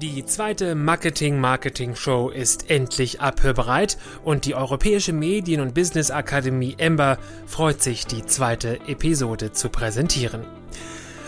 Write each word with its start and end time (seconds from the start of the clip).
Die 0.00 0.24
zweite 0.24 0.76
Marketing-Marketing-Show 0.76 2.28
ist 2.28 2.70
endlich 2.70 3.20
abhörbereit 3.20 3.98
und 4.22 4.44
die 4.44 4.54
Europäische 4.54 5.12
Medien- 5.12 5.60
und 5.60 5.74
Business 5.74 6.12
Akademie 6.12 6.76
Ember 6.78 7.18
freut 7.48 7.82
sich, 7.82 8.06
die 8.06 8.24
zweite 8.24 8.78
Episode 8.86 9.50
zu 9.50 9.70
präsentieren. 9.70 10.44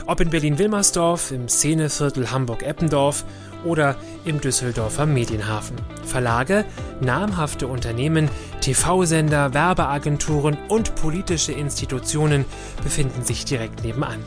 Ob 0.07 0.21
in 0.21 0.31
Berlin-Wilmersdorf, 0.31 1.33
im 1.33 1.49
Szeneviertel 1.49 2.31
Hamburg-Eppendorf 2.31 3.25
oder 3.65 3.97
im 4.25 4.41
Düsseldorfer 4.41 5.05
Medienhafen. 5.05 5.75
Verlage, 6.05 6.65
namhafte 7.01 7.67
Unternehmen, 7.67 8.29
TV-Sender, 8.61 9.53
Werbeagenturen 9.53 10.57
und 10.69 10.95
politische 10.95 11.51
Institutionen 11.51 12.45
befinden 12.85 13.25
sich 13.25 13.45
direkt 13.45 13.83
nebenan. 13.83 14.21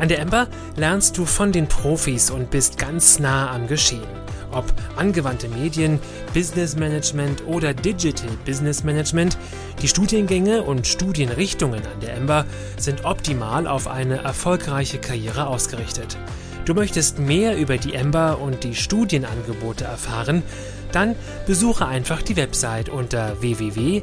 An 0.00 0.08
der 0.08 0.18
Ember 0.18 0.48
lernst 0.76 1.18
du 1.18 1.26
von 1.26 1.52
den 1.52 1.68
Profis 1.68 2.30
und 2.30 2.50
bist 2.50 2.78
ganz 2.78 3.18
nah 3.18 3.52
am 3.52 3.66
Geschehen. 3.66 4.08
Ob 4.50 4.64
angewandte 4.96 5.48
Medien, 5.48 6.00
Business 6.32 6.74
Management 6.74 7.46
oder 7.46 7.74
Digital 7.74 8.30
Business 8.46 8.82
Management, 8.82 9.36
die 9.82 9.88
Studiengänge 9.88 10.62
und 10.62 10.86
Studienrichtungen 10.86 11.82
an 11.86 12.00
der 12.00 12.14
Ember 12.14 12.46
sind 12.78 13.04
optimal 13.04 13.66
auf 13.66 13.88
eine 13.88 14.22
erfolgreiche 14.22 14.98
Karriere 14.98 15.46
ausgerichtet. 15.46 16.16
Du 16.64 16.72
möchtest 16.72 17.18
mehr 17.18 17.58
über 17.58 17.76
die 17.76 17.92
Ember 17.92 18.38
und 18.40 18.64
die 18.64 18.74
Studienangebote 18.74 19.84
erfahren? 19.84 20.42
Dann 20.92 21.14
besuche 21.46 21.86
einfach 21.86 22.22
die 22.22 22.36
Website 22.36 22.88
unter 22.88 23.42
www.ember.de. 23.42 24.02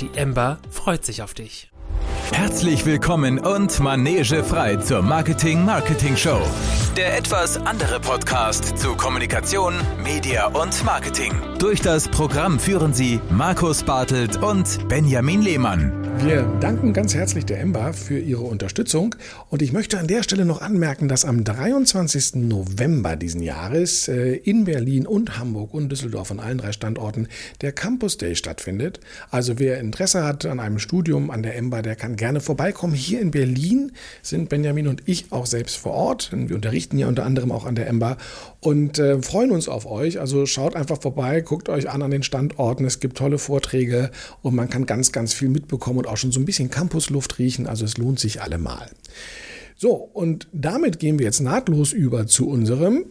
Die 0.00 0.10
Ember 0.16 0.58
freut 0.70 1.04
sich 1.04 1.22
auf 1.22 1.34
dich. 1.34 1.70
Herzlich 2.32 2.84
willkommen 2.86 3.38
und 3.38 3.78
Manege 3.80 4.42
frei 4.44 4.76
zur 4.76 5.02
Marketing 5.02 5.64
Marketing 5.64 6.16
Show. 6.16 6.40
Der 6.96 7.16
etwas 7.16 7.56
andere 7.66 8.00
Podcast 8.00 8.78
zu 8.78 8.94
Kommunikation, 8.94 9.74
Media 10.02 10.46
und 10.46 10.84
Marketing. 10.84 11.32
Durch 11.58 11.80
das 11.80 12.08
Programm 12.08 12.58
führen 12.58 12.92
sie 12.92 13.20
Markus 13.30 13.82
Bartelt 13.82 14.42
und 14.42 14.88
Benjamin 14.88 15.42
Lehmann. 15.42 16.05
Wir 16.18 16.42
danken 16.60 16.92
ganz 16.92 17.14
herzlich 17.14 17.44
der 17.44 17.60
Ember 17.60 17.92
für 17.92 18.18
ihre 18.18 18.42
Unterstützung 18.42 19.14
und 19.50 19.62
ich 19.62 19.72
möchte 19.72 19.98
an 19.98 20.06
der 20.06 20.22
Stelle 20.22 20.44
noch 20.44 20.60
anmerken, 20.60 21.08
dass 21.08 21.24
am 21.24 21.44
23. 21.44 22.36
November 22.36 23.16
diesen 23.16 23.42
Jahres 23.42 24.08
äh, 24.08 24.34
in 24.34 24.64
Berlin 24.64 25.06
und 25.06 25.38
Hamburg 25.38 25.74
und 25.74 25.90
Düsseldorf 25.90 26.30
an 26.30 26.40
allen 26.40 26.58
drei 26.58 26.72
Standorten 26.72 27.28
der 27.60 27.72
Campus 27.72 28.16
Day 28.16 28.34
stattfindet. 28.34 29.00
Also 29.30 29.58
wer 29.58 29.78
Interesse 29.78 30.24
hat 30.24 30.46
an 30.46 30.58
einem 30.58 30.78
Studium 30.78 31.30
an 31.30 31.42
der 31.42 31.56
Ember, 31.56 31.82
der 31.82 31.96
kann 31.96 32.16
gerne 32.16 32.40
vorbeikommen. 32.40 32.94
Hier 32.94 33.20
in 33.20 33.30
Berlin 33.30 33.92
sind 34.22 34.48
Benjamin 34.48 34.88
und 34.88 35.02
ich 35.06 35.32
auch 35.32 35.46
selbst 35.46 35.76
vor 35.76 35.92
Ort. 35.92 36.30
Wir 36.32 36.56
unterrichten 36.56 36.98
ja 36.98 37.06
unter 37.08 37.24
anderem 37.24 37.52
auch 37.52 37.66
an 37.66 37.74
der 37.74 37.86
Ember 37.86 38.16
und 38.66 38.98
äh, 38.98 39.22
freuen 39.22 39.52
uns 39.52 39.68
auf 39.68 39.86
euch. 39.86 40.18
Also 40.18 40.44
schaut 40.44 40.74
einfach 40.74 41.00
vorbei, 41.00 41.40
guckt 41.40 41.68
euch 41.68 41.88
an 41.88 42.02
an 42.02 42.10
den 42.10 42.24
Standorten. 42.24 42.84
Es 42.84 42.98
gibt 42.98 43.16
tolle 43.16 43.38
Vorträge 43.38 44.10
und 44.42 44.56
man 44.56 44.68
kann 44.68 44.86
ganz, 44.86 45.12
ganz 45.12 45.32
viel 45.32 45.48
mitbekommen 45.48 46.00
und 46.00 46.08
auch 46.08 46.16
schon 46.16 46.32
so 46.32 46.40
ein 46.40 46.46
bisschen 46.46 46.68
Campusluft 46.68 47.38
riechen. 47.38 47.68
Also 47.68 47.84
es 47.84 47.96
lohnt 47.96 48.18
sich 48.18 48.42
allemal. 48.42 48.90
So, 49.76 49.92
und 49.92 50.48
damit 50.52 50.98
gehen 50.98 51.20
wir 51.20 51.26
jetzt 51.26 51.40
nahtlos 51.40 51.92
über 51.92 52.26
zu 52.26 52.48
unserem 52.48 53.04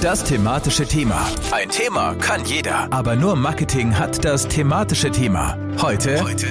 das 0.00 0.24
thematische 0.24 0.84
Thema. 0.84 1.28
Ein 1.52 1.68
Thema 1.68 2.14
kann 2.16 2.44
jeder, 2.44 2.92
aber 2.92 3.14
nur 3.14 3.36
Marketing 3.36 3.96
hat 3.96 4.24
das 4.24 4.48
thematische 4.48 5.12
Thema. 5.12 5.56
Heute, 5.80 6.24
Heute 6.24 6.46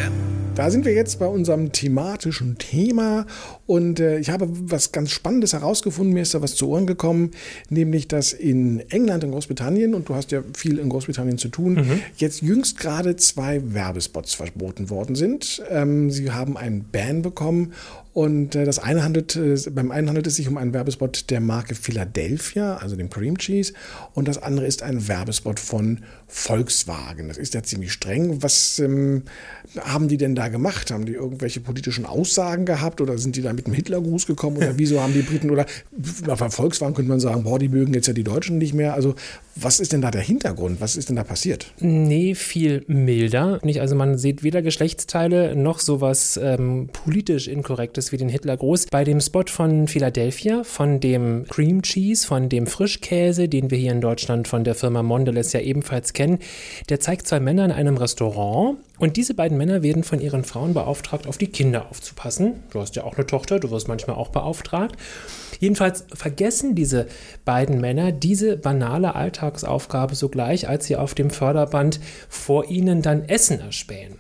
da 0.55 0.69
sind 0.69 0.83
wir 0.83 0.93
jetzt 0.93 1.17
bei 1.17 1.25
unserem 1.25 1.71
thematischen 1.71 2.57
Thema 2.57 3.25
und 3.71 4.01
äh, 4.01 4.19
ich 4.19 4.29
habe 4.29 4.49
was 4.51 4.91
ganz 4.91 5.11
Spannendes 5.11 5.53
herausgefunden, 5.53 6.13
mir 6.13 6.23
ist 6.23 6.33
da 6.33 6.41
was 6.41 6.55
zu 6.55 6.67
Ohren 6.67 6.85
gekommen, 6.85 7.31
nämlich 7.69 8.09
dass 8.09 8.33
in 8.33 8.81
England, 8.89 9.23
in 9.23 9.31
Großbritannien, 9.31 9.93
und 9.93 10.09
du 10.09 10.15
hast 10.15 10.33
ja 10.33 10.43
viel 10.53 10.77
in 10.77 10.89
Großbritannien 10.89 11.37
zu 11.37 11.47
tun, 11.47 11.75
mhm. 11.75 12.01
jetzt 12.17 12.41
jüngst 12.41 12.77
gerade 12.77 13.15
zwei 13.15 13.61
Werbespots 13.73 14.33
verboten 14.33 14.89
worden 14.89 15.15
sind. 15.15 15.63
Ähm, 15.69 16.11
sie 16.11 16.31
haben 16.31 16.57
einen 16.57 16.83
Ban 16.91 17.21
bekommen 17.21 17.71
und 18.13 18.55
äh, 18.55 18.65
das 18.65 18.77
eine 18.77 19.03
handelt, 19.03 19.37
äh, 19.37 19.55
beim 19.71 19.89
einen 19.91 20.09
handelt 20.09 20.27
es 20.27 20.35
sich 20.35 20.49
um 20.49 20.57
einen 20.57 20.73
Werbespot 20.73 21.29
der 21.29 21.39
Marke 21.39 21.75
Philadelphia, 21.75 22.75
also 22.75 22.97
dem 22.97 23.09
Cream 23.09 23.37
Cheese, 23.37 23.71
und 24.13 24.27
das 24.27 24.37
andere 24.37 24.65
ist 24.65 24.83
ein 24.83 25.07
Werbespot 25.07 25.61
von 25.61 26.01
Volkswagen. 26.27 27.29
Das 27.29 27.37
ist 27.37 27.53
ja 27.53 27.63
ziemlich 27.63 27.93
streng. 27.93 28.43
Was 28.43 28.79
ähm, 28.79 29.23
haben 29.79 30.09
die 30.09 30.17
denn 30.17 30.35
da 30.35 30.49
gemacht? 30.49 30.91
Haben 30.91 31.05
die 31.05 31.13
irgendwelche 31.13 31.61
politischen 31.61 32.05
Aussagen 32.05 32.65
gehabt 32.65 32.99
oder 32.99 33.17
sind 33.17 33.37
die 33.37 33.41
damit 33.41 33.60
mit 33.61 33.67
einem 33.67 33.75
Hitlergruß 33.75 34.25
gekommen 34.25 34.57
oder 34.57 34.77
wieso 34.77 35.01
haben 35.01 35.13
die 35.13 35.21
Briten 35.21 35.51
oder 35.51 35.65
bei 36.25 36.49
Volkswagen 36.49 36.95
könnte 36.95 37.09
man 37.09 37.19
sagen, 37.19 37.43
boah, 37.43 37.59
die 37.59 37.69
mögen 37.69 37.93
jetzt 37.93 38.07
ja 38.07 38.13
die 38.13 38.23
Deutschen 38.23 38.57
nicht 38.57 38.73
mehr. 38.73 38.93
Also 38.93 39.15
was 39.55 39.79
ist 39.79 39.93
denn 39.93 40.01
da 40.01 40.11
der 40.11 40.21
Hintergrund? 40.21 40.81
Was 40.81 40.95
ist 40.95 41.09
denn 41.09 41.15
da 41.15 41.23
passiert? 41.23 41.73
Nee, 41.79 42.35
viel 42.35 42.83
milder. 42.87 43.59
Nicht, 43.63 43.81
also 43.81 43.95
man 43.95 44.17
sieht 44.17 44.43
weder 44.43 44.61
Geschlechtsteile 44.61 45.55
noch 45.55 45.79
sowas 45.79 46.39
ähm, 46.41 46.89
politisch 46.91 47.47
Inkorrektes 47.47 48.11
wie 48.11 48.17
den 48.17 48.29
Hitlergruß. 48.29 48.87
Bei 48.89 49.03
dem 49.03 49.19
Spot 49.19 49.43
von 49.47 49.87
Philadelphia, 49.87 50.63
von 50.63 50.99
dem 50.99 51.45
Cream 51.49 51.81
Cheese, 51.81 52.25
von 52.25 52.49
dem 52.49 52.65
Frischkäse, 52.65 53.49
den 53.49 53.71
wir 53.71 53.77
hier 53.77 53.91
in 53.91 54.01
Deutschland 54.01 54.47
von 54.47 54.63
der 54.63 54.75
Firma 54.75 55.03
Mondelez 55.03 55.53
ja 55.53 55.59
ebenfalls 55.59 56.13
kennen, 56.13 56.39
der 56.89 56.99
zeigt 56.99 57.27
zwei 57.27 57.39
Männer 57.39 57.65
in 57.65 57.71
einem 57.71 57.97
Restaurant 57.97 58.77
und 59.01 59.17
diese 59.17 59.33
beiden 59.33 59.57
Männer 59.57 59.81
werden 59.81 60.03
von 60.03 60.21
ihren 60.21 60.43
Frauen 60.43 60.75
beauftragt, 60.75 61.25
auf 61.25 61.39
die 61.39 61.47
Kinder 61.47 61.87
aufzupassen. 61.89 62.61
Du 62.69 62.79
hast 62.79 62.95
ja 62.95 63.03
auch 63.03 63.15
eine 63.15 63.25
Tochter, 63.25 63.50
du 63.59 63.71
wirst 63.71 63.87
manchmal 63.87 64.15
auch 64.15 64.29
beauftragt. 64.29 64.95
Jedenfalls 65.59 66.05
vergessen 66.13 66.75
diese 66.75 67.07
beiden 67.45 67.79
Männer 67.81 68.11
diese 68.11 68.57
banale 68.57 69.15
Alltagsaufgabe 69.15 70.15
sogleich, 70.15 70.67
als 70.67 70.85
sie 70.85 70.95
auf 70.95 71.13
dem 71.13 71.29
Förderband 71.29 71.99
vor 72.29 72.69
ihnen 72.69 73.01
dann 73.01 73.25
Essen 73.25 73.59
erspähen. 73.59 74.15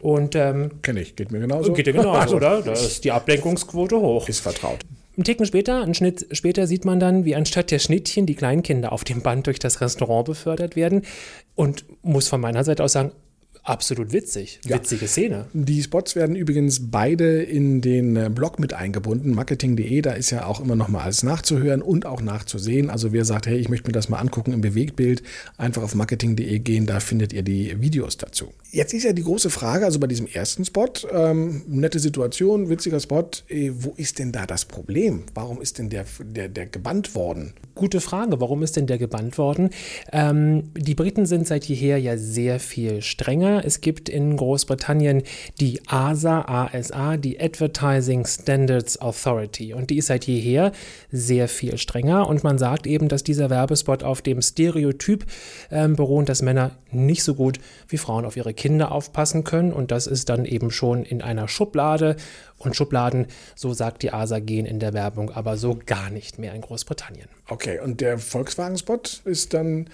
Und 0.00 0.34
ähm, 0.34 0.82
kenne 0.82 1.00
ich, 1.00 1.16
geht 1.16 1.30
mir 1.30 1.38
genauso. 1.38 1.72
Geht 1.72 1.86
dir 1.86 1.92
genauso, 1.92 2.18
also, 2.18 2.36
oder? 2.36 2.60
Da 2.60 2.72
ist 2.72 3.04
die 3.04 3.12
Ablenkungsquote 3.12 3.96
hoch. 3.96 4.28
Ist 4.28 4.40
vertraut. 4.40 4.80
Ein 5.16 5.24
Ticken 5.24 5.44
später, 5.44 5.82
einen 5.82 5.94
Schnitt 5.94 6.26
später 6.32 6.66
sieht 6.66 6.84
man 6.84 6.98
dann, 6.98 7.24
wie 7.24 7.36
anstatt 7.36 7.70
der 7.70 7.78
Schnittchen 7.78 8.24
die 8.24 8.34
Kleinkinder 8.34 8.92
auf 8.92 9.04
dem 9.04 9.22
Band 9.22 9.46
durch 9.46 9.58
das 9.58 9.80
Restaurant 9.82 10.24
befördert 10.24 10.74
werden. 10.74 11.02
Und 11.54 11.84
muss 12.02 12.28
von 12.28 12.40
meiner 12.40 12.64
Seite 12.64 12.82
aus 12.82 12.92
sagen, 12.92 13.12
absolut 13.64 14.12
witzig. 14.12 14.60
Ja. 14.64 14.76
Witzige 14.76 15.06
Szene. 15.06 15.46
Die 15.52 15.82
Spots 15.82 16.16
werden 16.16 16.34
übrigens 16.34 16.90
beide 16.90 17.42
in 17.42 17.80
den 17.80 18.16
äh, 18.16 18.30
Blog 18.32 18.58
mit 18.58 18.74
eingebunden. 18.74 19.34
Marketing.de, 19.34 20.02
da 20.02 20.12
ist 20.12 20.30
ja 20.30 20.46
auch 20.46 20.60
immer 20.60 20.74
noch 20.74 20.88
mal 20.88 21.02
alles 21.02 21.22
nachzuhören 21.22 21.82
und 21.82 22.06
auch 22.06 22.20
nachzusehen. 22.20 22.90
Also 22.90 23.12
wer 23.12 23.24
sagt, 23.24 23.46
hey, 23.46 23.58
ich 23.58 23.68
möchte 23.68 23.88
mir 23.88 23.92
das 23.92 24.08
mal 24.08 24.18
angucken 24.18 24.52
im 24.52 24.60
Bewegtbild, 24.60 25.22
einfach 25.56 25.82
auf 25.82 25.94
marketing.de 25.94 26.58
gehen, 26.58 26.86
da 26.86 27.00
findet 27.00 27.32
ihr 27.32 27.42
die 27.42 27.80
Videos 27.80 28.16
dazu. 28.16 28.52
Jetzt 28.70 28.94
ist 28.94 29.04
ja 29.04 29.12
die 29.12 29.22
große 29.22 29.50
Frage, 29.50 29.84
also 29.84 30.00
bei 30.00 30.06
diesem 30.06 30.26
ersten 30.26 30.64
Spot, 30.64 30.88
ähm, 31.12 31.62
nette 31.68 32.00
Situation, 32.00 32.68
witziger 32.68 33.00
Spot, 33.00 33.28
äh, 33.48 33.70
wo 33.74 33.94
ist 33.96 34.18
denn 34.18 34.32
da 34.32 34.46
das 34.46 34.64
Problem? 34.64 35.24
Warum 35.34 35.60
ist 35.60 35.78
denn 35.78 35.88
der, 35.88 36.04
der, 36.20 36.48
der 36.48 36.66
gebannt 36.66 37.14
worden? 37.14 37.52
Gute 37.74 38.00
Frage, 38.00 38.40
warum 38.40 38.62
ist 38.62 38.76
denn 38.76 38.86
der 38.86 38.98
gebannt 38.98 39.38
worden? 39.38 39.70
Ähm, 40.12 40.70
die 40.76 40.94
Briten 40.94 41.26
sind 41.26 41.46
seit 41.46 41.64
jeher 41.64 41.98
ja 41.98 42.16
sehr 42.16 42.58
viel 42.60 43.02
strenger 43.02 43.51
es 43.60 43.80
gibt 43.80 44.08
in 44.08 44.36
Großbritannien 44.36 45.22
die 45.60 45.80
ASA, 45.86 46.42
ASA, 46.42 47.16
die 47.16 47.40
Advertising 47.40 48.26
Standards 48.26 49.00
Authority. 49.00 49.74
Und 49.74 49.90
die 49.90 49.98
ist 49.98 50.06
seit 50.06 50.26
jeher 50.26 50.72
sehr 51.10 51.48
viel 51.48 51.78
strenger. 51.78 52.28
Und 52.28 52.44
man 52.44 52.58
sagt 52.58 52.86
eben, 52.86 53.08
dass 53.08 53.22
dieser 53.22 53.50
Werbespot 53.50 54.02
auf 54.02 54.22
dem 54.22 54.42
Stereotyp 54.42 55.26
äh, 55.70 55.88
beruht, 55.88 56.28
dass 56.28 56.42
Männer 56.42 56.72
nicht 56.90 57.24
so 57.24 57.34
gut 57.34 57.58
wie 57.88 57.98
Frauen 57.98 58.24
auf 58.24 58.36
ihre 58.36 58.54
Kinder 58.54 58.92
aufpassen 58.92 59.44
können. 59.44 59.72
Und 59.72 59.90
das 59.90 60.06
ist 60.06 60.28
dann 60.28 60.44
eben 60.44 60.70
schon 60.70 61.04
in 61.04 61.22
einer 61.22 61.48
Schublade. 61.48 62.16
Und 62.58 62.76
Schubladen, 62.76 63.26
so 63.56 63.72
sagt 63.74 64.02
die 64.02 64.12
ASA, 64.12 64.38
gehen 64.38 64.66
in 64.66 64.78
der 64.78 64.92
Werbung 64.92 65.30
aber 65.30 65.56
so 65.56 65.78
gar 65.84 66.10
nicht 66.10 66.38
mehr 66.38 66.54
in 66.54 66.60
Großbritannien. 66.60 67.28
Okay, 67.48 67.80
und 67.80 68.00
der 68.00 68.18
Volkswagen-Spot 68.18 69.00
ist 69.24 69.52
dann 69.54 69.88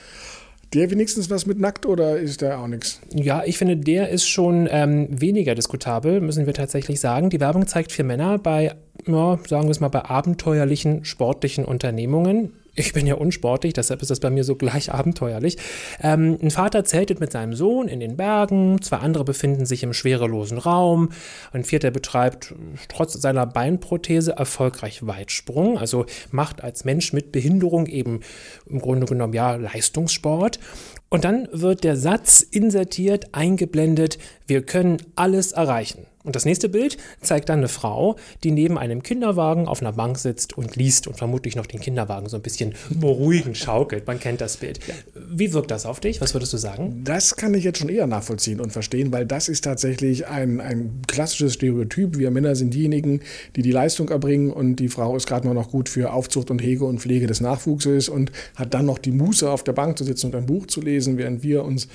der 0.74 0.90
wenigstens 0.90 1.30
was 1.30 1.46
mit 1.46 1.58
nackt 1.58 1.86
oder 1.86 2.18
ist 2.18 2.42
der 2.42 2.58
auch 2.58 2.66
nichts? 2.66 3.00
Ja, 3.12 3.42
ich 3.44 3.58
finde, 3.58 3.76
der 3.76 4.10
ist 4.10 4.28
schon 4.28 4.68
ähm, 4.70 5.08
weniger 5.10 5.54
diskutabel, 5.54 6.20
müssen 6.20 6.46
wir 6.46 6.54
tatsächlich 6.54 7.00
sagen. 7.00 7.30
Die 7.30 7.40
Werbung 7.40 7.66
zeigt 7.66 7.92
vier 7.92 8.04
Männer 8.04 8.38
bei, 8.38 8.74
ja, 9.06 9.38
sagen 9.46 9.64
wir 9.64 9.70
es 9.70 9.80
mal, 9.80 9.88
bei 9.88 10.04
abenteuerlichen 10.04 11.04
sportlichen 11.04 11.64
Unternehmungen. 11.64 12.52
Ich 12.78 12.92
bin 12.92 13.08
ja 13.08 13.16
unsportlich, 13.16 13.72
deshalb 13.72 14.02
ist 14.02 14.10
das 14.10 14.20
bei 14.20 14.30
mir 14.30 14.44
so 14.44 14.54
gleich 14.54 14.94
abenteuerlich. 14.94 15.56
Ähm, 16.00 16.38
ein 16.40 16.52
Vater 16.52 16.84
zeltet 16.84 17.18
mit 17.18 17.32
seinem 17.32 17.54
Sohn 17.54 17.88
in 17.88 17.98
den 17.98 18.16
Bergen, 18.16 18.80
zwei 18.82 18.98
andere 18.98 19.24
befinden 19.24 19.66
sich 19.66 19.82
im 19.82 19.92
schwerelosen 19.92 20.58
Raum, 20.58 21.10
ein 21.52 21.64
vierter 21.64 21.90
betreibt 21.90 22.54
trotz 22.88 23.14
seiner 23.14 23.46
Beinprothese 23.46 24.32
erfolgreich 24.32 25.04
Weitsprung, 25.04 25.76
also 25.76 26.06
macht 26.30 26.62
als 26.62 26.84
Mensch 26.84 27.12
mit 27.12 27.32
Behinderung 27.32 27.86
eben 27.86 28.20
im 28.66 28.78
Grunde 28.80 29.06
genommen 29.06 29.34
ja 29.34 29.56
Leistungssport. 29.56 30.60
Und 31.08 31.24
dann 31.24 31.48
wird 31.52 31.82
der 31.82 31.96
Satz 31.96 32.42
insertiert, 32.42 33.34
eingeblendet, 33.34 34.18
wir 34.46 34.62
können 34.62 34.98
alles 35.16 35.52
erreichen. 35.52 36.06
Und 36.24 36.34
das 36.34 36.44
nächste 36.44 36.68
Bild 36.68 36.96
zeigt 37.20 37.48
dann 37.48 37.58
eine 37.58 37.68
Frau, 37.68 38.16
die 38.42 38.50
neben 38.50 38.76
einem 38.76 39.02
Kinderwagen 39.02 39.68
auf 39.68 39.80
einer 39.80 39.92
Bank 39.92 40.18
sitzt 40.18 40.58
und 40.58 40.74
liest 40.76 41.06
und 41.06 41.16
vermutlich 41.16 41.54
noch 41.54 41.66
den 41.66 41.80
Kinderwagen 41.80 42.28
so 42.28 42.36
ein 42.36 42.42
bisschen 42.42 42.74
beruhigend 42.90 43.56
schaukelt. 43.56 44.06
Man 44.06 44.18
kennt 44.18 44.40
das 44.40 44.56
Bild. 44.56 44.80
Wie 45.14 45.52
wirkt 45.52 45.70
das 45.70 45.86
auf 45.86 46.00
dich? 46.00 46.20
Was 46.20 46.34
würdest 46.34 46.52
du 46.52 46.56
sagen? 46.56 47.02
Das 47.04 47.36
kann 47.36 47.54
ich 47.54 47.64
jetzt 47.64 47.78
schon 47.78 47.88
eher 47.88 48.06
nachvollziehen 48.06 48.60
und 48.60 48.72
verstehen, 48.72 49.12
weil 49.12 49.26
das 49.26 49.48
ist 49.48 49.62
tatsächlich 49.62 50.26
ein, 50.26 50.60
ein 50.60 51.02
klassisches 51.06 51.54
Stereotyp. 51.54 52.18
Wir 52.18 52.30
Männer 52.30 52.56
sind 52.56 52.74
diejenigen, 52.74 53.20
die 53.54 53.62
die 53.62 53.72
Leistung 53.72 54.08
erbringen 54.08 54.52
und 54.52 54.76
die 54.76 54.88
Frau 54.88 55.16
ist 55.16 55.26
gerade 55.26 55.46
mal 55.46 55.54
noch 55.54 55.70
gut 55.70 55.88
für 55.88 56.12
Aufzucht 56.12 56.50
und 56.50 56.60
Hege 56.60 56.84
und 56.84 57.00
Pflege 57.00 57.28
des 57.28 57.40
Nachwuchses 57.40 58.08
und 58.08 58.32
hat 58.56 58.74
dann 58.74 58.86
noch 58.86 58.98
die 58.98 59.12
Muße 59.12 59.48
auf 59.48 59.62
der 59.62 59.72
Bank 59.72 59.96
zu 59.96 60.04
sitzen 60.04 60.26
und 60.26 60.34
ein 60.34 60.46
Buch 60.46 60.66
zu 60.66 60.80
lesen, 60.80 61.16
während 61.16 61.42
wir 61.42 61.64
uns 61.64 61.88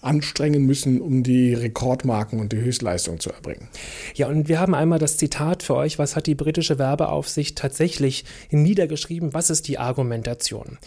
anstrengen 0.00 0.64
müssen, 0.64 1.00
um 1.00 1.22
die 1.22 1.54
Rekordmarken 1.54 2.40
und 2.40 2.52
die 2.52 2.60
Höchstleistung 2.60 3.20
zu 3.20 3.30
erbringen. 3.30 3.68
Ja, 4.14 4.28
und 4.28 4.48
wir 4.48 4.60
haben 4.60 4.74
einmal 4.74 4.98
das 4.98 5.16
Zitat 5.16 5.62
für 5.62 5.76
euch. 5.76 5.98
Was 5.98 6.16
hat 6.16 6.26
die 6.26 6.34
britische 6.34 6.78
Werbeaufsicht 6.78 7.58
tatsächlich 7.58 8.24
niedergeschrieben? 8.50 9.34
Was 9.34 9.50
ist 9.50 9.68
die 9.68 9.78
Argumentation? 9.78 10.78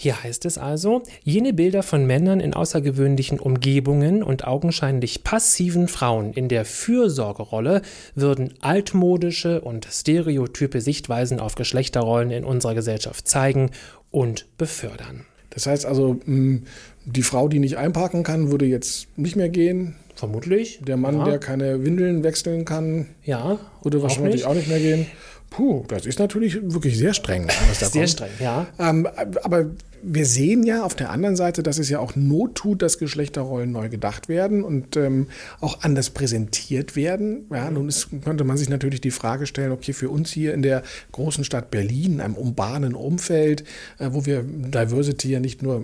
Hier 0.00 0.22
heißt 0.22 0.46
es 0.46 0.56
also, 0.56 1.02
jene 1.24 1.52
Bilder 1.52 1.82
von 1.82 2.06
Männern 2.06 2.40
in 2.40 2.54
außergewöhnlichen 2.54 3.38
Umgebungen 3.38 4.22
und 4.22 4.46
augenscheinlich 4.46 5.24
passiven 5.24 5.88
Frauen 5.88 6.32
in 6.32 6.48
der 6.48 6.64
Fürsorgerolle 6.64 7.82
würden 8.14 8.54
altmodische 8.62 9.60
und 9.60 9.86
stereotype 9.90 10.80
Sichtweisen 10.80 11.38
auf 11.38 11.54
Geschlechterrollen 11.54 12.30
in 12.30 12.44
unserer 12.46 12.74
Gesellschaft 12.74 13.28
zeigen 13.28 13.72
und 14.10 14.46
befördern. 14.56 15.26
Das 15.50 15.66
heißt 15.66 15.84
also, 15.84 16.20
die 16.26 17.22
Frau, 17.22 17.48
die 17.48 17.58
nicht 17.58 17.76
einparken 17.76 18.22
kann, 18.22 18.50
würde 18.50 18.66
jetzt 18.66 19.08
nicht 19.16 19.36
mehr 19.36 19.48
gehen. 19.48 19.96
Vermutlich. 20.14 20.80
Der 20.86 20.96
Mann, 20.96 21.18
ja. 21.18 21.24
der 21.24 21.38
keine 21.38 21.84
Windeln 21.84 22.22
wechseln 22.22 22.64
kann, 22.64 23.08
ja, 23.24 23.58
würde 23.82 24.02
wahrscheinlich 24.02 24.44
auch 24.44 24.54
nicht. 24.54 24.66
auch 24.66 24.68
nicht 24.68 24.68
mehr 24.68 24.78
gehen. 24.78 25.06
Puh, 25.48 25.84
das 25.88 26.06
ist 26.06 26.18
natürlich 26.18 26.58
wirklich 26.62 26.96
sehr 26.96 27.14
streng. 27.14 27.48
sehr 27.72 27.88
kommt. 27.90 28.08
streng, 28.10 28.30
ja. 28.38 28.66
Ähm, 28.78 29.08
aber 29.42 29.66
wir 30.02 30.26
sehen 30.26 30.64
ja 30.64 30.84
auf 30.84 30.94
der 30.94 31.10
anderen 31.10 31.36
Seite, 31.36 31.62
dass 31.62 31.78
es 31.78 31.88
ja 31.88 31.98
auch 31.98 32.16
Not 32.16 32.54
tut, 32.54 32.82
dass 32.82 32.98
Geschlechterrollen 32.98 33.70
neu 33.72 33.88
gedacht 33.88 34.28
werden 34.28 34.62
und 34.62 34.96
ähm, 34.96 35.28
auch 35.60 35.82
anders 35.82 36.10
präsentiert 36.10 36.96
werden. 36.96 37.46
Ja, 37.50 37.70
nun 37.70 37.88
ist, 37.88 38.08
könnte 38.24 38.44
man 38.44 38.56
sich 38.56 38.68
natürlich 38.68 39.00
die 39.00 39.10
Frage 39.10 39.46
stellen, 39.46 39.72
okay, 39.72 39.92
für 39.92 40.10
uns 40.10 40.30
hier 40.30 40.54
in 40.54 40.62
der 40.62 40.82
großen 41.12 41.44
Stadt 41.44 41.70
Berlin, 41.70 42.14
in 42.14 42.20
einem 42.20 42.34
urbanen 42.34 42.94
Umfeld, 42.94 43.64
äh, 43.98 44.10
wo 44.12 44.26
wir 44.26 44.42
Diversity 44.42 45.30
ja 45.30 45.40
nicht 45.40 45.62
nur 45.62 45.82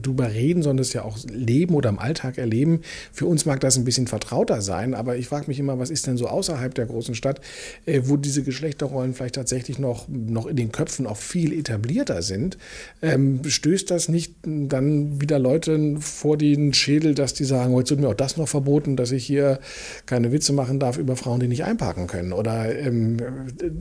drüber 0.00 0.32
reden, 0.32 0.62
sondern 0.62 0.82
es 0.82 0.92
ja 0.92 1.02
auch 1.02 1.18
leben 1.28 1.74
oder 1.74 1.88
im 1.88 1.98
Alltag 1.98 2.38
erleben, 2.38 2.80
für 3.12 3.26
uns 3.26 3.46
mag 3.46 3.60
das 3.60 3.76
ein 3.76 3.84
bisschen 3.84 4.06
vertrauter 4.06 4.62
sein, 4.62 4.94
aber 4.94 5.16
ich 5.16 5.28
frage 5.28 5.46
mich 5.48 5.58
immer, 5.58 5.78
was 5.78 5.90
ist 5.90 6.06
denn 6.06 6.16
so 6.16 6.28
außerhalb 6.28 6.74
der 6.74 6.86
großen 6.86 7.14
Stadt, 7.14 7.40
äh, 7.86 8.02
wo 8.04 8.16
diese 8.16 8.42
Geschlechterrollen 8.42 9.14
vielleicht 9.14 9.34
tatsächlich 9.34 9.78
noch, 9.78 10.08
noch 10.08 10.46
in 10.46 10.56
den 10.56 10.72
Köpfen 10.72 11.06
auch 11.06 11.16
viel 11.16 11.52
etablierter 11.52 12.22
sind. 12.22 12.58
Ähm, 13.02 13.39
stößt 13.46 13.90
das 13.90 14.08
nicht 14.08 14.34
dann 14.44 15.20
wieder 15.20 15.38
Leute 15.38 15.96
vor 16.00 16.36
den 16.36 16.72
Schädel, 16.72 17.14
dass 17.14 17.34
die 17.34 17.44
sagen, 17.44 17.76
jetzt 17.76 17.90
wird 17.90 18.00
mir 18.00 18.08
auch 18.08 18.14
das 18.14 18.36
noch 18.36 18.48
verboten, 18.48 18.96
dass 18.96 19.12
ich 19.12 19.24
hier 19.24 19.60
keine 20.06 20.32
Witze 20.32 20.52
machen 20.52 20.78
darf 20.78 20.98
über 20.98 21.16
Frauen, 21.16 21.40
die 21.40 21.48
nicht 21.48 21.64
einparken 21.64 22.06
können? 22.06 22.32
Oder 22.32 22.76
ähm, 22.78 23.18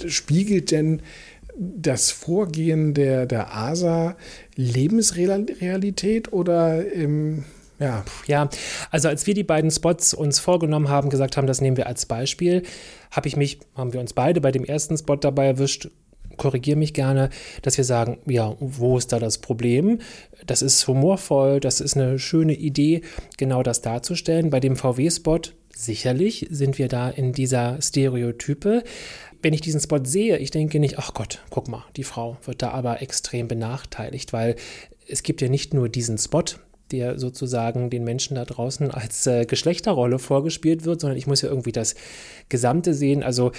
spiegelt 0.07 0.71
denn 0.71 1.01
das 1.57 2.11
Vorgehen 2.11 2.93
der, 2.93 3.25
der 3.25 3.55
ASA 3.55 4.15
Lebensrealität 4.55 6.31
oder 6.31 6.85
ähm, 6.93 7.43
ja. 7.79 8.03
Ja, 8.27 8.49
also 8.91 9.07
als 9.07 9.25
wir 9.25 9.33
die 9.33 9.43
beiden 9.43 9.71
Spots 9.71 10.13
uns 10.13 10.39
vorgenommen 10.39 10.89
haben, 10.89 11.09
gesagt 11.09 11.37
haben, 11.37 11.47
das 11.47 11.61
nehmen 11.61 11.77
wir 11.77 11.87
als 11.87 12.05
Beispiel, 12.05 12.63
habe 13.11 13.27
ich 13.27 13.37
mich, 13.37 13.59
haben 13.75 13.93
wir 13.93 14.01
uns 14.01 14.13
beide 14.13 14.41
bei 14.41 14.51
dem 14.51 14.65
ersten 14.65 14.97
Spot 14.97 15.15
dabei 15.15 15.47
erwischt, 15.47 15.89
korrigiere 16.39 16.77
mich 16.77 16.95
gerne, 16.95 17.29
dass 17.61 17.77
wir 17.77 17.83
sagen, 17.83 18.17
ja, 18.25 18.55
wo 18.59 18.97
ist 18.97 19.11
da 19.11 19.19
das 19.19 19.37
Problem? 19.37 19.99
Das 20.47 20.63
ist 20.63 20.87
humorvoll, 20.87 21.59
das 21.59 21.81
ist 21.81 21.95
eine 21.95 22.17
schöne 22.17 22.55
Idee, 22.55 23.01
genau 23.37 23.61
das 23.61 23.81
darzustellen. 23.81 24.49
Bei 24.49 24.59
dem 24.59 24.75
VW-Spot 24.75 25.41
sicherlich 25.75 26.47
sind 26.49 26.79
wir 26.79 26.87
da 26.87 27.09
in 27.09 27.33
dieser 27.33 27.79
Stereotype. 27.81 28.83
Wenn 29.41 29.53
ich 29.53 29.61
diesen 29.61 29.79
Spot 29.79 30.03
sehe, 30.03 30.37
ich 30.37 30.51
denke 30.51 30.79
nicht, 30.79 30.97
ach 30.97 31.13
Gott, 31.13 31.43
guck 31.49 31.67
mal, 31.67 31.85
die 31.95 32.03
Frau 32.03 32.37
wird 32.45 32.61
da 32.61 32.71
aber 32.71 33.01
extrem 33.01 33.47
benachteiligt, 33.47 34.33
weil 34.33 34.55
es 35.07 35.23
gibt 35.23 35.41
ja 35.41 35.49
nicht 35.49 35.73
nur 35.73 35.87
diesen 35.89 36.17
Spot, 36.17 36.43
der 36.91 37.19
sozusagen 37.19 37.89
den 37.89 38.03
Menschen 38.03 38.35
da 38.35 38.45
draußen 38.45 38.91
als 38.91 39.27
äh, 39.27 39.45
Geschlechterrolle 39.45 40.19
vorgespielt 40.19 40.85
wird, 40.85 41.01
sondern 41.01 41.17
ich 41.17 41.27
muss 41.27 41.41
ja 41.41 41.49
irgendwie 41.49 41.71
das 41.71 41.95
Gesamte 42.49 42.93
sehen. 42.93 43.23
Also 43.23 43.51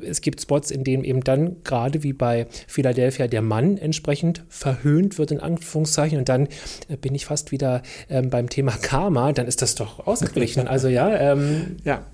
es 0.00 0.20
gibt 0.20 0.40
Spots, 0.40 0.70
in 0.70 0.84
denen 0.84 1.04
eben 1.04 1.22
dann 1.22 1.62
gerade 1.64 2.02
wie 2.02 2.12
bei 2.12 2.46
Philadelphia 2.66 3.26
der 3.26 3.42
Mann 3.42 3.76
entsprechend 3.76 4.44
verhöhnt 4.48 5.18
wird, 5.18 5.30
in 5.30 5.40
Anführungszeichen. 5.40 6.18
Und 6.18 6.28
dann 6.28 6.48
äh, 6.88 6.96
bin 6.96 7.14
ich 7.14 7.26
fast 7.26 7.52
wieder 7.52 7.82
ähm, 8.08 8.30
beim 8.30 8.48
Thema 8.48 8.72
Karma. 8.72 9.32
Dann 9.32 9.46
ist 9.46 9.62
das 9.62 9.74
doch 9.74 10.06
ausgeglichen. 10.06 10.66
Also 10.68 10.88
ja. 10.88 11.14
Ähm, 11.32 11.76
ja. 11.84 12.06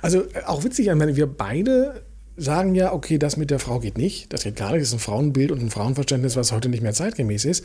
Also 0.00 0.22
äh, 0.22 0.44
auch 0.46 0.64
witzig, 0.64 0.88
ich 0.88 0.94
meine, 0.94 1.16
wir 1.16 1.26
beide 1.26 2.02
sagen 2.36 2.74
ja, 2.74 2.92
okay, 2.92 3.18
das 3.18 3.36
mit 3.36 3.50
der 3.50 3.58
Frau 3.58 3.80
geht 3.80 3.98
nicht, 3.98 4.32
das 4.32 4.44
geht 4.44 4.56
gar 4.56 4.72
nicht, 4.72 4.80
das 4.80 4.88
ist 4.88 4.94
ein 4.94 5.00
Frauenbild 5.00 5.52
und 5.52 5.60
ein 5.60 5.70
Frauenverständnis, 5.70 6.34
was 6.34 6.50
heute 6.50 6.70
nicht 6.70 6.82
mehr 6.82 6.94
zeitgemäß 6.94 7.44
ist. 7.44 7.64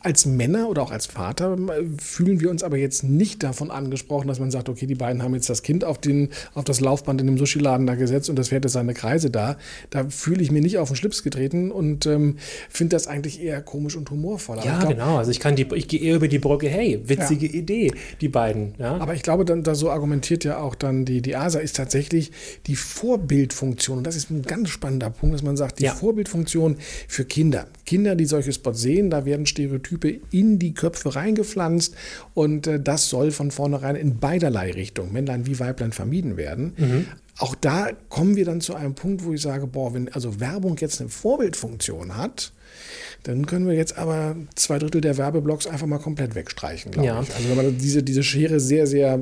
Als 0.00 0.26
Männer 0.26 0.68
oder 0.68 0.82
auch 0.82 0.90
als 0.90 1.06
Vater 1.06 1.56
äh, 1.56 1.84
fühlen 1.98 2.40
wir 2.40 2.50
uns 2.50 2.64
aber 2.64 2.78
jetzt 2.78 3.04
nicht 3.04 3.44
davon 3.44 3.70
angesprochen, 3.70 4.26
dass 4.26 4.40
man 4.40 4.50
sagt, 4.50 4.68
okay, 4.68 4.86
die 4.86 4.96
beiden 4.96 5.22
haben 5.22 5.34
jetzt 5.34 5.48
das 5.48 5.62
Kind 5.62 5.84
auf, 5.84 5.98
den, 5.98 6.30
auf 6.54 6.64
das 6.64 6.80
Laufband 6.80 7.20
in 7.20 7.28
dem 7.28 7.38
Sushi-Laden 7.38 7.86
da 7.86 7.94
gesetzt 7.94 8.28
und 8.28 8.36
das 8.36 8.48
fährt 8.48 8.64
jetzt 8.64 8.72
seine 8.72 8.92
Kreise 8.92 9.30
da. 9.30 9.56
Da 9.90 10.08
fühle 10.08 10.42
ich 10.42 10.50
mir 10.50 10.62
nicht 10.62 10.78
auf 10.78 10.88
den 10.88 10.96
Schlips 10.96 11.22
getreten 11.22 11.70
und 11.70 12.06
ähm, 12.06 12.38
finde 12.68 12.96
das 12.96 13.06
eigentlich 13.06 13.40
eher 13.40 13.60
komisch 13.62 13.94
und 13.94 14.10
humorvoll. 14.10 14.58
ja, 14.64 14.80
glaub, 14.80 14.90
genau. 14.90 15.18
Also 15.18 15.30
ich 15.30 15.38
kann 15.38 15.54
die, 15.54 15.66
ich 15.74 15.86
gehe 15.86 16.00
eher 16.00 16.16
über 16.16 16.28
die 16.28 16.40
Brücke, 16.40 16.68
hey, 16.68 17.00
witzige 17.04 17.46
ja. 17.46 17.52
Idee, 17.52 17.92
die 18.20 18.28
beiden. 18.28 18.74
Ja? 18.78 18.96
Aber 18.96 19.14
ich 19.14 19.22
glaube, 19.22 19.44
dann, 19.44 19.62
da 19.62 19.76
so 19.76 19.90
argumentiert 19.90 20.42
ja 20.42 20.58
auch 20.58 20.74
dann 20.74 21.04
die, 21.04 21.22
die 21.22 21.36
ASA 21.36 21.60
ist 21.60 21.76
tatsächlich 21.76 22.32
die 22.66 22.74
Vorbildfunktion 22.74 24.07
das 24.08 24.16
ist 24.16 24.30
ein 24.30 24.42
ganz 24.42 24.70
spannender 24.70 25.10
Punkt, 25.10 25.34
dass 25.34 25.42
man 25.42 25.56
sagt, 25.56 25.78
die 25.80 25.84
ja. 25.84 25.94
Vorbildfunktion 25.94 26.76
für 27.06 27.24
Kinder. 27.24 27.66
Kinder, 27.84 28.16
die 28.16 28.24
solche 28.24 28.52
Spots 28.52 28.80
sehen, 28.80 29.10
da 29.10 29.24
werden 29.24 29.44
Stereotype 29.44 30.20
in 30.30 30.58
die 30.58 30.72
Köpfe 30.72 31.14
reingepflanzt 31.14 31.94
und 32.34 32.66
äh, 32.66 32.80
das 32.80 33.08
soll 33.10 33.30
von 33.30 33.50
vornherein 33.50 33.96
in 33.96 34.18
beiderlei 34.18 34.72
Richtung, 34.72 35.12
Männlein 35.12 35.46
wie 35.46 35.58
Weiblein, 35.60 35.92
vermieden 35.92 36.36
werden. 36.36 36.72
Mhm. 36.76 37.06
Auch 37.38 37.54
da 37.54 37.90
kommen 38.08 38.36
wir 38.36 38.44
dann 38.44 38.60
zu 38.60 38.74
einem 38.74 38.94
Punkt, 38.94 39.24
wo 39.24 39.32
ich 39.32 39.40
sage, 39.40 39.66
boah, 39.66 39.94
wenn 39.94 40.12
also 40.12 40.40
Werbung 40.40 40.76
jetzt 40.78 41.00
eine 41.00 41.08
Vorbildfunktion 41.08 42.16
hat, 42.16 42.52
dann 43.22 43.46
können 43.46 43.66
wir 43.66 43.74
jetzt 43.74 43.96
aber 43.96 44.36
zwei 44.54 44.78
Drittel 44.78 45.00
der 45.00 45.16
Werbeblocks 45.16 45.66
einfach 45.66 45.86
mal 45.86 45.98
komplett 45.98 46.34
wegstreichen, 46.34 46.92
glaube 46.92 47.06
ja. 47.06 47.22
ich. 47.22 47.34
Also 47.34 47.48
wenn 47.48 47.56
man 47.56 47.78
diese, 47.78 48.02
diese 48.02 48.22
Schere 48.22 48.60
sehr, 48.60 48.86
sehr 48.86 49.20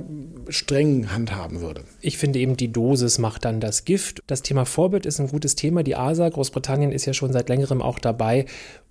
streng 0.49 1.13
handhaben 1.13 1.61
würde. 1.61 1.83
Ich 2.01 2.19
finde 2.19 2.39
eben, 2.39 2.57
die 2.57 2.73
Dosis 2.73 3.19
macht 3.19 3.45
dann 3.45 3.61
das 3.61 3.85
Gift. 3.85 4.23
Das 4.27 4.43
Thema 4.43 4.65
Vorbild 4.65 5.07
ist 5.07 5.21
ein 5.21 5.29
gutes 5.29 5.55
Thema. 5.55 5.83
Die 5.83 5.97
ASA, 5.97 6.29
Großbritannien, 6.29 6.93
ist 6.93 7.07
ja 7.07 7.15
schon 7.15 7.33
seit 7.33 7.49
längerem 7.49 7.83
auch 7.83 7.99
dabei, 7.99 8.47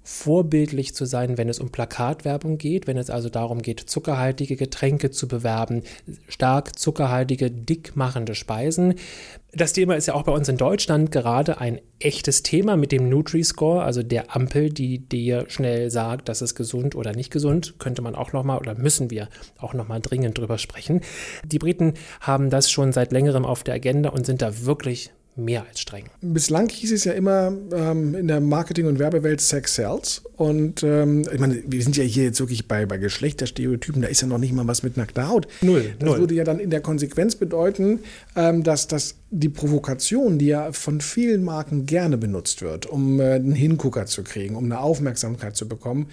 vorbildlich 0.05 0.93
zu 0.93 1.05
sein, 1.05 1.39
wenn 1.39 1.49
es 1.49 1.59
um 1.59 1.71
Plakatwerbung 1.71 2.59
geht, 2.59 2.85
wenn 2.85 2.95
es 2.95 3.09
also 3.09 3.27
darum 3.27 3.63
geht, 3.63 3.79
zuckerhaltige 3.79 4.55
Getränke 4.55 5.09
zu 5.09 5.27
bewerben, 5.27 5.81
stark 6.27 6.77
zuckerhaltige, 6.77 7.49
dickmachende 7.49 8.35
Speisen. 8.35 8.93
Das 9.51 9.73
Thema 9.73 9.95
ist 9.95 10.05
ja 10.05 10.13
auch 10.13 10.21
bei 10.21 10.31
uns 10.31 10.47
in 10.47 10.57
Deutschland 10.57 11.11
gerade 11.11 11.59
ein 11.59 11.81
echtes 11.97 12.43
Thema 12.43 12.77
mit 12.77 12.91
dem 12.91 13.09
Nutri-Score, 13.09 13.83
also 13.83 14.03
der 14.03 14.35
Ampel, 14.35 14.69
die 14.69 14.99
dir 14.99 15.45
schnell 15.47 15.89
sagt, 15.89 16.29
das 16.29 16.43
ist 16.43 16.53
gesund 16.53 16.93
oder 16.93 17.13
nicht 17.13 17.31
gesund, 17.31 17.79
könnte 17.79 18.03
man 18.03 18.13
auch 18.13 18.31
nochmal 18.31 18.59
oder 18.59 18.75
müssen 18.75 19.09
wir 19.09 19.27
auch 19.57 19.73
nochmal 19.73 20.01
dringend 20.01 20.37
drüber 20.37 20.59
sprechen. 20.59 21.01
Die 21.45 21.57
Briten 21.57 21.95
haben 22.21 22.51
das 22.51 22.69
schon 22.69 22.93
seit 22.93 23.11
längerem 23.11 23.43
auf 23.43 23.63
der 23.63 23.73
Agenda 23.73 24.09
und 24.09 24.27
sind 24.27 24.43
da 24.43 24.65
wirklich 24.65 25.11
mehr 25.35 25.65
als 25.67 25.81
streng. 25.81 26.05
Bislang 26.21 26.69
hieß 26.69 26.93
es 26.93 27.03
ja 27.03 27.11
immer 27.11 27.51
ähm, 27.73 28.15
in 28.15 28.27
der 28.27 28.39
Marketing- 28.39 28.87
und 28.87 28.99
Werbewelt 28.99 29.41
Sex 29.41 29.75
Sells. 29.75 30.21
Und 30.37 30.83
ähm, 30.83 31.25
ich 31.31 31.39
meine, 31.39 31.61
wir 31.67 31.83
sind 31.83 31.97
ja 31.97 32.03
hier 32.03 32.23
jetzt 32.23 32.39
wirklich 32.39 32.67
bei, 32.67 32.85
bei 32.85 32.97
Geschlechterstereotypen, 32.97 34.01
da 34.01 34.07
ist 34.07 34.21
ja 34.21 34.27
noch 34.27 34.37
nicht 34.37 34.53
mal 34.53 34.67
was 34.67 34.83
mit 34.83 34.97
nackter 34.97 35.27
Haut. 35.27 35.47
Null. 35.61 35.95
Das 35.99 36.09
null. 36.09 36.19
würde 36.19 36.35
ja 36.35 36.43
dann 36.43 36.59
in 36.59 36.69
der 36.69 36.81
Konsequenz 36.81 37.35
bedeuten, 37.35 37.99
ähm, 38.35 38.63
dass, 38.63 38.87
dass 38.87 39.15
die 39.29 39.49
Provokation, 39.49 40.39
die 40.39 40.47
ja 40.47 40.71
von 40.71 41.01
vielen 41.01 41.43
Marken 41.43 41.85
gerne 41.85 42.17
benutzt 42.17 42.61
wird, 42.61 42.85
um 42.85 43.19
äh, 43.19 43.33
einen 43.33 43.53
Hingucker 43.53 44.05
zu 44.05 44.23
kriegen, 44.23 44.55
um 44.55 44.65
eine 44.65 44.79
Aufmerksamkeit 44.79 45.55
zu 45.57 45.67
bekommen, 45.67 46.07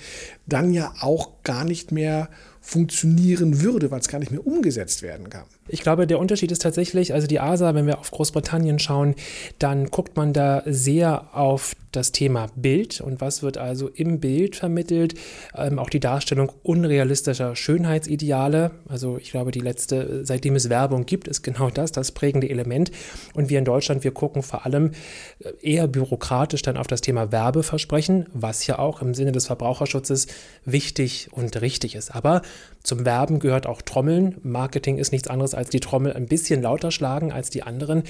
dann 0.46 0.72
ja 0.72 0.92
auch 1.00 1.42
gar 1.44 1.64
nicht 1.64 1.92
mehr 1.92 2.28
funktionieren 2.60 3.60
würde, 3.60 3.90
weil 3.90 4.00
es 4.00 4.08
gar 4.08 4.18
nicht 4.18 4.30
mehr 4.30 4.46
umgesetzt 4.46 5.02
werden 5.02 5.30
kann. 5.30 5.44
Ich 5.72 5.80
glaube, 5.80 6.06
der 6.06 6.18
Unterschied 6.18 6.52
ist 6.52 6.60
tatsächlich, 6.60 7.14
also 7.14 7.26
die 7.26 7.40
ASA, 7.40 7.74
wenn 7.74 7.86
wir 7.86 7.98
auf 7.98 8.10
Großbritannien 8.10 8.78
schauen, 8.78 9.14
dann 9.58 9.86
guckt 9.86 10.18
man 10.18 10.34
da 10.34 10.62
sehr 10.66 11.34
auf 11.34 11.74
das 11.92 12.12
Thema 12.12 12.48
Bild 12.56 13.00
und 13.00 13.20
was 13.20 13.42
wird 13.42 13.58
also 13.58 13.88
im 13.88 14.20
Bild 14.20 14.56
vermittelt, 14.56 15.14
ähm, 15.54 15.78
auch 15.78 15.90
die 15.90 16.00
Darstellung 16.00 16.52
unrealistischer 16.62 17.54
Schönheitsideale. 17.54 18.72
Also 18.88 19.18
ich 19.18 19.30
glaube, 19.30 19.50
die 19.50 19.60
letzte, 19.60 20.24
seitdem 20.24 20.56
es 20.56 20.68
Werbung 20.68 21.06
gibt, 21.06 21.28
ist 21.28 21.42
genau 21.42 21.70
das, 21.70 21.92
das 21.92 22.12
prägende 22.12 22.48
Element. 22.48 22.90
Und 23.34 23.50
wir 23.50 23.58
in 23.58 23.64
Deutschland, 23.64 24.04
wir 24.04 24.12
gucken 24.12 24.42
vor 24.42 24.66
allem 24.66 24.92
äh, 25.38 25.52
eher 25.60 25.86
bürokratisch 25.86 26.62
dann 26.62 26.76
auf 26.76 26.86
das 26.86 27.00
Thema 27.00 27.32
Werbeversprechen, 27.32 28.26
was 28.32 28.66
ja 28.66 28.78
auch 28.78 29.00
im 29.00 29.14
Sinne 29.14 29.32
des 29.32 29.46
Verbraucherschutzes 29.46 30.26
wichtig 30.64 31.28
und 31.32 31.60
richtig 31.60 31.94
ist. 31.94 32.14
Aber 32.14 32.42
zum 32.82 33.04
Werben 33.04 33.38
gehört 33.38 33.66
auch 33.66 33.82
Trommeln. 33.82 34.36
Marketing 34.42 34.98
ist 34.98 35.12
nichts 35.12 35.28
anderes 35.28 35.54
als 35.54 35.70
die 35.70 35.80
Trommel 35.80 36.12
ein 36.12 36.26
bisschen 36.26 36.62
lauter 36.62 36.90
schlagen 36.90 37.32
als 37.32 37.50
die 37.50 37.62
anderen. 37.62 38.02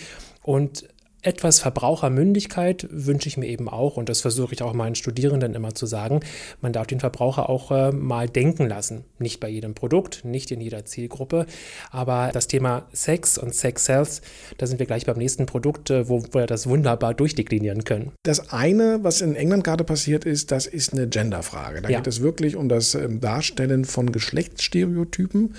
Und 0.43 0.89
etwas 1.23 1.61
Verbrauchermündigkeit 1.61 2.89
wünsche 2.91 3.29
ich 3.29 3.37
mir 3.37 3.47
eben 3.47 3.69
auch 3.69 3.97
und 3.97 4.09
das 4.09 4.21
versuche 4.21 4.55
ich 4.55 4.63
auch 4.63 4.73
meinen 4.73 4.97
Studierenden 4.97 5.55
immer 5.55 5.75
zu 5.75 5.87
sagen. 5.87 6.21
Man 6.61 6.73
darf 6.73 6.89
den 6.89 6.99
Verbraucher 6.99 7.49
auch 7.49 7.71
äh, 7.71 7.93
mal 7.93 8.29
denken 8.29 8.69
lassen. 8.69 9.05
Nicht 9.19 9.39
bei 9.39 9.49
jedem 9.49 9.75
Produkt, 9.75 10.25
nicht 10.25 10.51
in 10.51 10.61
jeder 10.61 10.85
Zielgruppe, 10.85 11.47
aber 11.91 12.31
das 12.33 12.49
Thema 12.49 12.89
Sex 12.93 13.39
und 13.39 13.55
Sex 13.55 13.85
Sales, 13.85 14.21
da 14.59 14.67
sind 14.67 14.81
wir 14.81 14.87
gleich 14.87 15.07
beim 15.07 15.17
nächsten 15.17 15.47
Produkt, 15.47 15.91
äh, 15.91 16.09
wo 16.09 16.25
wir 16.33 16.47
das 16.47 16.67
wunderbar 16.67 17.15
durchdeklinieren 17.15 17.85
können. 17.85 18.13
Das 18.25 18.53
eine, 18.53 18.99
was 19.03 19.21
in 19.21 19.37
England 19.37 19.63
gerade 19.63 19.85
passiert 19.85 20.25
ist, 20.25 20.51
das 20.51 20.67
ist 20.67 20.93
eine 20.93 21.07
Genderfrage. 21.07 21.83
Da 21.83 21.89
ja. 21.89 21.99
geht 21.99 22.09
es 22.09 22.21
wirklich 22.21 22.57
um 22.57 22.69
das 22.69 22.97
ähm, 22.97 23.21
Darstellen 23.21 23.85
von 23.85 24.11
Geschlechtsstereotypen 24.11 25.55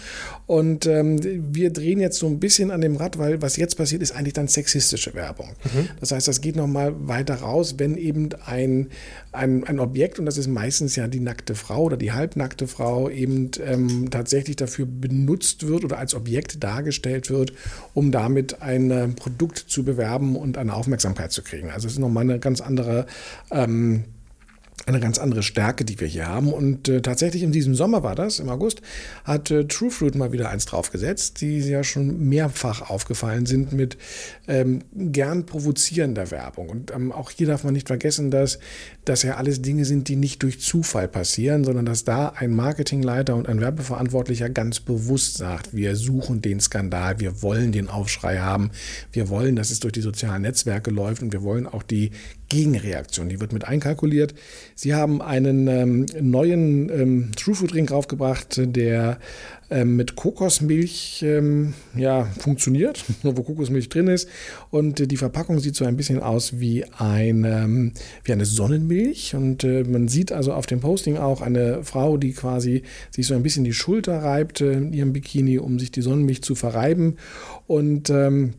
und 0.45 0.85
ähm, 0.87 1.53
wir 1.53 1.71
drehen 1.71 2.01
jetzt 2.01 2.19
so 2.19 2.27
ein 2.27 2.39
bisschen 2.39 2.69
an 2.69 2.81
dem 2.81 2.97
Rad, 2.97 3.17
weil 3.17 3.41
was 3.41 3.55
jetzt 3.55 3.75
passiert, 3.75 4.01
ist 4.01 4.13
eigentlich 4.13 4.33
dann 4.33 4.49
sexistische 4.49 5.13
Werbung. 5.13 5.52
Das 5.99 6.11
heißt, 6.11 6.27
das 6.27 6.41
geht 6.41 6.55
nochmal 6.55 6.93
weiter 7.07 7.35
raus, 7.35 7.75
wenn 7.77 7.97
eben 7.97 8.29
ein, 8.45 8.89
ein, 9.31 9.63
ein 9.63 9.79
Objekt, 9.79 10.19
und 10.19 10.25
das 10.25 10.37
ist 10.37 10.47
meistens 10.47 10.95
ja 10.95 11.07
die 11.07 11.19
nackte 11.19 11.55
Frau 11.55 11.83
oder 11.83 11.97
die 11.97 12.11
halbnackte 12.11 12.67
Frau, 12.67 13.09
eben 13.09 13.51
ähm, 13.65 14.09
tatsächlich 14.09 14.55
dafür 14.55 14.85
benutzt 14.85 15.67
wird 15.67 15.83
oder 15.83 15.97
als 15.97 16.13
Objekt 16.13 16.63
dargestellt 16.63 17.29
wird, 17.29 17.53
um 17.93 18.11
damit 18.11 18.61
ein 18.61 18.91
äh, 18.91 19.07
Produkt 19.09 19.57
zu 19.57 19.83
bewerben 19.83 20.35
und 20.35 20.57
eine 20.57 20.73
Aufmerksamkeit 20.73 21.31
zu 21.31 21.41
kriegen. 21.41 21.69
Also 21.69 21.87
es 21.87 21.93
ist 21.93 21.99
nochmal 21.99 22.23
eine 22.23 22.39
ganz 22.39 22.61
andere 22.61 23.05
ähm, 23.51 24.05
eine 24.85 24.99
ganz 24.99 25.17
andere 25.17 25.43
Stärke, 25.43 25.85
die 25.85 25.99
wir 25.99 26.07
hier 26.07 26.27
haben. 26.27 26.51
Und 26.51 26.89
äh, 26.89 27.01
tatsächlich 27.01 27.43
in 27.43 27.51
diesem 27.51 27.75
Sommer 27.75 28.03
war 28.03 28.15
das, 28.15 28.39
im 28.39 28.49
August, 28.49 28.81
hat 29.23 29.49
äh, 29.51 29.65
True 29.65 29.91
Fruit 29.91 30.15
mal 30.15 30.31
wieder 30.31 30.49
eins 30.49 30.65
draufgesetzt, 30.65 31.41
die 31.41 31.59
ja 31.59 31.83
schon 31.83 32.27
mehrfach 32.27 32.89
aufgefallen 32.89 33.45
sind 33.45 33.71
mit 33.71 33.97
ähm, 34.47 34.79
gern 34.93 35.45
provozierender 35.45 36.31
Werbung. 36.31 36.69
Und 36.69 36.91
ähm, 36.91 37.11
auch 37.11 37.31
hier 37.31 37.47
darf 37.47 37.63
man 37.63 37.73
nicht 37.73 37.87
vergessen, 37.87 38.29
dass 38.31 38.59
das 39.05 39.23
ja 39.23 39.35
alles 39.35 39.61
Dinge 39.61 39.85
sind, 39.85 40.07
die 40.07 40.15
nicht 40.15 40.43
durch 40.43 40.59
Zufall 40.59 41.07
passieren, 41.07 41.63
sondern 41.63 41.85
dass 41.85 42.03
da 42.03 42.29
ein 42.29 42.53
Marketingleiter 42.53 43.35
und 43.35 43.47
ein 43.47 43.61
Werbeverantwortlicher 43.61 44.49
ganz 44.49 44.79
bewusst 44.79 45.37
sagt, 45.37 45.73
wir 45.73 45.95
suchen 45.95 46.41
den 46.41 46.59
Skandal, 46.59 47.19
wir 47.19 47.41
wollen 47.41 47.71
den 47.71 47.89
Aufschrei 47.89 48.39
haben, 48.39 48.71
wir 49.11 49.29
wollen, 49.29 49.55
dass 49.55 49.71
es 49.71 49.79
durch 49.79 49.93
die 49.93 50.01
sozialen 50.01 50.41
Netzwerke 50.41 50.91
läuft 50.91 51.21
und 51.21 51.31
wir 51.31 51.43
wollen 51.43 51.67
auch 51.67 51.83
die 51.83 52.11
Gegenreaktion, 52.53 53.29
die 53.29 53.41
wird 53.41 53.51
mit 53.51 53.65
einkalkuliert. 53.65 54.35
Sie 54.75 54.93
haben 54.93 55.23
einen 55.23 55.67
ähm, 55.67 56.05
neuen 56.21 56.89
ähm, 56.89 57.31
True 57.35 57.55
Food 57.55 57.73
Drink 57.73 57.91
raufgebracht, 57.91 58.61
der 58.63 59.17
ähm, 59.71 59.95
mit 59.95 60.15
Kokosmilch 60.15 61.23
ähm, 61.25 61.73
ja, 61.95 62.25
funktioniert, 62.37 63.03
wo 63.23 63.41
Kokosmilch 63.41 63.89
drin 63.89 64.07
ist. 64.07 64.29
Und 64.69 64.99
äh, 64.99 65.07
die 65.07 65.17
Verpackung 65.17 65.59
sieht 65.59 65.75
so 65.75 65.83
ein 65.83 65.97
bisschen 65.97 66.21
aus 66.21 66.59
wie, 66.59 66.85
ein, 66.99 67.43
ähm, 67.43 67.93
wie 68.23 68.33
eine 68.33 68.45
Sonnenmilch. 68.45 69.33
Und 69.33 69.63
äh, 69.63 69.83
man 69.83 70.07
sieht 70.07 70.31
also 70.31 70.53
auf 70.53 70.67
dem 70.67 70.79
Posting 70.79 71.17
auch 71.17 71.41
eine 71.41 71.83
Frau, 71.83 72.17
die 72.17 72.33
quasi 72.33 72.83
sich 73.09 73.25
so 73.25 73.33
ein 73.33 73.41
bisschen 73.41 73.63
die 73.63 73.73
Schulter 73.73 74.21
reibt 74.21 74.61
äh, 74.61 74.73
in 74.73 74.93
ihrem 74.93 75.11
Bikini, 75.11 75.57
um 75.57 75.79
sich 75.79 75.89
die 75.89 76.03
Sonnenmilch 76.03 76.43
zu 76.43 76.53
verreiben. 76.53 77.17
Und 77.65 78.11
ähm, 78.11 78.53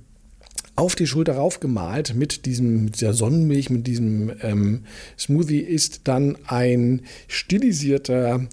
auf 0.77 0.95
die 0.97 1.07
Schulter 1.07 1.37
raufgemalt 1.37 2.15
mit 2.15 2.47
diesem, 2.47 2.91
dieser 2.91 3.15
Sonnenmilch, 3.15 3.71
mit 3.71 3.87
diesem 3.87 4.33
ähm, 4.43 4.85
Smoothie 5.19 5.61
ist 5.61 6.03
dann 6.05 6.37
ein 6.47 7.03
stilisierter, 7.29 8.47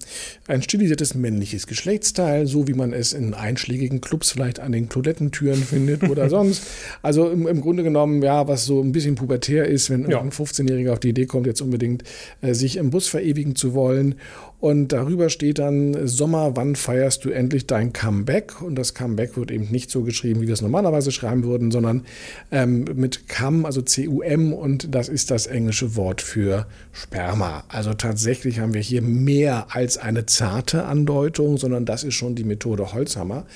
ein 0.52 0.60
stilisiertes 0.60 1.14
männliches 1.14 1.66
Geschlechtsteil, 1.66 2.46
so 2.46 2.68
wie 2.68 2.74
man 2.74 2.92
es 2.92 3.14
in 3.14 3.32
einschlägigen 3.32 4.02
Clubs 4.02 4.32
vielleicht 4.32 4.60
an 4.60 4.72
den 4.72 4.90
Toilettentüren 4.90 5.62
findet 5.64 6.02
oder 6.04 6.28
sonst. 6.28 6.64
Also 7.00 7.30
im, 7.30 7.46
im, 7.46 7.62
Grunde 7.62 7.82
genommen, 7.82 8.22
ja, 8.22 8.46
was 8.46 8.66
so 8.66 8.82
ein 8.82 8.92
bisschen 8.92 9.14
pubertär 9.14 9.66
ist, 9.66 9.88
wenn 9.88 10.08
ja. 10.10 10.20
ein 10.20 10.30
15-Jähriger 10.30 10.92
auf 10.92 11.00
die 11.00 11.08
Idee 11.08 11.24
kommt, 11.24 11.46
jetzt 11.46 11.62
unbedingt 11.62 12.04
äh, 12.42 12.52
sich 12.52 12.76
im 12.76 12.90
Bus 12.90 13.08
verewigen 13.08 13.56
zu 13.56 13.72
wollen. 13.72 14.16
Und 14.62 14.92
darüber 14.92 15.28
steht 15.28 15.58
dann, 15.58 16.06
Sommer, 16.06 16.54
wann 16.54 16.76
feierst 16.76 17.24
du 17.24 17.30
endlich 17.30 17.66
dein 17.66 17.92
Comeback? 17.92 18.62
Und 18.62 18.76
das 18.76 18.94
Comeback 18.94 19.36
wird 19.36 19.50
eben 19.50 19.68
nicht 19.72 19.90
so 19.90 20.02
geschrieben, 20.02 20.40
wie 20.40 20.46
wir 20.46 20.54
es 20.54 20.62
normalerweise 20.62 21.10
schreiben 21.10 21.42
würden, 21.42 21.72
sondern 21.72 22.04
ähm, 22.52 22.84
mit 22.94 23.28
Cum, 23.28 23.66
also 23.66 23.82
C-U-M, 23.82 24.52
und 24.52 24.94
das 24.94 25.08
ist 25.08 25.32
das 25.32 25.48
englische 25.48 25.96
Wort 25.96 26.20
für 26.20 26.68
Sperma. 26.92 27.64
Also 27.66 27.92
tatsächlich 27.94 28.60
haben 28.60 28.72
wir 28.72 28.80
hier 28.80 29.02
mehr 29.02 29.74
als 29.74 29.98
eine 29.98 30.26
zarte 30.42 30.86
Andeutung, 30.86 31.56
sondern 31.56 31.84
das 31.84 32.02
ist 32.02 32.14
schon 32.14 32.34
die 32.34 32.42
Methode 32.42 32.92
Holzhammer 32.92 33.46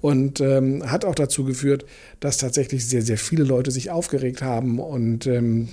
und 0.00 0.40
ähm, 0.40 0.88
hat 0.88 1.04
auch 1.04 1.16
dazu 1.16 1.44
geführt, 1.44 1.84
dass 2.20 2.38
tatsächlich 2.38 2.86
sehr, 2.86 3.02
sehr 3.02 3.18
viele 3.18 3.42
Leute 3.42 3.72
sich 3.72 3.90
aufgeregt 3.90 4.40
haben 4.40 4.78
und 4.78 5.26
ähm, 5.26 5.68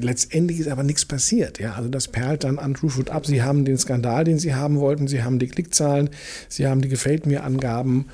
letztendlich 0.00 0.60
ist 0.60 0.68
aber 0.68 0.82
nichts 0.82 1.04
passiert. 1.04 1.60
Ja? 1.60 1.74
Also 1.74 1.90
das 1.90 2.08
perlt 2.08 2.44
dann 2.44 2.58
an 2.58 2.72
TrueFood 2.72 3.10
ab. 3.10 3.26
Sie 3.26 3.42
haben 3.42 3.66
den 3.66 3.76
Skandal, 3.76 4.24
den 4.24 4.38
sie 4.38 4.54
haben 4.54 4.80
wollten, 4.80 5.08
sie 5.08 5.22
haben 5.22 5.38
die 5.38 5.46
Klickzahlen, 5.46 6.08
sie 6.48 6.66
haben 6.66 6.80
die 6.80 6.88
Gefällt 6.88 7.26
mir 7.26 7.44
Angaben 7.44 8.06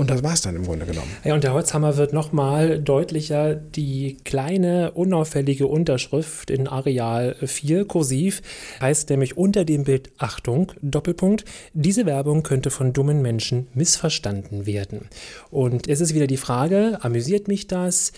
und 0.00 0.08
das 0.08 0.22
war 0.22 0.32
es 0.32 0.40
dann 0.40 0.56
im 0.56 0.64
Grunde 0.64 0.86
genommen. 0.86 1.10
Ja, 1.24 1.34
und 1.34 1.44
der 1.44 1.52
Holzhammer 1.52 1.98
wird 1.98 2.14
nochmal 2.14 2.80
deutlicher. 2.80 3.54
Die 3.54 4.16
kleine, 4.24 4.92
unauffällige 4.92 5.66
Unterschrift 5.66 6.48
in 6.50 6.66
Areal 6.66 7.36
4 7.44 7.84
kursiv 7.84 8.40
heißt 8.80 9.10
nämlich 9.10 9.36
unter 9.36 9.66
dem 9.66 9.84
Bild 9.84 10.10
Achtung, 10.16 10.72
Doppelpunkt, 10.80 11.44
diese 11.74 12.06
Werbung 12.06 12.42
könnte 12.42 12.70
von 12.70 12.94
dummen 12.94 13.20
Menschen 13.20 13.66
missverstanden 13.74 14.64
werden. 14.64 15.10
Und 15.50 15.86
es 15.86 16.00
ist 16.00 16.14
wieder 16.14 16.26
die 16.26 16.38
Frage, 16.38 16.98
amüsiert 17.02 17.46
mich 17.46 17.66
das? 17.66 18.12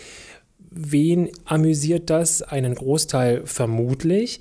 Wen 0.70 1.30
amüsiert 1.44 2.10
das? 2.10 2.42
Einen 2.42 2.76
Großteil 2.76 3.42
vermutlich. 3.44 4.38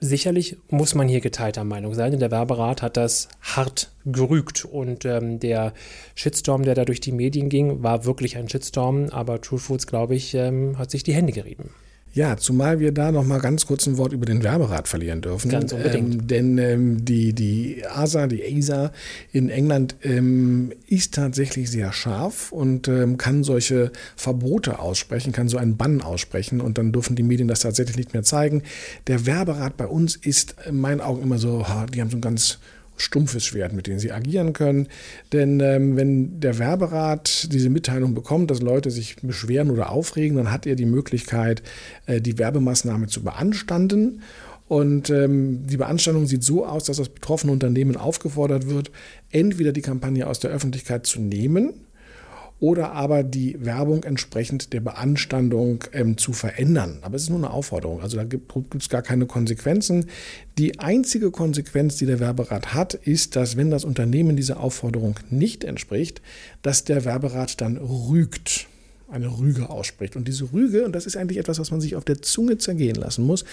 Sicherlich 0.00 0.56
muss 0.70 0.94
man 0.94 1.06
hier 1.06 1.20
geteilter 1.20 1.64
Meinung 1.64 1.92
sein, 1.92 2.12
denn 2.12 2.20
der 2.20 2.30
Werberat 2.30 2.80
hat 2.80 2.96
das 2.96 3.28
hart 3.42 3.90
gerügt 4.12 4.64
und 4.64 5.04
ähm, 5.04 5.40
der 5.40 5.72
Shitstorm, 6.14 6.62
der 6.62 6.74
da 6.74 6.84
durch 6.84 7.00
die 7.00 7.12
Medien 7.12 7.48
ging, 7.48 7.82
war 7.82 8.04
wirklich 8.04 8.36
ein 8.36 8.48
Shitstorm, 8.48 9.08
aber 9.10 9.40
True 9.40 9.58
Foods, 9.58 9.86
glaube 9.86 10.14
ich, 10.14 10.34
ähm, 10.34 10.78
hat 10.78 10.90
sich 10.90 11.02
die 11.02 11.14
Hände 11.14 11.32
gerieben. 11.32 11.70
Ja, 12.14 12.36
zumal 12.36 12.80
wir 12.80 12.92
da 12.92 13.12
noch 13.12 13.24
mal 13.24 13.38
ganz 13.38 13.66
kurz 13.66 13.86
ein 13.86 13.96
Wort 13.98 14.12
über 14.12 14.26
den 14.26 14.42
Werberat 14.42 14.88
verlieren 14.88 15.20
dürfen. 15.20 15.50
Ganz 15.50 15.72
unbedingt. 15.72 16.14
Ähm, 16.14 16.26
denn 16.26 16.58
ähm, 16.58 17.04
die, 17.04 17.32
die 17.32 17.84
ASA, 17.86 18.26
die 18.26 18.42
ASA 18.42 18.92
in 19.30 19.50
England 19.50 19.94
ähm, 20.02 20.72
ist 20.88 21.14
tatsächlich 21.14 21.70
sehr 21.70 21.92
scharf 21.92 22.50
und 22.50 22.88
ähm, 22.88 23.18
kann 23.18 23.44
solche 23.44 23.92
Verbote 24.16 24.78
aussprechen, 24.78 25.32
kann 25.32 25.48
so 25.48 25.58
einen 25.58 25.76
Bann 25.76 26.00
aussprechen 26.00 26.60
und 26.60 26.78
dann 26.78 26.92
dürfen 26.92 27.14
die 27.14 27.22
Medien 27.22 27.46
das 27.46 27.60
tatsächlich 27.60 27.96
nicht 27.96 28.14
mehr 28.14 28.22
zeigen. 28.22 28.62
Der 29.06 29.26
Werberat 29.26 29.76
bei 29.76 29.86
uns 29.86 30.16
ist 30.16 30.56
in 30.66 30.80
meinen 30.80 31.00
Augen 31.00 31.22
immer 31.22 31.38
so, 31.38 31.66
die 31.94 32.00
haben 32.00 32.10
so 32.10 32.16
ein 32.16 32.22
ganz 32.22 32.58
stumpfes 32.98 33.44
Schwert, 33.44 33.72
mit 33.72 33.86
dem 33.86 33.98
sie 33.98 34.12
agieren 34.12 34.52
können. 34.52 34.88
Denn 35.32 35.60
ähm, 35.60 35.96
wenn 35.96 36.40
der 36.40 36.58
Werberat 36.58 37.52
diese 37.52 37.70
Mitteilung 37.70 38.14
bekommt, 38.14 38.50
dass 38.50 38.60
Leute 38.60 38.90
sich 38.90 39.16
beschweren 39.22 39.70
oder 39.70 39.90
aufregen, 39.90 40.36
dann 40.36 40.52
hat 40.52 40.66
er 40.66 40.76
die 40.76 40.86
Möglichkeit, 40.86 41.62
äh, 42.06 42.20
die 42.20 42.38
Werbemaßnahme 42.38 43.06
zu 43.06 43.22
beanstanden. 43.22 44.22
Und 44.68 45.08
ähm, 45.08 45.66
die 45.66 45.78
Beanstandung 45.78 46.26
sieht 46.26 46.44
so 46.44 46.66
aus, 46.66 46.84
dass 46.84 46.98
das 46.98 47.08
betroffene 47.08 47.52
Unternehmen 47.52 47.96
aufgefordert 47.96 48.68
wird, 48.68 48.90
entweder 49.30 49.72
die 49.72 49.80
Kampagne 49.80 50.26
aus 50.26 50.40
der 50.40 50.50
Öffentlichkeit 50.50 51.06
zu 51.06 51.20
nehmen 51.20 51.87
oder 52.60 52.92
aber 52.92 53.22
die 53.22 53.64
Werbung 53.64 54.04
entsprechend 54.04 54.72
der 54.72 54.80
Beanstandung 54.80 55.84
ähm, 55.92 56.16
zu 56.16 56.32
verändern. 56.32 56.98
Aber 57.02 57.16
es 57.16 57.22
ist 57.22 57.30
nur 57.30 57.38
eine 57.38 57.50
Aufforderung, 57.50 58.00
also 58.00 58.16
da 58.16 58.24
gibt 58.24 58.52
es 58.76 58.88
gar 58.88 59.02
keine 59.02 59.26
Konsequenzen. 59.26 60.06
Die 60.58 60.80
einzige 60.80 61.30
Konsequenz, 61.30 61.96
die 61.96 62.06
der 62.06 62.20
Werberat 62.20 62.74
hat, 62.74 62.94
ist, 62.94 63.36
dass 63.36 63.56
wenn 63.56 63.70
das 63.70 63.84
Unternehmen 63.84 64.36
dieser 64.36 64.60
Aufforderung 64.60 65.14
nicht 65.30 65.62
entspricht, 65.64 66.20
dass 66.62 66.84
der 66.84 67.04
Werberat 67.04 67.60
dann 67.60 67.76
rügt. 67.76 68.66
Eine 69.10 69.38
Rüge 69.38 69.70
ausspricht. 69.70 70.16
Und 70.16 70.28
diese 70.28 70.52
Rüge, 70.52 70.84
und 70.84 70.92
das 70.92 71.06
ist 71.06 71.16
eigentlich 71.16 71.38
etwas, 71.38 71.58
was 71.58 71.70
man 71.70 71.80
sich 71.80 71.96
auf 71.96 72.04
der 72.04 72.20
Zunge 72.22 72.58
zergehen 72.58 72.96
lassen 72.96 73.24
muss, 73.24 73.44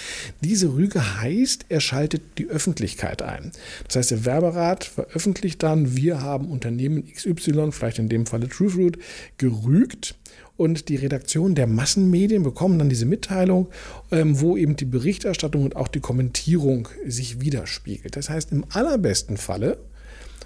diese 0.41 0.73
Rüge 0.73 1.21
heißt, 1.21 1.65
er 1.69 1.79
schaltet 1.79 2.21
die 2.37 2.47
Öffentlichkeit 2.47 3.21
ein. 3.21 3.51
Das 3.87 3.95
heißt, 3.95 4.11
der 4.11 4.25
Werberat 4.25 4.83
veröffentlicht 4.83 5.63
dann, 5.63 5.95
wir 5.95 6.21
haben 6.21 6.49
Unternehmen 6.49 7.05
XY, 7.05 7.71
vielleicht 7.71 7.99
in 7.99 8.09
dem 8.09 8.25
Falle 8.25 8.49
TrueFruit, 8.49 8.97
gerügt 9.37 10.15
und 10.57 10.89
die 10.89 10.95
Redaktion 10.95 11.55
der 11.55 11.67
Massenmedien 11.67 12.43
bekommen 12.43 12.79
dann 12.79 12.89
diese 12.89 13.05
Mitteilung, 13.05 13.67
ähm, 14.11 14.39
wo 14.39 14.55
eben 14.55 14.75
die 14.75 14.85
Berichterstattung 14.85 15.63
und 15.63 15.75
auch 15.75 15.87
die 15.87 15.99
Kommentierung 15.99 16.87
sich 17.05 17.41
widerspiegelt. 17.41 18.15
Das 18.15 18.29
heißt, 18.29 18.51
im 18.51 18.65
allerbesten 18.69 19.37
Falle 19.37 19.77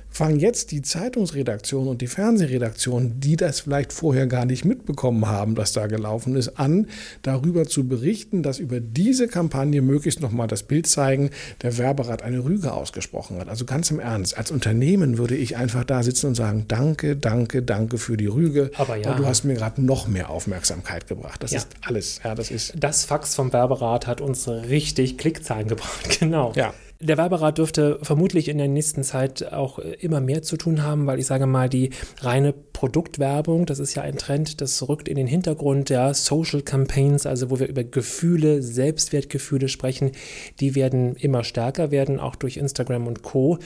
fangen 0.10 0.40
jetzt 0.40 0.72
die 0.72 0.82
Zeitungsredaktion 0.82 1.88
und 1.88 2.02
die 2.02 2.08
Fernsehredaktion, 2.08 3.20
die 3.20 3.36
das 3.36 3.62
vielleicht 3.62 3.94
vorher 3.94 4.28
gar 4.28 4.46
nicht 4.46 4.66
mitbekommen 4.66 5.28
haben, 5.28 5.56
dass 5.56 5.74
da 5.74 5.88
gelaufen 5.88 6.36
ist, 6.36 6.60
an, 6.60 6.88
darüber 7.22 7.66
zu 7.66 7.88
berichten, 7.88 8.44
dass 8.44 8.60
über 8.60 8.80
diese 8.80 9.28
Kampagne 9.28 9.82
möglichst 9.82 10.22
nochmal 10.22 10.48
das 10.48 10.64
Bild 10.64 10.88
zeigen, 10.88 11.30
der 11.62 11.78
Werberat 11.78 12.24
eine 12.24 12.44
Rüge 12.44 12.74
ausgesprochen 12.74 13.40
hat. 13.40 13.50
Also 13.50 13.66
ganz 13.66 13.92
im 13.92 14.00
Ernst, 14.00 14.38
als 14.38 14.52
Unternehmen 14.52 15.18
würde 15.18 15.36
ich 15.36 15.58
einfach 15.58 15.84
da 15.84 16.04
sitzen 16.04 16.28
und 16.28 16.36
sagen, 16.36 16.66
danke, 16.68 17.16
danke, 17.16 17.62
danke 17.62 17.98
für 17.98 18.18
die 18.18 18.28
Rüge. 18.28 18.72
Aber 18.78 18.96
ja. 18.98 19.14
du 19.14 19.26
hast 19.26 19.44
mir 19.44 19.54
gerade 19.54 19.82
noch 19.84 20.08
mehr 20.08 20.30
Aufmerksamkeit 20.30 21.08
gebracht. 21.08 21.44
Das 21.44 21.52
Ja. 21.52 21.60
ist 21.60 21.68
alles. 21.82 22.20
Ja, 22.24 22.36
das 22.36 22.52
ist. 22.52 22.74
Das 22.78 23.06
Fax 23.06 23.36
vom 23.36 23.54
Werberat 23.54 24.08
hat 24.08 24.22
uns 24.22 24.48
richtig 24.48 25.18
Klickzahlen 25.18 25.68
gebracht, 25.68 26.10
genau. 26.20 26.52
Ja. 26.56 26.74
Der 27.02 27.18
Werberat 27.18 27.58
dürfte 27.58 27.98
vermutlich 28.02 28.50
in 28.50 28.58
der 28.58 28.68
nächsten 28.68 29.06
Zeit 29.06 29.54
auch 29.54 29.80
äh, 29.80 29.94
immer 30.02 30.20
mehr 30.20 30.42
zu 30.42 30.58
tun 30.58 30.84
haben, 30.84 31.08
weil 31.08 31.18
ich 31.18 31.28
sage 31.28 31.46
mal, 31.46 31.70
die 31.70 31.92
reine 32.20 32.52
Produktwerbung, 32.52 33.66
das 33.66 33.80
ist 33.80 33.96
ja 33.96 34.02
ein 34.02 34.18
Trend, 34.18 34.60
das 34.60 34.86
rückt 34.90 35.08
in 35.08 35.16
den 35.16 35.26
Hintergrund 35.26 35.90
der 35.90 36.14
Social 36.14 36.62
Campaigns, 36.62 37.26
also 37.26 37.50
wo 37.50 37.60
wir 37.60 37.70
über 37.70 37.86
Gefühle, 37.86 38.62
Selbstwertgefühle 38.62 39.70
sprechen, 39.70 40.12
die 40.60 40.76
werden 40.76 41.16
immer 41.16 41.46
stärker 41.46 41.90
werden, 41.90 42.20
auch 42.20 42.36
durch 42.36 42.58
Instagram 42.58 43.08
und 43.08 43.24
Co. 43.24 43.60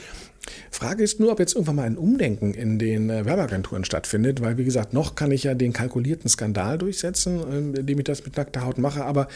Frage 0.70 1.02
ist 1.02 1.20
nur, 1.20 1.32
ob 1.32 1.38
jetzt 1.40 1.54
irgendwann 1.54 1.76
mal 1.76 1.82
ein 1.84 1.96
Umdenken 1.96 2.52
in 2.54 2.78
den 2.78 3.08
äh, 3.10 3.24
Werbeagenturen 3.24 3.84
stattfindet, 3.84 4.40
weil 4.40 4.58
wie 4.58 4.64
gesagt, 4.64 4.92
noch 4.92 5.14
kann 5.14 5.30
ich 5.30 5.44
ja 5.44 5.54
den 5.54 5.72
kalkulierten 5.72 6.28
Skandal 6.28 6.78
durchsetzen, 6.78 7.40
ähm, 7.50 7.74
indem 7.74 7.98
ich 7.98 8.04
das 8.04 8.24
mit 8.24 8.36
nackter 8.36 8.64
Haut 8.64 8.78
mache, 8.78 9.04
aber 9.04 9.28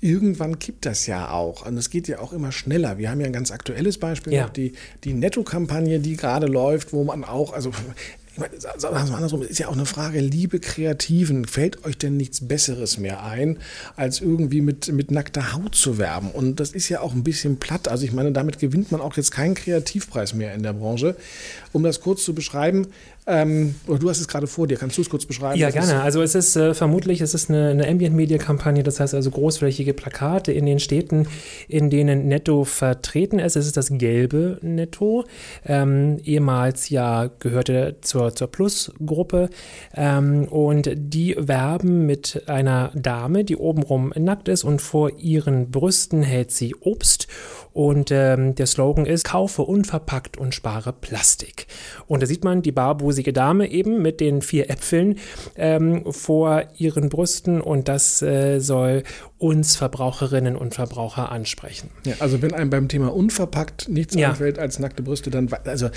irgendwann 0.00 0.58
kippt 0.58 0.86
das 0.86 1.06
ja 1.06 1.30
auch 1.30 1.66
und 1.66 1.76
es 1.76 1.90
geht 1.90 2.08
ja 2.08 2.20
auch 2.20 2.32
immer 2.32 2.52
schneller. 2.52 2.98
Wir 2.98 3.10
haben 3.10 3.20
ja 3.20 3.26
ein 3.26 3.32
ganz 3.32 3.50
aktuelles 3.50 3.98
Beispiel, 3.98 4.32
Ja. 4.32 4.44
noch 4.44 4.50
die, 4.50 4.72
die 5.04 5.12
Netto-Kampagne, 5.14 5.98
die 6.00 6.16
gerade 6.16 6.46
läuft, 6.46 6.92
wo 6.92 7.04
man 7.04 7.24
auch, 7.24 7.52
also 7.52 7.70
ich 8.36 8.40
meine, 8.40 8.60
sagen 8.60 8.94
wir 8.94 9.16
andersrum, 9.16 9.40
ist 9.40 9.58
ja 9.58 9.68
auch 9.68 9.72
eine 9.72 9.86
Frage, 9.86 10.20
liebe 10.20 10.60
Kreativen, 10.60 11.46
fällt 11.46 11.86
euch 11.86 11.96
denn 11.96 12.18
nichts 12.18 12.46
Besseres 12.46 12.98
mehr 12.98 13.24
ein, 13.24 13.60
als 13.96 14.20
irgendwie 14.20 14.60
mit, 14.60 14.92
mit 14.92 15.10
nackter 15.10 15.54
Haut 15.54 15.74
zu 15.74 15.96
werben? 15.96 16.30
Und 16.32 16.60
das 16.60 16.72
ist 16.72 16.90
ja 16.90 17.00
auch 17.00 17.14
ein 17.14 17.24
bisschen 17.24 17.56
platt. 17.56 17.88
Also 17.88 18.04
ich 18.04 18.12
meine, 18.12 18.32
damit 18.32 18.58
gewinnt 18.58 18.92
man 18.92 19.00
auch 19.00 19.16
jetzt 19.16 19.30
keinen 19.30 19.54
Kreativpreis 19.54 20.34
mehr 20.34 20.52
in 20.52 20.62
der 20.62 20.74
Branche. 20.74 21.16
Um 21.72 21.82
das 21.82 22.02
kurz 22.02 22.24
zu 22.24 22.34
beschreiben, 22.34 22.88
ähm, 23.26 23.74
oder 23.88 23.98
du 23.98 24.08
hast 24.08 24.20
es 24.20 24.28
gerade 24.28 24.46
vor 24.46 24.68
dir, 24.68 24.76
kannst 24.76 24.96
du 24.96 25.02
es 25.02 25.10
kurz 25.10 25.26
beschreiben? 25.26 25.58
Ja, 25.58 25.70
gerne. 25.70 26.02
Also 26.02 26.22
es 26.22 26.36
ist 26.36 26.54
äh, 26.54 26.74
vermutlich, 26.74 27.20
es 27.20 27.34
ist 27.34 27.50
eine, 27.50 27.70
eine 27.70 27.88
Ambient-Media-Kampagne, 27.88 28.84
das 28.84 29.00
heißt 29.00 29.14
also 29.14 29.30
großflächige 29.32 29.94
Plakate 29.94 30.52
in 30.52 30.64
den 30.64 30.78
Städten, 30.78 31.26
in 31.66 31.90
denen 31.90 32.28
Netto 32.28 32.64
vertreten 32.64 33.40
ist. 33.40 33.56
Es 33.56 33.66
ist 33.66 33.76
das 33.76 33.88
gelbe 33.90 34.58
Netto. 34.62 35.24
Ähm, 35.64 36.18
ehemals 36.24 36.88
ja 36.88 37.28
gehörte 37.40 37.96
zur, 38.00 38.34
zur 38.34 38.46
Plus-Gruppe. 38.46 39.50
Ähm, 39.94 40.46
und 40.46 40.90
die 40.94 41.34
werben 41.36 42.06
mit 42.06 42.44
einer 42.46 42.92
Dame, 42.94 43.42
die 43.42 43.56
obenrum 43.56 44.12
nackt 44.16 44.46
ist 44.48 44.62
und 44.62 44.80
vor 44.80 45.18
ihren 45.18 45.72
Brüsten 45.72 46.22
hält 46.22 46.52
sie 46.52 46.76
Obst. 46.76 47.26
Und 47.72 48.10
ähm, 48.10 48.54
der 48.54 48.64
Slogan 48.64 49.04
ist, 49.04 49.24
kaufe 49.24 49.60
unverpackt 49.60 50.38
und 50.38 50.54
spare 50.54 50.94
Plastik. 50.94 51.66
Und 52.06 52.22
da 52.22 52.26
sieht 52.26 52.42
man 52.42 52.62
die 52.62 52.72
barbusige 53.16 53.32
Dame 53.32 53.70
eben 53.70 54.02
mit 54.02 54.20
den 54.20 54.42
vier 54.42 54.68
Äpfeln 54.70 55.18
ähm, 55.56 56.04
vor 56.12 56.64
ihren 56.76 57.08
Brüsten 57.08 57.60
und 57.60 57.88
das 57.88 58.20
äh, 58.22 58.58
soll 58.60 59.02
uns 59.38 59.76
Verbraucherinnen 59.76 60.56
und 60.56 60.74
Verbraucher 60.74 61.30
ansprechen. 61.30 61.90
Ja, 62.04 62.14
also 62.20 62.40
wenn 62.42 62.52
einem 62.54 62.70
beim 62.70 62.88
Thema 62.88 63.14
unverpackt 63.14 63.88
nichts 63.88 64.14
Ja. 64.14 64.30
einfällt 64.30 64.58
als 64.58 64.78
nackte 64.78 65.02
Brüste, 65.02 65.30
dann, 65.30 65.48
also 65.64 65.90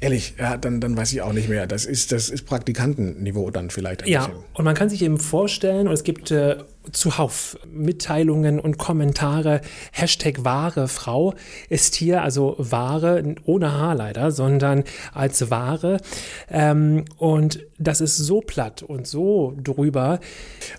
ehrlich, 0.00 0.34
ja, 0.38 0.56
dann, 0.56 0.80
dann 0.80 0.96
weiß 0.96 1.12
ich 1.12 1.22
auch 1.22 1.32
nicht 1.32 1.48
mehr. 1.48 1.66
Das 1.66 1.84
ist, 1.84 2.12
das 2.12 2.28
ist 2.28 2.44
Praktikantenniveau 2.44 3.50
dann 3.50 3.70
vielleicht 3.70 4.06
Ja, 4.06 4.26
bisschen. 4.26 4.42
und 4.54 4.64
man 4.64 4.74
kann 4.74 4.88
sich 4.88 5.02
eben 5.02 5.18
vorstellen, 5.18 5.86
und 5.88 5.94
es 5.94 6.04
gibt 6.04 6.30
äh, 6.30 6.56
zuhauf 6.92 7.58
Mitteilungen 7.70 8.60
und 8.60 8.78
Kommentare, 8.78 9.60
Hashtag 9.92 10.44
wahre 10.44 10.88
Frau 10.88 11.34
ist 11.68 11.94
hier, 11.94 12.22
also 12.22 12.56
wahre, 12.58 13.34
ohne 13.44 13.72
Haar 13.72 13.94
leider, 13.94 14.30
sondern 14.30 14.84
als 15.12 15.50
wahre. 15.50 15.98
Ähm, 16.50 17.04
und 17.16 17.60
das 17.78 18.00
ist 18.00 18.16
so 18.16 18.40
platt 18.40 18.82
und 18.82 19.06
so 19.06 19.54
drüber. 19.62 20.20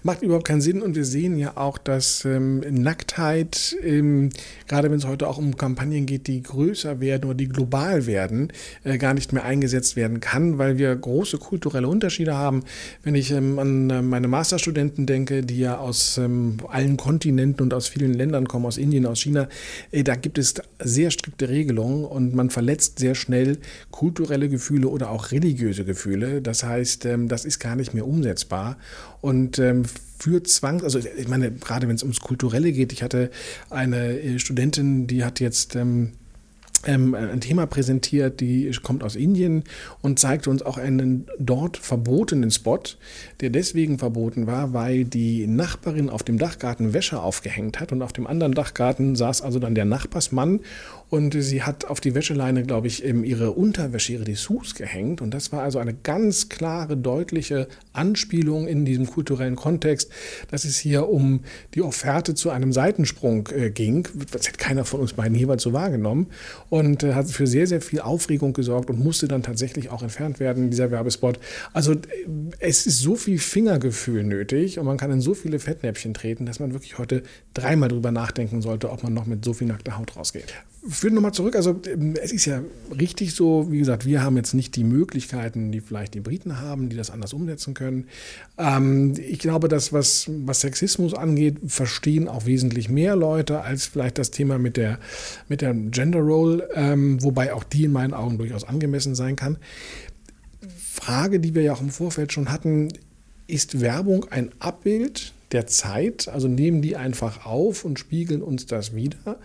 Macht 0.03 0.21
überhaupt 0.21 0.47
keinen 0.47 0.61
Sinn 0.61 0.81
und 0.81 0.95
wir 0.95 1.05
sehen 1.05 1.37
ja 1.37 1.57
auch, 1.57 1.77
dass 1.77 2.25
ähm, 2.25 2.59
Nacktheit, 2.69 3.75
ähm, 3.83 4.29
gerade 4.67 4.89
wenn 4.89 4.97
es 4.97 5.05
heute 5.05 5.27
auch 5.27 5.37
um 5.37 5.57
Kampagnen 5.57 6.05
geht, 6.05 6.27
die 6.27 6.41
größer 6.41 6.99
werden 7.01 7.25
oder 7.25 7.35
die 7.35 7.49
global 7.49 8.05
werden, 8.05 8.51
äh, 8.83 8.97
gar 8.97 9.13
nicht 9.13 9.33
mehr 9.33 9.43
eingesetzt 9.43 9.95
werden 9.95 10.21
kann, 10.21 10.57
weil 10.57 10.77
wir 10.77 10.95
große 10.95 11.37
kulturelle 11.37 11.87
Unterschiede 11.87 12.35
haben. 12.35 12.63
Wenn 13.03 13.15
ich 13.15 13.31
ähm, 13.31 13.59
an 13.59 13.89
äh, 13.89 14.01
meine 14.01 14.27
Masterstudenten 14.27 15.05
denke, 15.05 15.43
die 15.43 15.59
ja 15.59 15.77
aus 15.77 16.17
ähm, 16.17 16.57
allen 16.69 16.97
Kontinenten 16.97 17.61
und 17.63 17.73
aus 17.73 17.87
vielen 17.87 18.13
Ländern 18.13 18.47
kommen, 18.47 18.65
aus 18.65 18.77
Indien, 18.77 19.05
aus 19.05 19.19
China, 19.21 19.49
äh, 19.91 20.03
da 20.03 20.15
gibt 20.15 20.37
es 20.37 20.55
sehr 20.81 21.11
strikte 21.11 21.49
Regelungen 21.49 22.05
und 22.05 22.33
man 22.33 22.49
verletzt 22.49 22.99
sehr 22.99 23.15
schnell 23.15 23.57
kulturelle 23.91 24.47
Gefühle 24.49 24.87
oder 24.87 25.09
auch 25.11 25.31
religiöse 25.31 25.83
Gefühle. 25.83 26.41
Das 26.41 26.63
heißt, 26.63 26.94
ähm, 27.03 27.27
das 27.27 27.43
ist 27.43 27.59
gar 27.59 27.75
nicht 27.75 27.93
mehr 27.93 28.07
umsetzbar. 28.07 28.77
Und 29.19 29.59
ähm, 29.59 29.83
für 30.17 30.43
Zwang, 30.43 30.81
also 30.83 30.99
ich 30.99 31.27
meine, 31.27 31.51
gerade 31.51 31.87
wenn 31.87 31.95
es 31.95 32.03
ums 32.03 32.21
Kulturelle 32.21 32.71
geht, 32.71 32.93
ich 32.93 33.03
hatte 33.03 33.29
eine 33.69 34.19
äh, 34.19 34.39
Studentin, 34.39 35.07
die 35.07 35.25
hat 35.25 35.41
jetzt 35.41 35.75
ähm, 35.75 36.13
ähm, 36.85 37.15
ein 37.15 37.41
Thema 37.41 37.65
präsentiert, 37.65 38.39
die 38.39 38.71
kommt 38.83 39.03
aus 39.03 39.15
Indien 39.15 39.63
und 40.01 40.19
zeigte 40.19 40.49
uns 40.49 40.61
auch 40.61 40.77
einen 40.77 41.27
dort 41.39 41.77
verbotenen 41.77 42.51
Spot, 42.51 42.79
der 43.41 43.49
deswegen 43.49 43.99
verboten 43.99 44.47
war, 44.47 44.73
weil 44.73 45.05
die 45.05 45.47
Nachbarin 45.47 46.09
auf 46.09 46.23
dem 46.23 46.37
Dachgarten 46.37 46.93
Wäsche 46.93 47.21
aufgehängt 47.21 47.79
hat 47.79 47.91
und 47.91 48.01
auf 48.01 48.13
dem 48.13 48.27
anderen 48.27 48.53
Dachgarten 48.53 49.15
saß 49.15 49.41
also 49.41 49.59
dann 49.59 49.75
der 49.75 49.85
Nachbarsmann 49.85 50.61
und 51.09 51.35
sie 51.41 51.63
hat 51.63 51.85
auf 51.85 51.99
die 51.99 52.15
Wäscheleine, 52.15 52.63
glaube 52.63 52.87
ich, 52.87 53.03
ihre 53.05 53.51
Unterwäsche, 53.51 54.13
ihre 54.13 54.23
Dessous 54.23 54.75
gehängt 54.75 55.21
und 55.21 55.33
das 55.33 55.51
war 55.51 55.61
also 55.61 55.79
eine 55.79 55.93
ganz 55.93 56.49
klare, 56.49 56.97
deutliche 56.97 57.67
Anspielung 57.93 58.67
in 58.67 58.85
diesem 58.85 59.07
kulturellen 59.07 59.55
Kontext, 59.55 60.11
dass 60.49 60.65
es 60.65 60.77
hier 60.77 61.09
um 61.09 61.41
die 61.73 61.81
Offerte 61.81 62.35
zu 62.35 62.49
einem 62.49 62.73
Seitensprung 62.73 63.47
äh, 63.55 63.69
ging. 63.69 64.07
Das 64.31 64.47
hätte 64.47 64.57
keiner 64.57 64.85
von 64.85 64.99
uns 64.99 65.13
beiden 65.13 65.35
jeweils 65.35 65.63
so 65.63 65.73
wahrgenommen 65.73 66.27
und 66.69 67.03
äh, 67.03 67.13
hat 67.13 67.27
für 67.27 67.47
sehr, 67.47 67.67
sehr 67.67 67.81
viel 67.81 68.01
Aufregung 68.01 68.53
gesorgt 68.53 68.89
und 68.89 69.03
musste 69.03 69.27
dann 69.27 69.43
tatsächlich 69.43 69.89
auch 69.89 70.01
entfernt 70.01 70.39
werden, 70.39 70.69
dieser 70.69 70.91
Werbespot. 70.91 71.39
Also 71.73 71.93
äh, 71.93 71.97
es 72.59 72.85
ist 72.85 72.99
so 72.99 73.15
viel 73.15 73.34
Fingergefühl 73.37 74.23
nötig 74.23 74.79
und 74.79 74.85
man 74.85 74.97
kann 74.97 75.11
in 75.11 75.21
so 75.21 75.33
viele 75.33 75.59
Fettnäpfchen 75.59 76.13
treten, 76.13 76.45
dass 76.45 76.59
man 76.59 76.73
wirklich 76.73 76.97
heute 76.97 77.23
dreimal 77.53 77.89
drüber 77.89 78.11
nachdenken 78.11 78.61
sollte, 78.61 78.91
ob 78.91 79.03
man 79.03 79.13
noch 79.13 79.25
mit 79.25 79.43
so 79.43 79.53
viel 79.53 79.67
nackter 79.67 79.97
Haut 79.97 80.15
rausgeht. 80.15 80.53
Führen 80.87 81.15
nochmal 81.15 81.33
zurück, 81.33 81.55
also 81.55 81.81
ähm, 81.87 82.13
es 82.21 82.31
ist 82.31 82.45
ja 82.45 82.61
richtig 82.97 83.33
so, 83.33 83.71
wie 83.71 83.79
gesagt, 83.79 84.05
wir 84.05 84.21
haben 84.21 84.37
jetzt 84.37 84.53
nicht 84.53 84.75
die 84.75 84.83
Möglichkeiten, 84.83 85.71
die 85.71 85.81
vielleicht 85.81 86.13
die 86.13 86.19
Briten 86.19 86.61
haben, 86.61 86.89
die 86.89 86.95
das 86.95 87.09
anders 87.09 87.33
umsetzen 87.33 87.73
können. 87.73 88.05
Ähm, 88.57 89.13
ich 89.17 89.39
glaube, 89.39 89.67
dass 89.67 89.93
was, 89.93 90.29
was 90.45 90.61
Sexismus 90.61 91.13
angeht, 91.13 91.57
verstehen 91.67 92.27
auch 92.27 92.45
wesentlich 92.45 92.89
mehr 92.89 93.15
Leute 93.15 93.61
als 93.61 93.85
vielleicht 93.85 94.19
das 94.19 94.31
Thema 94.31 94.59
mit 94.59 94.77
der, 94.77 94.99
mit 95.47 95.61
der 95.61 95.73
Gender 95.73 96.19
Role, 96.19 96.69
ähm, 96.75 97.23
wobei 97.23 97.53
auch 97.53 97.63
die 97.63 97.85
in 97.85 97.91
meinen 97.91 98.13
Augen 98.13 98.37
durchaus 98.37 98.63
angemessen 98.63 99.15
sein 99.15 99.35
kann. 99.35 99.57
Frage, 100.95 101.39
die 101.39 101.53
wir 101.53 101.61
ja 101.61 101.73
auch 101.73 101.81
im 101.81 101.89
Vorfeld 101.89 102.31
schon 102.31 102.51
hatten, 102.51 102.89
ist 103.47 103.81
Werbung 103.81 104.25
ein 104.31 104.51
Abbild 104.59 105.33
der 105.51 105.67
Zeit? 105.67 106.27
Also 106.27 106.47
nehmen 106.47 106.81
die 106.81 106.95
einfach 106.95 107.45
auf 107.45 107.85
und 107.85 107.99
spiegeln 107.99 108.41
uns 108.41 108.65
das 108.65 108.95
wieder? 108.95 109.37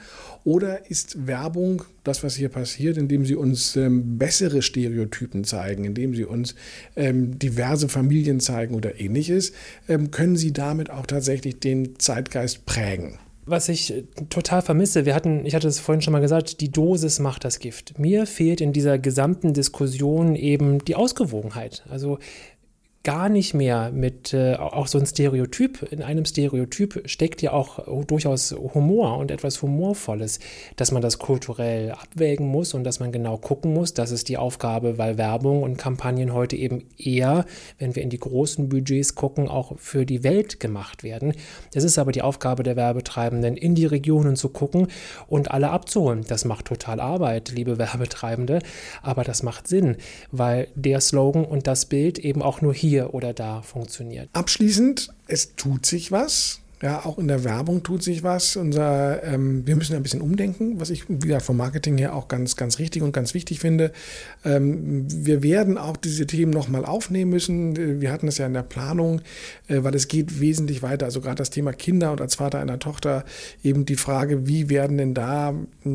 Oder 0.45 0.91
ist 0.91 1.27
Werbung 1.27 1.83
das, 2.03 2.23
was 2.23 2.35
hier 2.35 2.49
passiert, 2.49 2.97
indem 2.97 3.25
sie 3.25 3.35
uns 3.35 3.77
ähm, 3.77 4.19
bessere 4.19 4.63
Stereotypen 4.63 5.45
zeigen, 5.45 5.85
indem 5.85 6.15
sie 6.15 6.25
uns 6.25 6.55
ähm, 6.97 7.39
diverse 7.39 7.89
Familien 7.89 8.41
zeigen 8.41 8.75
oder 8.75 8.99
ähnliches? 9.01 9.53
Ähm, 9.89 10.11
können 10.11 10.37
sie 10.37 10.53
damit 10.53 10.91
auch 10.91 11.07
tatsächlich 11.07 11.61
den 11.61 11.99
Zeitgeist 11.99 12.65
prägen? 12.65 13.19
Was 13.45 13.69
ich 13.69 13.93
äh, 13.93 14.05
total 14.31 14.63
vermisse, 14.63 15.05
wir 15.05 15.15
hatten, 15.15 15.45
ich 15.45 15.55
hatte 15.55 15.69
es 15.69 15.79
vorhin 15.79 16.01
schon 16.01 16.13
mal 16.13 16.21
gesagt, 16.21 16.61
die 16.61 16.71
Dosis 16.71 17.19
macht 17.19 17.45
das 17.45 17.59
Gift. 17.59 17.99
Mir 17.99 18.27
fehlt 18.27 18.63
in 18.63 18.73
dieser 18.73 18.99
gesamten 18.99 19.53
Diskussion 19.53 20.37
eben 20.37 20.85
die 20.85 20.95
Ausgewogenheit. 20.95 21.85
Also 21.91 22.19
gar 23.03 23.31
nicht 23.31 23.55
mehr 23.55 23.91
mit 23.93 24.35
äh, 24.35 24.57
auch 24.57 24.87
so 24.87 24.99
ein 24.99 25.07
Stereotyp. 25.07 25.91
In 25.91 26.03
einem 26.03 26.27
Stereotyp 26.27 27.03
steckt 27.07 27.41
ja 27.41 27.53
auch 27.53 28.05
durchaus 28.05 28.53
Humor 28.53 29.17
und 29.17 29.31
etwas 29.31 29.63
Humorvolles, 29.63 30.39
dass 30.77 30.93
man 30.93 31.01
das 31.01 31.19
kulturell 31.19 31.93
abwägen 31.93 32.47
muss 32.47 32.75
und 32.75 32.85
dass 32.85 33.01
man 33.01 33.11
genau 33.11 33.39
gucken 33.39 33.73
muss. 33.73 33.95
Das 33.95 34.11
ist 34.11 34.29
die 34.29 34.37
Aufgabe, 34.37 34.99
weil 34.99 35.17
Werbung 35.17 35.63
und 35.63 35.79
Kampagnen 35.79 36.35
heute 36.35 36.57
eben 36.57 36.85
eher, 36.99 37.47
wenn 37.79 37.97
wir 37.97 38.03
in 38.03 38.11
die 38.11 38.19
großen 38.19 38.69
Budgets 38.69 39.15
gucken, 39.15 39.49
auch 39.49 39.79
für 39.79 40.05
die 40.05 40.23
Welt 40.23 40.61
gemacht 40.61 41.03
werden. 41.03 41.33
Es 41.73 41.85
ist 41.85 41.99
aber 41.99 42.13
die 42.13 42.23
Aufgabe 42.23 42.65
der 42.65 42.77
Werbetreibenden, 42.77 43.57
in 43.57 43.75
die 43.75 43.87
Regionen 43.87 44.37
zu 44.37 44.51
gucken 44.51 44.89
und 45.27 45.51
alle 45.51 45.71
abzuholen. 45.71 46.27
Das 46.29 46.45
macht 46.45 46.67
total 46.67 47.01
Arbeit, 47.01 47.51
liebe 47.55 47.79
Werbetreibende, 47.79 48.59
aber 49.01 49.25
das 49.25 49.43
macht 49.43 49.69
Sinn, 49.69 49.97
weil 50.33 50.69
der 50.75 51.01
Slogan 51.01 51.47
und 51.47 51.67
das 51.67 51.87
Bild 51.87 52.19
eben 52.19 52.43
auch 52.43 52.61
nur 52.61 52.75
hier 52.75 52.90
hier 52.91 53.15
oder 53.15 53.33
da 53.33 53.63
funktioniert. 53.63 54.29
Abschließend, 54.33 55.11
es 55.29 55.55
tut 55.55 55.87
sich 55.87 56.11
was. 56.11 56.61
Ja, 56.83 57.05
auch 57.05 57.19
in 57.19 57.29
der 57.29 57.45
Werbung 57.45 57.83
tut 57.83 58.03
sich 58.03 58.23
was. 58.23 58.57
Unser, 58.57 59.23
ähm, 59.23 59.67
wir 59.67 59.77
müssen 59.77 59.95
ein 59.95 60.03
bisschen 60.03 60.23
umdenken, 60.23 60.81
was 60.81 60.89
ich 60.89 61.05
wieder 61.09 61.41
vom 61.41 61.59
Marketing 61.59 61.99
her 61.99 62.15
auch 62.15 62.27
ganz, 62.27 62.57
ganz 62.57 62.79
richtig 62.79 63.03
und 63.03 63.13
ganz 63.13 63.35
wichtig 63.35 63.61
finde. 63.61 63.93
Ähm, 64.47 65.05
wir 65.07 65.43
werden 65.43 65.77
auch 65.77 65.99
diese 65.99 66.27
Themen 66.27 66.51
nochmal 66.51 66.87
aufnehmen 66.87 67.31
müssen. 67.31 68.01
Wir 68.01 68.11
hatten 68.11 68.29
es 68.29 68.39
ja 68.39 68.47
in 68.47 68.55
der 68.55 68.63
Planung, 68.63 69.21
äh, 69.69 69.83
weil 69.83 69.95
es 69.95 70.09
geht 70.09 70.41
wesentlich 70.41 70.83
weiter. 70.83 71.05
Also 71.05 71.21
gerade 71.21 71.37
das 71.37 71.51
Thema 71.51 71.75
Kinder 71.75 72.13
und 72.13 72.23
als 72.23 72.37
Vater 72.37 72.61
einer 72.61 72.79
Tochter 72.79 73.27
eben 73.63 73.85
die 73.85 73.97
Frage, 73.97 74.47
wie 74.47 74.71
werden 74.71 74.97
denn 74.97 75.13
da 75.13 75.55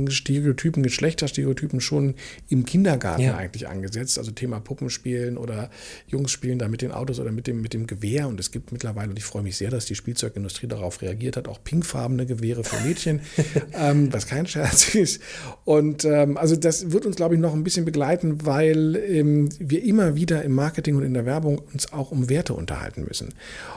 Stereotypen, 0.09 0.83
Geschlechterstereotypen 0.83 1.81
schon 1.81 2.13
im 2.49 2.63
Kindergarten 2.63 3.23
ja. 3.23 3.37
eigentlich 3.37 3.67
angesetzt? 3.67 4.19
Also 4.19 4.29
Thema 4.29 4.59
Puppenspielen 4.59 5.37
oder 5.37 5.71
Jungs 6.05 6.29
spielen 6.29 6.59
da 6.59 6.67
mit 6.67 6.83
den 6.83 6.91
Autos 6.91 7.19
oder 7.19 7.31
mit 7.31 7.47
dem, 7.47 7.63
mit 7.63 7.73
dem 7.73 7.87
Gewehr. 7.87 8.27
Und 8.27 8.39
es 8.39 8.51
gibt 8.51 8.71
mittlerweile, 8.71 9.09
und 9.09 9.17
ich 9.17 9.25
freue 9.25 9.41
mich 9.41 9.57
sehr, 9.57 9.71
dass 9.71 9.87
die 9.87 9.95
Spielzeugindustrie 9.95 10.74
darauf 10.75 11.01
reagiert 11.01 11.38
hat, 11.38 11.47
auch 11.47 11.63
pinkfarbene 11.63 12.25
Gewehre 12.25 12.63
für 12.63 12.85
Mädchen, 12.85 13.21
ähm, 13.73 14.11
was 14.13 14.27
kein 14.27 14.47
Scherz 14.47 14.93
ist. 14.95 15.21
Und 15.63 16.05
ähm, 16.05 16.38
also 16.38 16.55
das 16.55 16.91
wird 16.91 17.05
uns, 17.05 17.15
glaube 17.15 17.35
ich, 17.35 17.41
noch 17.41 17.53
ein 17.53 17.63
bisschen 17.63 17.85
begleiten, 17.85 18.45
weil 18.45 18.95
ähm, 18.95 19.49
wir 19.59 19.83
immer 19.83 20.15
wieder 20.15 20.43
im 20.43 20.53
Marketing 20.53 20.95
und 20.95 21.03
in 21.03 21.13
der 21.13 21.25
Werbung 21.25 21.61
uns 21.73 21.91
auch 21.91 22.11
um 22.11 22.29
Werte 22.29 22.53
unterhalten 22.53 23.05
müssen. 23.07 23.33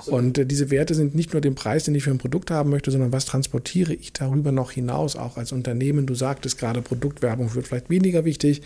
Und 0.06 0.38
äh, 0.38 0.46
diese 0.46 0.70
Werte 0.70 0.94
sind 0.94 1.14
nicht 1.14 1.32
nur 1.32 1.40
den 1.40 1.54
Preis, 1.54 1.84
den 1.84 1.94
ich 1.94 2.04
für 2.04 2.11
ein 2.11 2.18
Produkt 2.18 2.50
haben 2.50 2.70
möchte, 2.70 2.90
sondern 2.90 3.12
was 3.12 3.24
transportiere 3.24 3.94
ich 3.94 4.12
darüber 4.12 4.52
noch 4.52 4.72
hinaus, 4.72 5.16
auch 5.16 5.37
als 5.37 5.52
Unternehmen. 5.52 6.06
Du 6.06 6.14
sagtest 6.14 6.58
gerade, 6.58 6.82
Produktwerbung 6.82 7.54
wird 7.54 7.68
vielleicht 7.68 7.90
weniger 7.90 8.24
wichtig. 8.24 8.62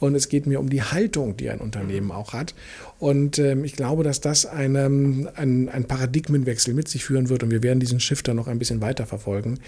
Und 0.00 0.14
es 0.14 0.28
geht 0.28 0.46
mir 0.46 0.60
um 0.60 0.70
die 0.70 0.82
Haltung, 0.82 1.36
die 1.36 1.50
ein 1.50 1.60
Unternehmen 1.60 2.10
auch 2.10 2.32
hat. 2.32 2.54
Und 2.98 3.38
ähm, 3.38 3.64
ich 3.64 3.76
glaube, 3.76 4.02
dass 4.02 4.20
das 4.20 4.46
eine, 4.46 4.84
ein, 4.86 5.68
ein 5.68 5.84
Paradigmenwechsel 5.84 6.74
mit 6.74 6.88
sich 6.88 7.04
führen 7.04 7.28
wird. 7.28 7.42
Und 7.42 7.50
wir 7.50 7.62
werden 7.62 7.73
diesen 7.80 8.00
Shifter 8.00 8.34
noch 8.34 8.48
ein 8.48 8.58
bisschen 8.58 8.80
weiter 8.80 9.06
verfolgen. 9.06 9.58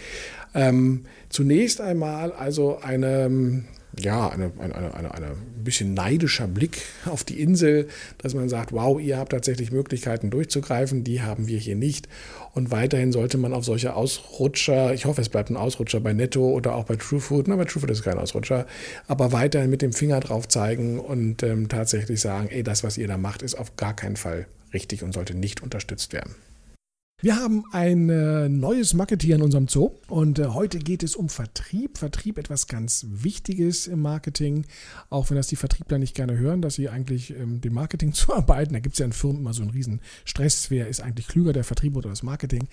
Ähm, 0.55 1.05
zunächst 1.29 1.81
einmal 1.81 2.33
also 2.33 2.79
eine 2.79 3.65
ja, 3.99 4.29
eine, 4.29 4.53
eine, 4.59 4.75
eine, 4.95 5.15
eine 5.15 5.27
ein 5.27 5.65
bisschen 5.65 5.95
neidischer 5.95 6.47
Blick 6.47 6.83
auf 7.07 7.25
die 7.25 7.41
Insel, 7.41 7.89
dass 8.19 8.35
man 8.35 8.49
sagt, 8.49 8.73
wow, 8.73 9.01
ihr 9.01 9.17
habt 9.17 9.33
tatsächlich 9.33 9.73
Möglichkeiten 9.73 10.31
durchzugreifen, 10.31 11.03
die 11.03 11.23
haben 11.23 11.49
wir 11.49 11.59
hier 11.59 11.77
nicht. 11.77 12.09
Und 12.55 12.71
weiterhin 12.71 13.13
sollte 13.13 13.39
man 13.39 13.53
auf 13.53 13.65
solche 13.65 13.95
Ausrutscher, 13.95 14.93
ich 14.93 15.07
hoffe, 15.07 15.21
es 15.21 15.29
bleibt 15.29 15.51
ein 15.51 15.57
Ausrutscher 15.57 16.01
bei 16.01 16.13
Netto 16.13 16.51
oder 16.51 16.75
auch 16.75 16.85
bei 16.85 16.97
TrueFood, 16.97 17.49
na, 17.49 17.57
bei 17.57 17.65
TrueFood 17.65 17.91
ist 17.91 18.03
kein 18.03 18.19
Ausrutscher, 18.19 18.67
aber 19.09 19.33
weiterhin 19.33 19.71
mit 19.71 19.83
dem 19.83 19.93
Finger 19.93 20.21
drauf 20.21 20.47
zeigen 20.49 20.99
und 20.99 21.43
ähm, 21.43 21.69
tatsächlich 21.69 22.21
sagen, 22.21 22.49
ey, 22.51 22.63
das, 22.63 22.85
was 22.85 22.99
ihr 22.99 23.09
da 23.09 23.17
macht, 23.17 23.43
ist 23.43 23.55
auf 23.55 23.77
gar 23.77 23.95
keinen 23.95 24.17
Fall 24.17 24.47
richtig 24.75 25.03
und 25.03 25.13
sollte 25.13 25.35
nicht 25.35 25.63
unterstützt 25.63 26.13
werden. 26.13 26.35
Wir 27.23 27.37
haben 27.37 27.65
ein 27.73 28.11
äh, 28.11 28.47
neues 28.51 28.93
Marketing 28.93 29.31
in 29.31 29.43
unserem 29.43 29.69
Zoo 29.69 29.93
und 30.07 30.39
äh, 30.39 30.49
heute 30.49 30.79
geht 30.79 31.03
es 31.03 31.17
um 31.17 31.31
Vertrieb. 31.31 31.97
Vertrieb 31.97 32.37
etwas 32.37 32.67
ganz 32.67 33.07
Wichtiges 33.09 33.87
im 33.87 34.03
Marketing, 34.03 34.67
auch 35.09 35.31
wenn 35.31 35.39
das 35.39 35.47
die 35.47 35.57
Vertriebler 35.57 35.97
nicht 35.97 36.15
gerne 36.15 36.37
hören, 36.37 36.61
dass 36.61 36.75
sie 36.75 36.91
eigentlich 36.91 37.31
ähm, 37.31 37.63
dem 37.63 37.73
Marketing 37.73 38.13
zuarbeiten. 38.13 38.75
Da 38.75 38.81
gibt 38.81 38.97
es 38.97 38.99
ja 38.99 39.07
in 39.07 39.15
Firmen 39.15 39.41
immer 39.41 39.55
so 39.55 39.63
einen 39.63 39.71
riesen 39.71 40.03
Stress. 40.27 40.71
Wer 40.71 40.89
ist 40.89 41.01
eigentlich 41.01 41.27
klüger, 41.27 41.55
der 41.55 41.65
Vertrieb 41.65 41.97
oder 41.97 42.11
das 42.11 42.23
Marketing? 42.23 42.69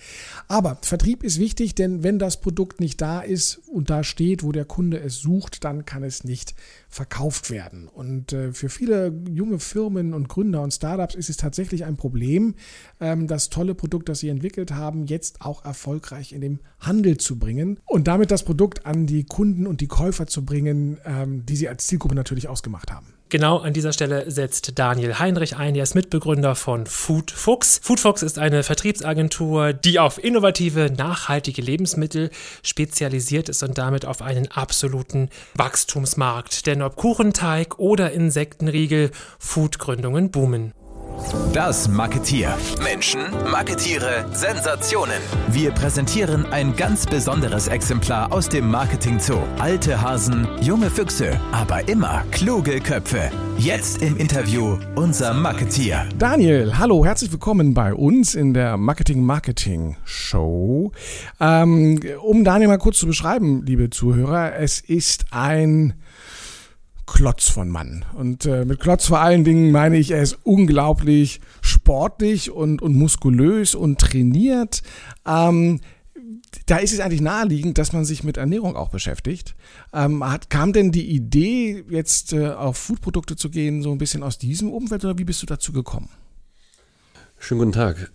Aber 0.46 0.76
Vertrieb 0.82 1.22
ist 1.22 1.38
wichtig, 1.38 1.74
denn 1.74 2.02
wenn 2.02 2.18
das 2.18 2.42
Produkt 2.42 2.80
nicht 2.80 3.00
da 3.00 3.20
ist 3.20 3.62
und 3.66 3.88
da 3.88 4.04
steht, 4.04 4.42
wo 4.42 4.52
der 4.52 4.66
Kunde 4.66 5.00
es 5.00 5.20
sucht, 5.20 5.64
dann 5.64 5.86
kann 5.86 6.02
es 6.02 6.22
nicht 6.22 6.54
verkauft 6.90 7.50
werden. 7.50 7.88
Und 7.88 8.34
äh, 8.34 8.52
für 8.52 8.68
viele 8.68 9.10
junge 9.26 9.58
Firmen 9.58 10.12
und 10.12 10.28
Gründer 10.28 10.60
und 10.60 10.74
Startups 10.74 11.14
ist 11.14 11.30
es 11.30 11.38
tatsächlich 11.38 11.86
ein 11.86 11.96
Problem, 11.96 12.56
ähm, 13.00 13.26
das 13.26 13.48
tolle 13.48 13.74
Produkt, 13.74 14.10
das 14.10 14.18
sie 14.18 14.33
entwickelt 14.34 14.72
haben, 14.72 15.06
jetzt 15.06 15.40
auch 15.40 15.64
erfolgreich 15.64 16.32
in 16.32 16.40
den 16.40 16.60
Handel 16.80 17.18
zu 17.18 17.38
bringen 17.38 17.78
und 17.86 18.08
damit 18.08 18.30
das 18.30 18.44
Produkt 18.44 18.84
an 18.86 19.06
die 19.06 19.24
Kunden 19.24 19.66
und 19.66 19.80
die 19.80 19.88
Käufer 19.88 20.26
zu 20.26 20.44
bringen, 20.44 20.98
ähm, 21.04 21.46
die 21.46 21.56
sie 21.56 21.68
als 21.68 21.86
Zielgruppe 21.86 22.14
natürlich 22.14 22.48
ausgemacht 22.48 22.90
haben. 22.90 23.14
Genau 23.30 23.58
an 23.58 23.72
dieser 23.72 23.92
Stelle 23.92 24.30
setzt 24.30 24.78
Daniel 24.78 25.18
Heinrich 25.18 25.56
ein. 25.56 25.74
Er 25.74 25.82
ist 25.82 25.94
Mitbegründer 25.94 26.54
von 26.54 26.86
Foodfox. 26.86 27.80
Foodfox 27.82 28.22
ist 28.22 28.38
eine 28.38 28.62
Vertriebsagentur, 28.62 29.72
die 29.72 29.98
auf 29.98 30.22
innovative, 30.22 30.92
nachhaltige 30.96 31.62
Lebensmittel 31.62 32.30
spezialisiert 32.62 33.48
ist 33.48 33.62
und 33.62 33.76
damit 33.76 34.04
auf 34.04 34.22
einen 34.22 34.48
absoluten 34.52 35.30
Wachstumsmarkt. 35.54 36.66
Denn 36.66 36.82
ob 36.82 36.96
Kuchenteig 36.96 37.78
oder 37.78 38.12
Insektenriegel, 38.12 39.10
Foodgründungen 39.38 40.30
boomen. 40.30 40.72
Das 41.52 41.88
Marketier. 41.88 42.56
Menschen, 42.82 43.20
Marketiere, 43.50 44.26
Sensationen. 44.32 45.20
Wir 45.48 45.70
präsentieren 45.70 46.46
ein 46.46 46.74
ganz 46.76 47.06
besonderes 47.06 47.68
Exemplar 47.68 48.32
aus 48.32 48.48
dem 48.48 48.70
Marketing 48.70 49.18
Zoo. 49.20 49.38
Alte 49.58 50.00
Hasen, 50.00 50.48
junge 50.60 50.90
Füchse, 50.90 51.40
aber 51.52 51.88
immer 51.88 52.24
kluge 52.30 52.80
Köpfe. 52.80 53.30
Jetzt 53.56 54.02
im 54.02 54.16
Interview 54.16 54.78
unser 54.96 55.32
Marketier. 55.32 56.08
Daniel, 56.18 56.76
hallo, 56.78 57.04
herzlich 57.04 57.30
willkommen 57.30 57.72
bei 57.72 57.94
uns 57.94 58.34
in 58.34 58.52
der 58.52 58.76
Marketing 58.76 59.24
Marketing 59.24 59.96
Show. 60.04 60.92
Ähm, 61.40 62.00
um 62.22 62.44
Daniel 62.44 62.68
mal 62.68 62.78
kurz 62.78 62.98
zu 62.98 63.06
beschreiben, 63.06 63.64
liebe 63.64 63.90
Zuhörer, 63.90 64.56
es 64.56 64.80
ist 64.80 65.26
ein 65.30 65.94
Klotz 67.14 67.48
von 67.48 67.68
Mann. 67.68 68.04
Und 68.14 68.44
äh, 68.44 68.64
mit 68.64 68.80
Klotz 68.80 69.06
vor 69.06 69.20
allen 69.20 69.44
Dingen 69.44 69.70
meine 69.70 69.96
ich, 69.98 70.10
er 70.10 70.20
ist 70.20 70.36
unglaublich 70.42 71.40
sportlich 71.60 72.50
und, 72.50 72.82
und 72.82 72.96
muskulös 72.96 73.76
und 73.76 74.00
trainiert. 74.00 74.82
Ähm, 75.24 75.80
da 76.66 76.78
ist 76.78 76.92
es 76.92 76.98
eigentlich 76.98 77.20
naheliegend, 77.20 77.78
dass 77.78 77.92
man 77.92 78.04
sich 78.04 78.24
mit 78.24 78.36
Ernährung 78.36 78.74
auch 78.74 78.88
beschäftigt. 78.88 79.54
Ähm, 79.92 80.28
hat, 80.28 80.50
kam 80.50 80.72
denn 80.72 80.90
die 80.90 81.08
Idee, 81.08 81.84
jetzt 81.88 82.32
äh, 82.32 82.48
auf 82.48 82.78
Foodprodukte 82.78 83.36
zu 83.36 83.48
gehen, 83.48 83.80
so 83.80 83.92
ein 83.92 83.98
bisschen 83.98 84.24
aus 84.24 84.38
diesem 84.38 84.72
Umfeld 84.72 85.04
oder 85.04 85.16
wie 85.16 85.24
bist 85.24 85.40
du 85.40 85.46
dazu 85.46 85.72
gekommen? 85.72 86.08
Schönen 87.38 87.60
guten 87.60 87.72
Tag. 87.72 88.10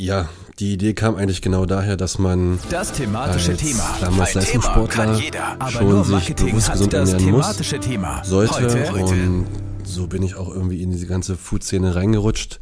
Ja, 0.00 0.30
die 0.58 0.72
Idee 0.72 0.94
kam 0.94 1.16
eigentlich 1.16 1.42
genau 1.42 1.66
daher, 1.66 1.98
dass 1.98 2.18
man 2.18 2.58
das 2.70 2.90
thematische 2.92 3.50
als 3.50 3.60
Thema. 3.60 3.82
damals 4.00 4.32
Leistungssportler 4.32 5.14
jeder, 5.18 5.58
schon 5.68 6.04
sich 6.04 6.34
bewusst 6.36 6.72
gesund 6.72 6.94
ernähren 6.94 7.30
muss, 7.30 7.58
Thema. 7.58 8.24
sollte 8.24 8.92
heute. 8.92 9.04
und 9.04 9.46
so 9.84 10.06
bin 10.06 10.22
ich 10.22 10.36
auch 10.36 10.48
irgendwie 10.48 10.82
in 10.82 10.90
diese 10.90 11.06
ganze 11.06 11.36
Food-Szene 11.36 11.96
reingerutscht, 11.96 12.60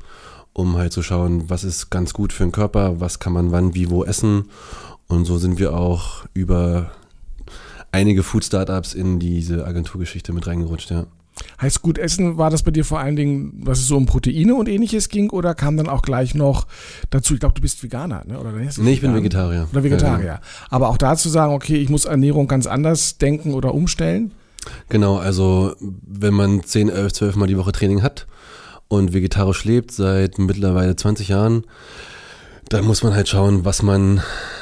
um 0.52 0.76
halt 0.76 0.92
zu 0.92 1.04
schauen, 1.04 1.48
was 1.48 1.62
ist 1.62 1.90
ganz 1.90 2.12
gut 2.12 2.32
für 2.32 2.42
den 2.42 2.50
Körper, 2.50 2.98
was 2.98 3.20
kann 3.20 3.32
man 3.32 3.52
wann, 3.52 3.72
wie, 3.72 3.88
wo 3.88 4.02
essen 4.02 4.50
und 5.06 5.24
so 5.24 5.38
sind 5.38 5.60
wir 5.60 5.76
auch 5.76 6.24
über 6.34 6.90
einige 7.92 8.24
Food-Startups 8.24 8.94
in 8.94 9.20
diese 9.20 9.64
Agenturgeschichte 9.64 10.32
mit 10.32 10.48
reingerutscht, 10.48 10.90
ja. 10.90 11.06
Heißt 11.60 11.82
gut 11.82 11.98
essen, 11.98 12.38
war 12.38 12.50
das 12.50 12.62
bei 12.62 12.70
dir 12.70 12.84
vor 12.84 13.00
allen 13.00 13.16
Dingen, 13.16 13.52
was 13.64 13.78
es 13.78 13.86
so 13.86 13.96
um 13.96 14.06
Proteine 14.06 14.54
und 14.54 14.68
ähnliches 14.68 15.08
ging 15.08 15.30
oder 15.30 15.54
kam 15.54 15.76
dann 15.76 15.88
auch 15.88 16.02
gleich 16.02 16.34
noch 16.34 16.66
dazu, 17.10 17.34
ich 17.34 17.40
glaube, 17.40 17.54
du 17.54 17.62
bist 17.62 17.82
Veganer, 17.82 18.24
ne? 18.26 18.38
Oder 18.38 18.52
nee, 18.52 18.68
ich 18.68 18.78
vegan? 18.78 19.00
bin 19.00 19.14
Vegetarier. 19.14 19.68
Oder 19.72 19.82
Vegetarier. 19.84 20.24
Ja, 20.24 20.32
ja. 20.34 20.40
Aber 20.70 20.88
auch 20.88 20.98
da 20.98 21.16
zu 21.16 21.28
sagen, 21.28 21.52
okay, 21.52 21.76
ich 21.76 21.88
muss 21.88 22.04
Ernährung 22.04 22.48
ganz 22.48 22.66
anders 22.66 23.18
denken 23.18 23.54
oder 23.54 23.74
umstellen? 23.74 24.32
Genau, 24.88 25.16
also 25.16 25.74
wenn 25.80 26.34
man 26.34 26.62
10, 26.62 26.88
11, 26.88 27.12
12 27.12 27.36
Mal 27.36 27.46
die 27.46 27.58
Woche 27.58 27.72
Training 27.72 28.02
hat 28.02 28.26
und 28.88 29.12
vegetarisch 29.12 29.64
lebt 29.64 29.92
seit 29.92 30.38
mittlerweile 30.38 30.96
20 30.96 31.28
Jahren, 31.28 31.64
dann 32.68 32.84
muss 32.84 33.02
man 33.02 33.14
halt 33.14 33.28
schauen, 33.28 33.64
was 33.64 33.82
man 33.82 34.20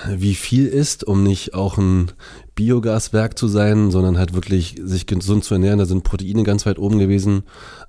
wie 0.09 0.35
viel 0.35 0.67
isst, 0.67 1.05
um 1.05 1.23
nicht 1.23 1.55
auch 1.55 1.77
ein 1.77 2.13
Biogaswerk 2.57 3.39
zu 3.39 3.49
sein, 3.49 3.91
sondern 3.91 4.17
halt 4.17 4.33
wirklich 4.33 4.77
sich 4.83 5.07
gesund 5.07 5.45
zu 5.45 5.55
ernähren. 5.55 5.79
Da 5.79 5.85
sind 5.85 6.05
Proteine 6.05 6.43
ganz 6.43 6.65
weit 6.65 6.79
oben 6.79 6.99
gewesen, 6.99 7.43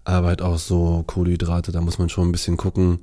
aber 0.03 0.27
halt 0.27 0.41
auch 0.41 0.57
so 0.57 1.05
Kohlenhydrate, 1.07 1.71
da 1.71 1.79
muss 1.79 1.99
man 1.99 2.09
schon 2.09 2.27
ein 2.27 2.31
bisschen 2.33 2.57
gucken. 2.57 2.99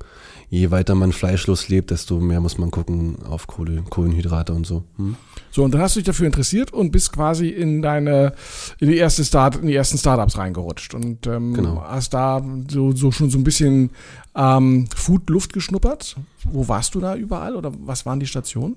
Je 0.51 0.71
weiter 0.71 0.95
man 0.95 1.13
fleischlos 1.13 1.69
lebt, 1.69 1.91
desto 1.91 2.21
mehr 2.21 2.41
muss 2.41 2.59
man 2.59 2.71
gucken 2.71 3.17
auf 3.25 3.47
Kohle, 3.47 3.83
Kohlenhydrate 3.89 4.53
und 4.53 4.67
so. 4.67 4.85
Hm? 4.99 5.17
So, 5.51 5.65
und 5.65 5.73
dann 5.73 5.81
hast 5.81 5.97
du 5.97 6.01
dich 6.01 6.07
dafür 6.07 6.27
interessiert 6.27 6.71
und 6.71 6.91
bist 6.93 7.13
quasi 7.13 7.49
in 7.49 7.81
deine, 7.81 8.35
in 8.79 8.91
die 8.91 8.99
erste 8.99 9.25
Start, 9.25 9.57
in 9.57 9.67
die 9.67 9.75
ersten 9.75 9.97
Startups 9.97 10.37
reingerutscht 10.37 10.95
und 10.95 11.27
ähm, 11.27 11.55
genau. 11.55 11.83
hast 11.83 12.13
da 12.13 12.45
so, 12.71 12.93
so 12.93 13.11
schon 13.11 13.31
so 13.31 13.39
ein 13.39 13.45
bisschen 13.45 13.91
ähm, 14.37 14.87
Food-Luft 14.95 15.55
geschnuppert. 15.55 16.17
Wo 16.45 16.69
warst 16.69 16.95
du 16.95 17.01
da 17.01 17.17
überall 17.17 17.57
oder 17.57 17.73
was 17.81 18.05
waren 18.05 18.21
die 18.21 18.27
Stationen? 18.27 18.77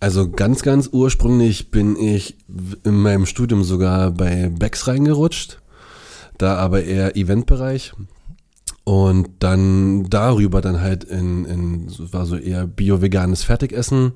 Also 0.00 0.30
ganz, 0.30 0.62
ganz 0.62 0.88
ursprünglich 0.90 1.70
bin 1.70 1.94
ich 1.96 2.38
in 2.84 2.94
meinem 2.94 3.26
Studium 3.26 3.62
sogar 3.62 4.10
bei 4.10 4.48
Becks 4.48 4.88
reingerutscht, 4.88 5.60
da 6.38 6.56
aber 6.56 6.84
eher 6.84 7.16
Eventbereich. 7.16 7.92
Und 8.84 9.28
dann 9.40 10.08
darüber 10.08 10.62
dann 10.62 10.80
halt 10.80 11.04
in, 11.04 11.44
in 11.44 11.86
war 12.12 12.24
so 12.24 12.36
eher 12.36 12.66
bio-veganes 12.66 13.44
Fertigessen, 13.44 14.12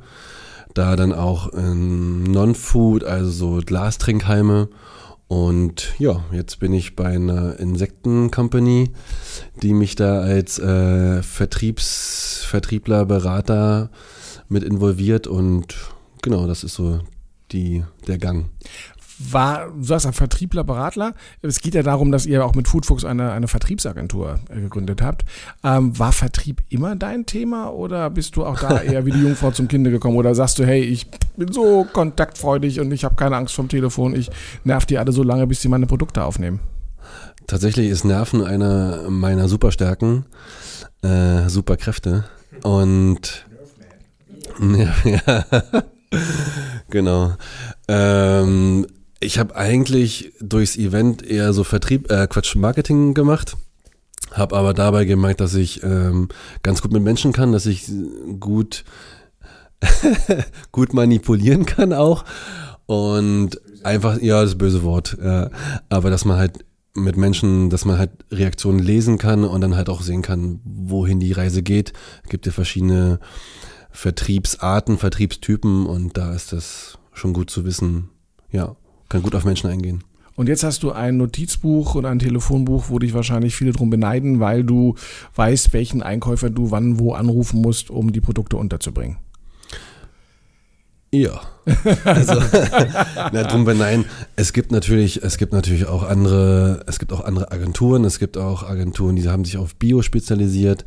da 0.73 0.97
dann 0.97 1.13
auch 1.13 1.53
in 1.53 2.25
Non-Food, 2.25 3.05
also 3.05 3.31
so 3.31 3.61
Glastrinkhalme. 3.65 4.71
Und 5.29 5.95
ja, 5.99 6.25
jetzt 6.33 6.61
bin 6.61 6.73
ich 6.73 6.97
bei 6.97 7.15
einer 7.15 7.59
Insekten-Company, 7.59 8.91
die 9.63 9.75
mich 9.75 9.97
da 9.97 10.21
als 10.21 10.59
äh, 10.59 11.23
Vertriebs, 11.23 12.45
Vertriebler, 12.49 13.05
Berater 13.05 13.91
mit 14.49 14.63
involviert 14.63 15.27
und 15.27 15.77
genau, 16.23 16.47
das 16.47 16.65
ist 16.65 16.75
so 16.75 17.01
die, 17.53 17.85
der 18.07 18.19
Gang. 18.19 18.51
War, 19.19 19.71
du 19.71 19.83
sagst 19.85 20.07
ein 20.07 20.13
Vertriebler, 20.13 20.65
Beratler. 20.65 21.15
Es 21.41 21.61
geht 21.61 21.77
ja 21.77 21.85
darum, 21.85 22.11
dass 22.11 22.27
ihr 22.27 22.45
auch 22.45 22.57
mit 22.57 22.67
Foodfuchs 22.67 23.05
eine, 23.05 23.31
eine 23.31 23.47
Vertriebsagentur 23.47 24.41
äh, 24.49 24.61
gegründet 24.61 25.03
habt. 25.03 25.25
Ähm, 25.63 25.97
war 25.97 26.11
Vertrieb 26.11 26.63
immer 26.69 26.97
dein 26.97 27.25
Thema 27.25 27.69
oder 27.69 28.11
bist 28.11 28.35
du 28.35 28.45
auch 28.45 28.59
da 28.59 28.79
eher 28.83 29.07
wie 29.07 29.13
die 29.13 29.23
Jungfrau 29.23 29.53
zum 29.53 29.69
Kinde 29.69 29.93
gekommen? 29.93 30.17
Oder 30.17 30.35
sagst 30.35 30.59
du, 30.59 30.67
hey, 30.67 30.83
ich 30.83 31.07
bin 31.37 31.53
so 31.53 31.87
kontaktfreudig 31.93 32.81
und 32.81 32.91
ich 32.91 33.05
habe 33.05 33.15
keine 33.15 33.37
Angst 33.37 33.55
vom 33.55 33.69
Telefon, 33.69 34.17
ich 34.17 34.31
nerv 34.65 34.85
die 34.85 34.99
alle 34.99 35.13
so 35.13 35.23
lange, 35.23 35.47
bis 35.47 35.63
sie 35.63 35.69
meine 35.69 35.87
Produkte 35.87 36.25
aufnehmen? 36.25 36.59
Tatsächlich 37.47 37.91
ist 37.91 38.05
Nerven 38.05 38.43
eine 38.43 39.05
meiner 39.09 39.49
Superstärken, 39.49 40.25
äh, 41.03 41.49
Superkräfte. 41.49 42.25
Und 42.63 43.47
ja, 44.61 44.95
ja. 45.05 45.45
genau. 46.91 47.35
Ähm, 47.89 48.87
ich 49.21 49.39
habe 49.39 49.57
eigentlich 49.57 50.33
durchs 50.41 50.77
Event 50.77 51.23
eher 51.23 51.53
so 51.53 51.65
Vertrieb, 51.65 52.11
äh, 52.11 52.27
Quatsch, 52.27 52.57
Marketing 52.57 53.15
gemacht. 53.15 53.57
Habe 54.33 54.57
aber 54.57 54.75
dabei 54.75 55.05
gemerkt, 55.05 55.41
dass 55.41 55.55
ich 55.55 55.83
ähm, 55.83 56.29
ganz 56.63 56.83
gut 56.83 56.93
mit 56.93 57.03
Menschen 57.03 57.33
kann, 57.33 57.53
dass 57.53 57.67
ich 57.67 57.91
gut, 58.41 58.85
gut 60.73 60.93
manipulieren 60.93 61.67
kann 61.67 61.93
auch. 61.93 62.25
Und 62.87 63.61
einfach, 63.85 64.21
ja, 64.21 64.43
das 64.43 64.57
böse 64.57 64.83
Wort. 64.83 65.17
Ja, 65.23 65.51
aber 65.89 66.11
dass 66.11 66.25
man 66.25 66.37
halt 66.37 66.65
mit 66.95 67.17
Menschen, 67.17 67.71
dass 67.71 67.85
man 67.85 67.99
halt 67.99 68.11
Reaktionen 68.31 68.79
lesen 68.79 69.19
kann 69.19 69.45
und 69.45 69.61
dann 69.61 69.77
halt 69.77 69.89
auch 69.89 70.01
sehen 70.01 70.23
kann, 70.23 70.61
wohin 70.65 71.21
die 71.21 71.33
Reise 71.33 71.63
geht. 71.63 71.93
Es 72.23 72.31
gibt 72.31 72.47
ja 72.47 72.53
verschiedene 72.53 73.19
Vertriebsarten, 73.95 74.99
Vertriebstypen 74.99 75.87
und 75.87 76.17
da 76.19 76.35
ist 76.35 76.53
das 76.53 76.99
schon 77.13 77.33
gut 77.33 77.49
zu 77.49 77.65
wissen. 77.65 78.11
Ja, 78.51 78.75
kann 79.09 79.23
gut 79.23 79.37
auf 79.37 79.45
Menschen 79.45 79.71
eingehen. 79.71 80.03
Und 80.35 80.49
jetzt 80.49 80.65
hast 80.65 80.83
du 80.83 80.91
ein 80.91 81.17
Notizbuch 81.17 81.95
und 81.95 82.05
ein 82.05 82.19
Telefonbuch, 82.19 82.87
wo 82.89 82.99
dich 82.99 83.15
wahrscheinlich 83.15 83.55
viele 83.55 83.71
drum 83.71 83.91
beneiden, 83.91 84.41
weil 84.41 84.65
du 84.65 84.97
weißt, 85.37 85.73
welchen 85.73 86.03
Einkäufer 86.03 86.51
du 86.51 86.73
wann 86.73 86.99
wo 86.99 87.13
anrufen 87.13 87.63
musst, 87.63 87.89
um 87.89 88.13
die 88.13 88.21
Produkte 88.21 88.57
unterzubringen. 88.57 89.19
Ja. 91.15 91.41
Also, 92.05 92.35
na, 93.33 93.45
drum 93.45 93.65
beneiden. 93.65 94.05
Es 94.37 94.53
gibt 94.53 94.73
natürlich, 94.73 95.23
es 95.23 95.39
gibt 95.39 95.53
natürlich 95.53 95.87
auch 95.87 96.03
andere, 96.03 96.83
es 96.87 96.99
gibt 96.99 97.13
auch 97.13 97.25
andere 97.25 97.53
Agenturen, 97.53 98.05
es 98.05 98.19
gibt 98.19 98.37
auch 98.37 98.69
Agenturen, 98.69 99.17
die 99.17 99.29
haben 99.29 99.45
sich 99.45 99.57
auf 99.57 99.77
Bio 99.77 100.03
spezialisiert. 100.03 100.85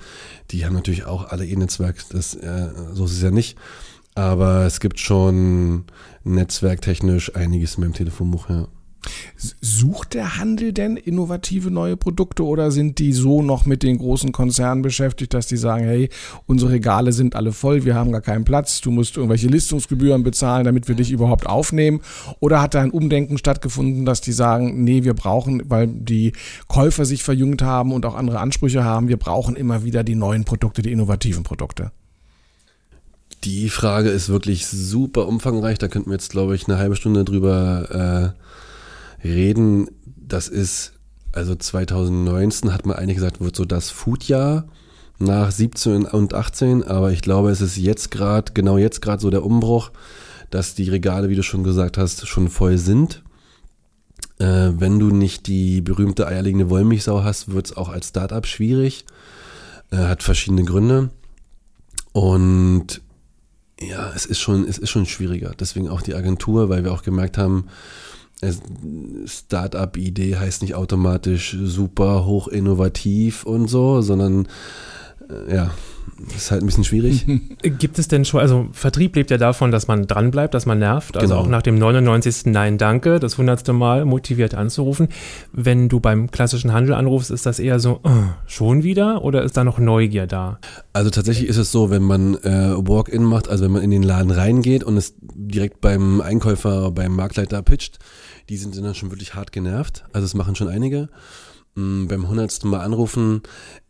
Die 0.52 0.66
haben 0.66 0.74
natürlich 0.74 1.06
auch 1.06 1.30
alle 1.30 1.46
ihr 1.46 1.58
Netzwerk, 1.58 1.96
das, 2.12 2.36
äh, 2.36 2.68
so 2.94 3.06
ist 3.06 3.14
es 3.14 3.22
ja 3.22 3.32
nicht. 3.32 3.58
Aber 4.16 4.66
es 4.66 4.80
gibt 4.80 5.00
schon 5.00 5.86
netzwerktechnisch 6.24 7.36
einiges 7.36 7.78
mehr 7.78 7.88
im 7.88 7.94
Telefonbuch, 7.94 8.50
ja. 8.50 8.68
Sucht 9.62 10.14
der 10.14 10.38
Handel 10.38 10.74
denn 10.74 10.98
innovative 10.98 11.72
neue 11.72 11.98
Produkte 11.98 12.44
oder 12.44 12.72
sind 12.72 13.00
die 13.00 13.14
so 13.14 13.42
noch 13.42 13.66
mit 13.66 13.84
den 13.84 13.98
großen 13.98 14.32
Konzernen 14.32 14.82
beschäftigt, 14.82 15.34
dass 15.34 15.48
die 15.48 15.58
sagen, 15.58 15.86
hey, 15.86 16.10
unsere 16.46 16.72
Regale 16.72 17.12
sind 17.12 17.36
alle 17.36 17.52
voll, 17.52 17.86
wir 17.86 17.96
haben 17.96 18.12
gar 18.12 18.22
keinen 18.22 18.46
Platz, 18.46 18.82
du 18.82 18.92
musst 18.92 19.18
irgendwelche 19.18 19.48
Listungsgebühren 19.48 20.24
bezahlen, 20.24 20.66
damit 20.66 20.88
wir 20.88 20.96
dich 20.96 21.12
überhaupt 21.12 21.48
aufnehmen? 21.48 22.02
Oder 22.40 22.62
hat 22.62 22.74
da 22.74 22.82
ein 22.82 22.92
Umdenken 22.92 23.38
stattgefunden, 23.38 24.06
dass 24.06 24.22
die 24.22 24.32
sagen, 24.32 24.84
nee, 24.84 25.04
wir 25.04 25.14
brauchen, 25.14 25.64
weil 25.70 25.88
die 25.88 26.34
Käufer 26.68 27.06
sich 27.06 27.24
verjüngt 27.24 27.62
haben 27.62 27.92
und 27.92 28.06
auch 28.06 28.16
andere 28.16 28.40
Ansprüche 28.40 28.84
haben, 28.84 29.08
wir 29.08 29.18
brauchen 29.18 29.56
immer 29.56 29.84
wieder 29.84 30.04
die 30.04 30.16
neuen 30.16 30.46
Produkte, 30.46 30.82
die 30.82 30.92
innovativen 30.92 31.44
Produkte? 31.44 31.92
Die 33.44 33.70
Frage 33.70 34.10
ist 34.10 34.30
wirklich 34.30 34.68
super 34.68 35.28
umfangreich. 35.28 35.78
Da 35.78 35.88
könnten 35.88 36.10
wir 36.10 36.16
jetzt, 36.16 36.32
glaube 36.32 36.56
ich, 36.56 36.68
eine 36.68 36.78
halbe 36.78 36.96
Stunde 36.96 37.24
drüber 37.24 38.34
äh, 38.36 38.48
reden, 39.24 39.90
das 40.06 40.48
ist, 40.48 40.94
also 41.32 41.56
2019 41.56 42.74
hat 42.74 42.86
man 42.86 42.98
eigentlich 42.98 43.16
gesagt, 43.16 43.42
wird 43.42 43.56
so 43.56 43.66
das 43.66 43.90
Foodjahr 43.90 44.68
nach 45.20 45.52
17 45.52 46.06
und 46.06 46.34
18, 46.34 46.84
aber 46.84 47.12
ich 47.12 47.22
glaube, 47.22 47.50
es 47.50 47.62
ist 47.62 47.78
jetzt 47.78 48.12
gerade, 48.12 48.54
genau 48.54 48.78
jetzt 48.78 49.02
gerade 49.02 49.22
so 49.22 49.30
der 49.30 49.44
Umbruch, 49.44 49.92
dass 50.50 50.76
die 50.76 50.90
Regale, 50.90 51.30
wie 51.30 51.36
du 51.36 51.44
schon 51.44 51.64
gesagt 51.64 51.98
hast, 51.98 52.28
schon 52.28 52.50
voll 52.50 52.78
sind. 52.78 53.24
Äh, 54.40 54.72
wenn 54.78 55.00
du 55.00 55.10
nicht 55.10 55.48
die 55.48 55.82
berühmte 55.82 56.28
eierlegende 56.28 56.70
Wollmilchsau 56.70 57.24
hast, 57.24 57.52
wird 57.52 57.68
es 57.68 57.78
auch 57.78 57.90
als 57.90 58.10
Startup 58.10 58.46
schwierig. 58.46 59.06
Äh, 59.92 59.98
hat 59.98 60.24
verschiedene 60.24 60.64
Gründe. 60.64 61.10
Und 62.14 63.02
ja, 63.80 64.12
es 64.16 64.26
ist 64.26 64.40
schon, 64.40 64.68
es 64.68 64.78
ist 64.78 64.90
schon 64.90 65.06
schwieriger. 65.06 65.54
Deswegen 65.60 65.90
auch 65.90 66.02
die 66.02 66.16
Agentur, 66.16 66.70
weil 66.70 66.84
wir 66.84 66.94
auch 66.94 67.04
gemerkt 67.04 67.38
haben, 67.38 67.66
Startup-Idee 69.26 70.36
heißt 70.36 70.62
nicht 70.62 70.76
automatisch 70.76 71.58
super 71.64 72.26
hoch 72.26 72.48
innovativ 72.48 73.44
und 73.44 73.68
so, 73.68 74.02
sondern 74.02 74.48
äh, 75.30 75.56
ja, 75.56 75.72
ist 76.36 76.52
halt 76.52 76.64
ein 76.64 76.66
bisschen 76.66 76.84
schwierig. 76.84 77.26
Gibt 77.62 78.00
es 78.00 78.08
denn 78.08 78.26
schon, 78.26 78.40
also 78.40 78.68
Vertrieb 78.72 79.16
lebt 79.16 79.32
ja 79.32 79.38
davon, 79.38 79.72
dass 79.72 79.88
man 79.88 80.08
dranbleibt, 80.08 80.54
dass 80.54 80.66
man 80.66 80.80
nervt, 80.80 81.18
also 81.18 81.34
genau. 81.34 81.42
auch 81.42 81.48
nach 81.48 81.62
dem 81.62 81.76
99. 81.76 82.48
Nein, 82.48 82.78
danke, 82.78 83.20
das 83.20 83.34
100. 83.34 83.68
Mal 83.70 84.06
motiviert 84.06 84.56
anzurufen. 84.56 85.10
Wenn 85.52 85.90
du 85.90 86.00
beim 86.00 86.32
klassischen 86.32 86.74
Handel 86.74 86.94
anrufst, 86.94 87.32
ist 87.32 87.46
das 87.46 87.60
eher 87.60 87.80
so, 87.80 88.00
oh, 88.04 88.10
schon 88.46 88.84
wieder 88.84 89.24
oder 89.24 89.44
ist 89.44 89.58
da 89.58 89.64
noch 89.64 89.80
Neugier 89.80 90.28
da? 90.28 90.60
Also 90.94 91.10
tatsächlich 91.10 91.48
ist 91.48 91.58
es 91.58 91.72
so, 91.72 91.90
wenn 91.90 92.04
man 92.04 92.36
äh, 92.36 92.74
Walk-in 92.78 93.24
macht, 93.24 93.50
also 93.50 93.66
wenn 93.66 93.72
man 93.72 93.84
in 93.84 93.92
den 93.92 94.04
Laden 94.04 94.32
reingeht 94.32 94.84
und 94.84 94.98
es 94.98 95.16
direkt 95.20 95.82
beim 95.82 96.22
Einkäufer, 96.22 96.92
beim 96.92 97.16
Marktleiter 97.16 97.62
pitcht, 97.62 98.00
die 98.50 98.58
sind 98.58 98.78
dann 98.78 98.96
schon 98.96 99.12
wirklich 99.12 99.36
hart 99.36 99.52
genervt. 99.52 100.06
Also 100.14 100.26
es 100.26 100.34
machen 100.34 100.56
schon 100.56 100.68
einige. 100.68 101.10
Mm, 101.78 102.08
beim 102.08 102.28
hundertsten 102.28 102.70
Mal 102.72 102.80
anrufen, 102.80 103.44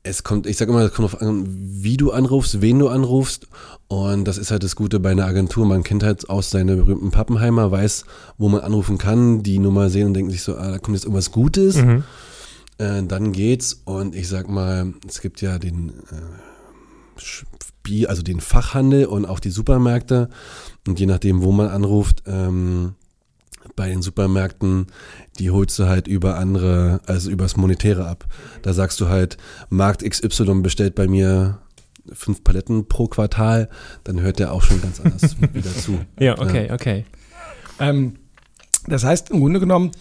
es 0.04 0.24
kommt, 0.24 0.46
ich 0.46 0.58
sage 0.58 0.72
immer, 0.72 0.82
es 0.82 0.94
kommt 0.94 1.06
auf 1.06 1.22
an, 1.22 1.46
wie 1.48 1.96
du 1.96 2.12
anrufst, 2.12 2.62
wen 2.62 2.80
du 2.80 2.90
anrufst. 2.90 3.48
Und 3.88 4.26
das 4.26 4.38
ist 4.38 4.52
halt 4.52 4.64
das 4.64 4.76
Gute 4.76 5.00
bei 5.00 5.12
einer 5.12 5.26
Agentur. 5.26 5.66
Man 5.66 5.84
kennt 5.84 6.04
halt 6.04 6.30
aus 6.30 6.50
seine 6.50 6.76
berühmten 6.76 7.12
Pappenheimer, 7.12 7.72
weiß, 7.72 8.04
wo 8.38 8.50
man 8.50 8.62
anrufen 8.62 8.98
kann, 8.98 9.42
die 9.42 9.60
Nummer 9.60 9.90
sehen 9.90 10.08
und 10.08 10.14
denken 10.14 10.32
sich 10.32 10.44
so, 10.44 10.58
ah, 10.58 10.72
da 10.72 10.80
kommt 10.80 10.98
jetzt 10.98 11.06
irgendwas 11.06 11.32
Gutes. 11.32 11.78
Mhm. 11.78 12.04
Äh, 12.78 13.04
dann 13.04 13.32
geht's 13.32 13.82
und 13.86 14.16
ich 14.16 14.28
sag 14.28 14.50
mal, 14.50 14.94
es 15.08 15.22
gibt 15.22 15.42
ja 15.42 15.58
den 15.58 15.90
äh, 16.12 18.06
also 18.06 18.22
den 18.22 18.42
Fachhandel 18.42 19.06
und 19.06 19.26
auch 19.26 19.40
die 19.40 19.50
Supermärkte. 19.50 20.28
Und 20.86 21.00
je 21.00 21.06
nachdem, 21.06 21.42
wo 21.42 21.54
man 21.54 21.70
anruft, 21.70 22.24
ähm, 22.28 22.96
bei 23.78 23.88
den 23.88 24.02
Supermärkten, 24.02 24.88
die 25.40 25.52
holst 25.52 25.80
du 25.80 25.86
halt 25.86 26.10
über 26.10 26.36
andere, 26.38 27.00
also 27.06 27.30
übers 27.30 27.56
Monetäre 27.56 28.06
ab. 28.06 28.26
Da 28.64 28.74
sagst 28.74 29.00
du 29.00 29.08
halt, 29.08 29.38
Markt 29.70 30.04
XY 30.04 30.62
bestellt 30.62 30.96
bei 30.96 31.08
mir 31.08 31.60
fünf 32.12 32.44
Paletten 32.44 32.88
pro 32.88 33.08
Quartal, 33.08 33.70
dann 34.04 34.20
hört 34.20 34.40
der 34.40 34.52
auch 34.52 34.64
schon 34.64 34.82
ganz 34.82 35.00
anders 35.00 35.38
wieder 35.54 35.74
zu. 35.74 36.00
Ja, 36.20 36.38
okay, 36.40 36.68
ja. 36.68 36.74
okay. 36.74 37.06
Ähm, 37.80 38.16
das 38.88 39.04
heißt 39.04 39.32
im 39.32 39.40
Grunde 39.40 39.60
genommen, 39.60 39.92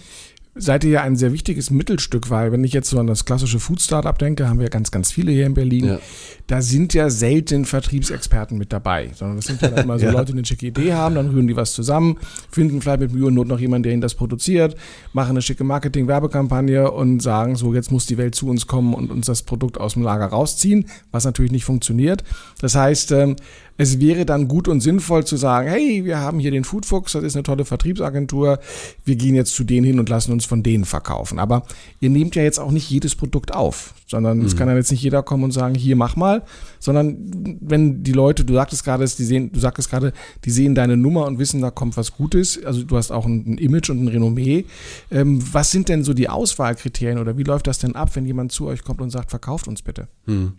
seid 0.57 0.85
ihr 0.85 0.91
ja 0.91 1.03
ein 1.03 1.17
sehr 1.17 1.33
wichtiges 1.33 1.71
Mittelstück, 1.71 2.31
weil 2.31 2.51
wenn 2.51 2.65
ich 2.65 2.73
jetzt 2.73 2.89
so 2.89 2.99
an 2.99 3.07
das 3.07 3.25
klassische 3.25 3.61
Food-Startup 3.61 4.19
denke, 4.19 4.49
haben 4.49 4.59
wir 4.59 4.69
ganz, 4.69 4.91
ganz 4.91 5.13
viele 5.13 5.31
hier 5.31 5.47
in 5.47 5.55
Berlin. 5.55 5.85
Ja. 5.85 5.99
Da 6.47 6.63
sind 6.63 6.95
ja 6.95 7.11
selten 7.11 7.65
Vertriebsexperten 7.65 8.57
mit 8.57 8.73
dabei, 8.73 9.11
sondern 9.15 9.37
das 9.37 9.47
sind 9.47 9.61
ja 9.61 9.69
immer 9.69 9.99
so 9.99 10.07
ja. 10.07 10.13
Leute, 10.13 10.33
die 10.33 10.39
eine 10.39 10.47
schicke 10.47 10.67
Idee 10.67 10.95
haben, 10.95 11.15
dann 11.15 11.29
rühren 11.29 11.47
die 11.47 11.57
was 11.57 11.73
zusammen, 11.73 12.19
finden 12.51 12.81
vielleicht 12.81 13.01
mit 13.01 13.13
Mühe 13.13 13.27
und 13.27 13.35
Not 13.35 13.49
noch 13.49 13.61
jemanden, 13.61 13.85
der 13.85 13.93
ihnen 13.93 14.01
das 14.01 14.15
produziert, 14.15 14.77
machen 15.13 15.31
eine 15.31 15.43
schicke 15.43 15.65
Marketing-Werbekampagne 15.65 16.91
und 16.91 17.21
sagen 17.21 17.57
so, 17.57 17.75
jetzt 17.75 17.93
muss 17.93 18.07
die 18.07 18.17
Welt 18.17 18.35
zu 18.35 18.49
uns 18.49 18.67
kommen 18.67 18.95
und 18.95 19.11
uns 19.11 19.27
das 19.27 19.43
Produkt 19.43 19.79
aus 19.79 19.95
dem 19.95 20.03
Lager 20.03 20.27
rausziehen, 20.27 20.87
was 21.11 21.25
natürlich 21.25 21.53
nicht 21.53 21.65
funktioniert. 21.65 22.25
Das 22.61 22.75
heißt, 22.75 23.13
ähm, 23.13 23.37
es 23.77 24.01
wäre 24.01 24.25
dann 24.25 24.49
gut 24.49 24.69
und 24.69 24.81
sinnvoll 24.81 25.25
zu 25.25 25.37
sagen, 25.37 25.69
hey, 25.69 26.05
wir 26.05 26.19
haben 26.19 26.39
hier 26.39 26.51
den 26.51 26.65
Foodfuchs, 26.65 27.13
das 27.13 27.23
ist 27.23 27.37
eine 27.37 27.43
tolle 27.43 27.65
Vertriebsagentur, 27.65 28.59
wir 29.05 29.17
gehen 29.17 29.35
jetzt 29.35 29.55
zu 29.55 29.65
denen 29.65 29.87
hin 29.87 29.99
und 29.99 30.09
lassen 30.09 30.33
uns 30.33 30.45
von 30.45 30.63
denen 30.63 30.85
verkaufen. 30.85 31.39
Aber 31.39 31.65
ihr 32.01 32.11
nehmt 32.11 32.37
ja 32.37 32.43
jetzt 32.43 32.59
auch 32.59 32.71
nicht 32.71 32.89
jedes 32.91 33.15
Produkt 33.15 33.55
auf, 33.55 33.95
sondern 34.07 34.39
mhm. 34.39 34.47
es 34.47 34.57
kann 34.57 34.69
ja 34.69 34.77
jetzt 34.77 34.91
nicht 34.91 35.03
jeder 35.03 35.23
kommen 35.23 35.45
und 35.45 35.53
sagen, 35.53 35.75
hier 35.75 35.97
mach 35.97 36.17
mal, 36.17 36.43
sondern 36.79 37.59
wenn 37.61 38.03
die 38.03 38.13
Leute, 38.13 38.45
du 38.45 38.55
sagtest 38.55 38.85
gerade, 38.85 39.05
die 39.05 39.25
sehen, 39.25 39.53
du 39.53 39.61
sagtest 39.61 39.91
gerade, 39.91 40.13
die 40.45 40.51
sehen 40.51 40.75
deine 40.75 40.97
Nummer 40.97 41.27
und 41.27 41.39
wissen, 41.39 41.61
da 41.61 41.71
kommt 41.71 41.97
was 41.97 42.13
Gutes, 42.13 42.63
also 42.65 42.83
du 42.83 42.97
hast 42.97 43.11
auch 43.11 43.27
ein, 43.27 43.59
Image 43.59 43.91
und 43.91 44.05
ein 44.05 44.09
Renommee. 44.09 44.65
Ähm, 45.11 45.43
was 45.53 45.71
sind 45.71 45.89
denn 45.89 46.05
so 46.05 46.15
die 46.15 46.29
Auswahlkriterien 46.29 47.19
oder 47.19 47.37
wie 47.37 47.43
läuft 47.43 47.67
das 47.67 47.79
denn 47.79 47.95
ab, 47.95 48.11
wenn 48.15 48.27
jemand 48.27 48.53
zu 48.53 48.67
euch 48.67 48.85
kommt 48.85 49.01
und 49.01 49.11
sagt, 49.11 49.31
verkauft 49.31 49.69
uns 49.69 49.83
bitte? 49.83 50.09
Mhm. 50.27 50.55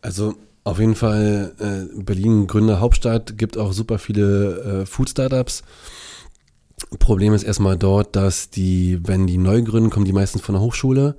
Also 0.00 0.34
auf 0.64 0.78
jeden 0.78 0.94
Fall 0.94 1.52
äh, 1.58 2.02
Berlin 2.02 2.46
Gründer 2.46 2.80
Hauptstadt, 2.80 3.36
gibt 3.36 3.58
auch 3.58 3.72
super 3.72 3.98
viele 3.98 4.82
äh, 4.82 4.86
Food 4.86 5.10
Startups. 5.10 5.62
Problem 6.98 7.34
ist 7.34 7.42
erstmal 7.42 7.76
dort, 7.76 8.14
dass 8.16 8.50
die, 8.50 9.00
wenn 9.06 9.26
die 9.26 9.38
neu 9.38 9.62
gründen, 9.62 9.90
kommen 9.90 10.04
die 10.04 10.12
meistens 10.12 10.42
von 10.42 10.54
der 10.54 10.62
Hochschule 10.62 11.16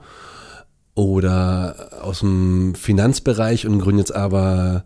oder 0.96 1.90
aus 2.02 2.20
dem 2.20 2.76
Finanzbereich 2.76 3.66
und 3.66 3.80
gründen 3.80 4.00
jetzt 4.00 4.16
aber 4.16 4.84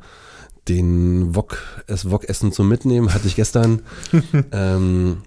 den 0.67 1.35
Wok, 1.35 1.59
das 1.87 2.09
Wok-Essen 2.09 2.51
zum 2.51 2.67
Mitnehmen, 2.67 3.13
hatte 3.13 3.27
ich 3.27 3.35
gestern. 3.35 3.81
ähm, 4.51 5.17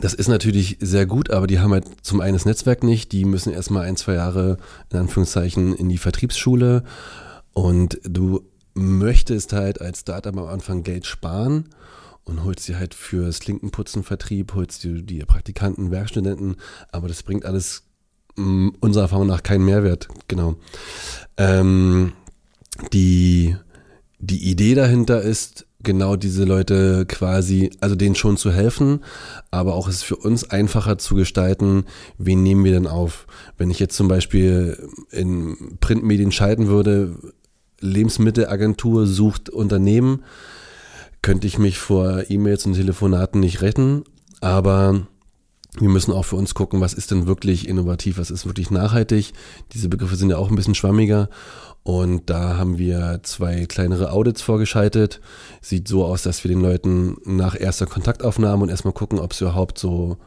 das 0.00 0.14
ist 0.14 0.28
natürlich 0.28 0.78
sehr 0.80 1.06
gut, 1.06 1.30
aber 1.30 1.46
die 1.46 1.60
haben 1.60 1.72
halt 1.72 1.86
zum 2.02 2.20
einen 2.20 2.34
das 2.34 2.46
Netzwerk 2.46 2.82
nicht. 2.82 3.12
Die 3.12 3.24
müssen 3.24 3.52
erstmal 3.52 3.86
ein, 3.86 3.96
zwei 3.96 4.14
Jahre 4.14 4.56
in 4.90 4.98
Anführungszeichen 4.98 5.74
in 5.74 5.88
die 5.88 5.98
Vertriebsschule 5.98 6.82
und 7.52 8.00
du 8.04 8.42
möchtest 8.74 9.52
halt 9.52 9.80
als 9.80 10.00
Startup 10.00 10.36
am 10.36 10.46
Anfang 10.46 10.82
Geld 10.82 11.06
sparen 11.06 11.68
und 12.24 12.44
holst 12.44 12.68
dir 12.68 12.78
halt 12.78 12.94
fürs 12.94 13.40
Klinkenputzen-Vertrieb, 13.40 14.54
holst 14.54 14.84
dir 14.84 15.02
die 15.02 15.18
Praktikanten, 15.20 15.90
Werkstudenten, 15.90 16.56
aber 16.90 17.08
das 17.08 17.22
bringt 17.22 17.44
alles 17.44 17.84
mm, 18.36 18.68
unserer 18.80 19.04
Erfahrung 19.04 19.26
nach 19.26 19.42
keinen 19.42 19.64
Mehrwert, 19.64 20.08
genau. 20.28 20.56
Ähm, 21.36 22.12
die, 22.92 23.56
die 24.18 24.50
Idee 24.50 24.74
dahinter 24.74 25.20
ist, 25.20 25.66
genau 25.82 26.16
diese 26.16 26.44
Leute 26.44 27.06
quasi, 27.06 27.70
also 27.80 27.96
denen 27.96 28.14
schon 28.14 28.36
zu 28.36 28.52
helfen, 28.52 29.04
aber 29.50 29.74
auch 29.74 29.88
es 29.88 30.02
für 30.02 30.16
uns 30.16 30.48
einfacher 30.48 30.98
zu 30.98 31.14
gestalten, 31.14 31.84
wen 32.18 32.42
nehmen 32.42 32.64
wir 32.64 32.72
denn 32.72 32.86
auf? 32.86 33.26
Wenn 33.58 33.70
ich 33.70 33.78
jetzt 33.78 33.96
zum 33.96 34.08
Beispiel 34.08 34.88
in 35.10 35.76
Printmedien 35.80 36.32
schalten 36.32 36.68
würde, 36.68 37.16
Lebensmittelagentur 37.82 39.06
sucht 39.06 39.50
Unternehmen, 39.50 40.22
könnte 41.20 41.46
ich 41.46 41.58
mich 41.58 41.78
vor 41.78 42.24
E-Mails 42.28 42.66
und 42.66 42.74
Telefonaten 42.74 43.40
nicht 43.40 43.62
retten, 43.62 44.04
aber 44.40 45.06
wir 45.78 45.88
müssen 45.88 46.12
auch 46.12 46.24
für 46.24 46.36
uns 46.36 46.54
gucken, 46.54 46.80
was 46.80 46.92
ist 46.92 47.10
denn 47.10 47.26
wirklich 47.26 47.66
innovativ, 47.66 48.18
was 48.18 48.30
ist 48.30 48.44
wirklich 48.44 48.70
nachhaltig. 48.70 49.32
Diese 49.72 49.88
Begriffe 49.88 50.16
sind 50.16 50.30
ja 50.30 50.36
auch 50.36 50.50
ein 50.50 50.56
bisschen 50.56 50.74
schwammiger. 50.74 51.30
Und 51.82 52.28
da 52.30 52.58
haben 52.58 52.78
wir 52.78 53.20
zwei 53.22 53.64
kleinere 53.66 54.12
Audits 54.12 54.42
vorgeschaltet. 54.42 55.20
Sieht 55.62 55.88
so 55.88 56.04
aus, 56.04 56.22
dass 56.22 56.44
wir 56.44 56.50
den 56.50 56.60
Leuten 56.60 57.16
nach 57.24 57.58
erster 57.58 57.86
Kontaktaufnahme 57.86 58.62
und 58.62 58.68
erstmal 58.68 58.92
gucken, 58.92 59.18
ob 59.18 59.32
es 59.32 59.40
überhaupt 59.40 59.78
so 59.78 60.18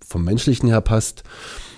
vom 0.00 0.24
Menschlichen 0.24 0.68
her 0.68 0.80
passt 0.80 1.24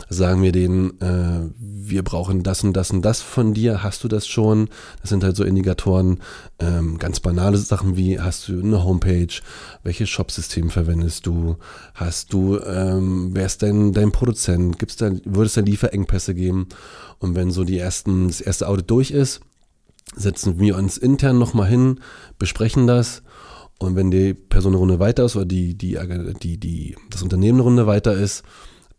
sagen 0.09 0.43
wir 0.43 0.53
denen, 0.53 1.01
äh, 1.01 1.51
wir 1.59 2.03
brauchen 2.03 2.43
das 2.43 2.65
und 2.65 2.75
das 2.75 2.91
und 2.91 3.03
das 3.03 3.21
von 3.21 3.55
dir, 3.55 3.83
hast 3.83 4.05
du 4.05 4.09
das 4.09 4.27
schon? 4.27 4.69
Das 5.01 5.11
sind 5.11 5.25
halt 5.25 5.37
so 5.37 5.45
Indikatoren, 5.45 6.21
ähm, 6.59 6.99
ganz 6.99 7.21
banale 7.21 7.59
Sachen 7.59 7.97
wie, 7.97 8.21
hast 8.21 8.49
du 8.49 8.61
eine 8.61 8.85
Homepage, 8.85 9.29
welches 9.83 10.09
Shopsystem 10.09 10.71
verwendest 10.71 11.27
du, 11.27 11.57
hast 11.95 12.33
du, 12.33 12.59
ähm, 12.61 13.31
wer 13.33 13.47
ist 13.47 13.63
dein, 13.63 13.93
dein 13.93 14.13
Produzent, 14.13 14.79
gibt's 14.79 14.97
da, 14.97 15.11
würde 15.25 15.47
es 15.47 15.55
da 15.55 15.61
Lieferengpässe 15.61 16.35
geben? 16.35 16.69
Und 17.19 17.35
wenn 17.35 17.51
so 17.51 17.65
die 17.65 17.79
ersten, 17.79 18.29
das 18.29 18.41
erste 18.41 18.69
Audit 18.69 18.91
durch 18.91 19.11
ist, 19.11 19.41
setzen 20.15 20.59
wir 20.59 20.77
uns 20.77 20.97
intern 20.97 21.39
nochmal 21.39 21.69
hin, 21.69 22.01
besprechen 22.39 22.87
das. 22.87 23.23
Und 23.79 23.97
wenn 23.97 24.11
die 24.11 24.35
Person 24.35 24.73
eine 24.73 24.79
Runde 24.79 25.01
weiter 25.01 25.25
ist 25.25 25.37
oder 25.37 25.45
die, 25.45 25.75
die, 25.75 25.99
die, 26.43 26.59
die, 26.59 26.97
das 27.11 27.23
Unternehmen 27.23 27.57
eine 27.57 27.65
Runde 27.65 27.87
weiter 27.87 28.15
ist, 28.15 28.45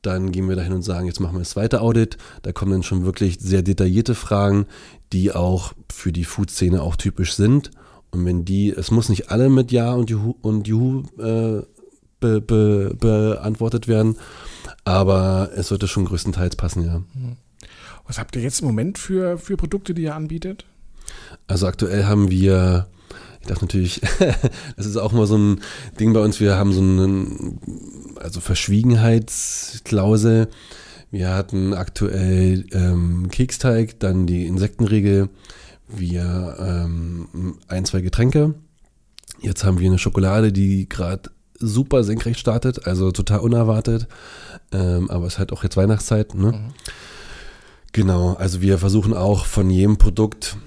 dann 0.05 0.31
gehen 0.31 0.47
wir 0.47 0.55
dahin 0.55 0.73
und 0.73 0.81
sagen, 0.81 1.07
jetzt 1.07 1.19
machen 1.19 1.35
wir 1.35 1.39
das 1.39 1.51
zweite 1.51 1.81
Audit. 1.81 2.17
Da 2.43 2.51
kommen 2.51 2.71
dann 2.71 2.83
schon 2.83 3.05
wirklich 3.05 3.37
sehr 3.39 3.61
detaillierte 3.61 4.15
Fragen, 4.15 4.65
die 5.13 5.31
auch 5.31 5.73
für 5.91 6.11
die 6.11 6.25
Food-Szene 6.25 6.81
auch 6.81 6.95
typisch 6.95 7.33
sind. 7.33 7.71
Und 8.11 8.25
wenn 8.25 8.45
die, 8.45 8.69
es 8.71 8.91
muss 8.91 9.09
nicht 9.09 9.31
alle 9.31 9.49
mit 9.49 9.71
Ja 9.71 9.93
und 9.93 10.09
Juhu, 10.09 10.35
und 10.41 10.67
Juhu 10.67 11.03
äh, 11.17 11.61
be, 12.19 12.41
be, 12.41 12.95
beantwortet 12.99 13.87
werden, 13.87 14.17
aber 14.83 15.49
es 15.55 15.67
sollte 15.67 15.87
schon 15.87 16.05
größtenteils 16.05 16.55
passen, 16.55 16.85
ja. 16.85 17.01
Was 18.07 18.19
habt 18.19 18.35
ihr 18.35 18.41
jetzt 18.41 18.61
im 18.61 18.67
Moment 18.67 18.97
für, 18.97 19.37
für 19.37 19.57
Produkte, 19.57 19.93
die 19.93 20.03
ihr 20.03 20.15
anbietet? 20.15 20.65
Also 21.47 21.67
aktuell 21.67 22.05
haben 22.05 22.29
wir 22.29 22.87
ich 23.45 23.49
dachte 23.49 23.65
natürlich, 23.65 24.01
das 24.75 24.88
ist 24.88 24.97
auch 24.97 25.12
mal 25.12 25.27
so 25.27 25.38
ein 25.38 25.62
Ding 25.99 26.13
bei 26.13 26.19
uns. 26.19 26.39
Wir 26.39 26.55
haben 26.55 26.73
so 26.73 26.81
einen, 26.81 27.60
also 28.15 28.39
Verschwiegenheitsklausel. 28.39 30.47
Wir 31.12 31.36
hatten 31.36 31.75
aktuell 31.75 32.65
ähm, 32.71 33.27
Keksteig, 33.29 33.99
dann 33.99 34.25
die 34.25 34.47
Insektenregel, 34.47 35.29
wir 35.88 36.55
ähm, 36.60 37.60
ein, 37.67 37.86
zwei 37.86 38.01
Getränke. 38.01 38.55
Jetzt 39.41 39.63
haben 39.63 39.77
wir 39.77 39.88
eine 39.88 39.99
Schokolade, 39.99 40.51
die 40.51 40.89
gerade 40.89 41.29
super 41.60 42.03
senkrecht 42.03 42.39
startet, 42.39 42.88
also 42.88 43.12
total 43.12 43.41
unerwartet. 43.41 44.08
Ähm, 44.71 45.12
aber 45.12 45.27
es 45.27 45.34
ist 45.34 45.39
halt 45.39 45.53
auch 45.53 45.62
jetzt 45.62 45.77
Weihnachtszeit. 45.77 46.34
Ne? 46.34 46.51
Mhm. 46.51 46.73
Genau, 47.91 48.34
also 48.34 48.63
wir 48.63 48.79
versuchen 48.79 49.13
auch 49.13 49.45
von 49.45 49.69
jedem 49.69 49.97
Produkt 49.97 50.58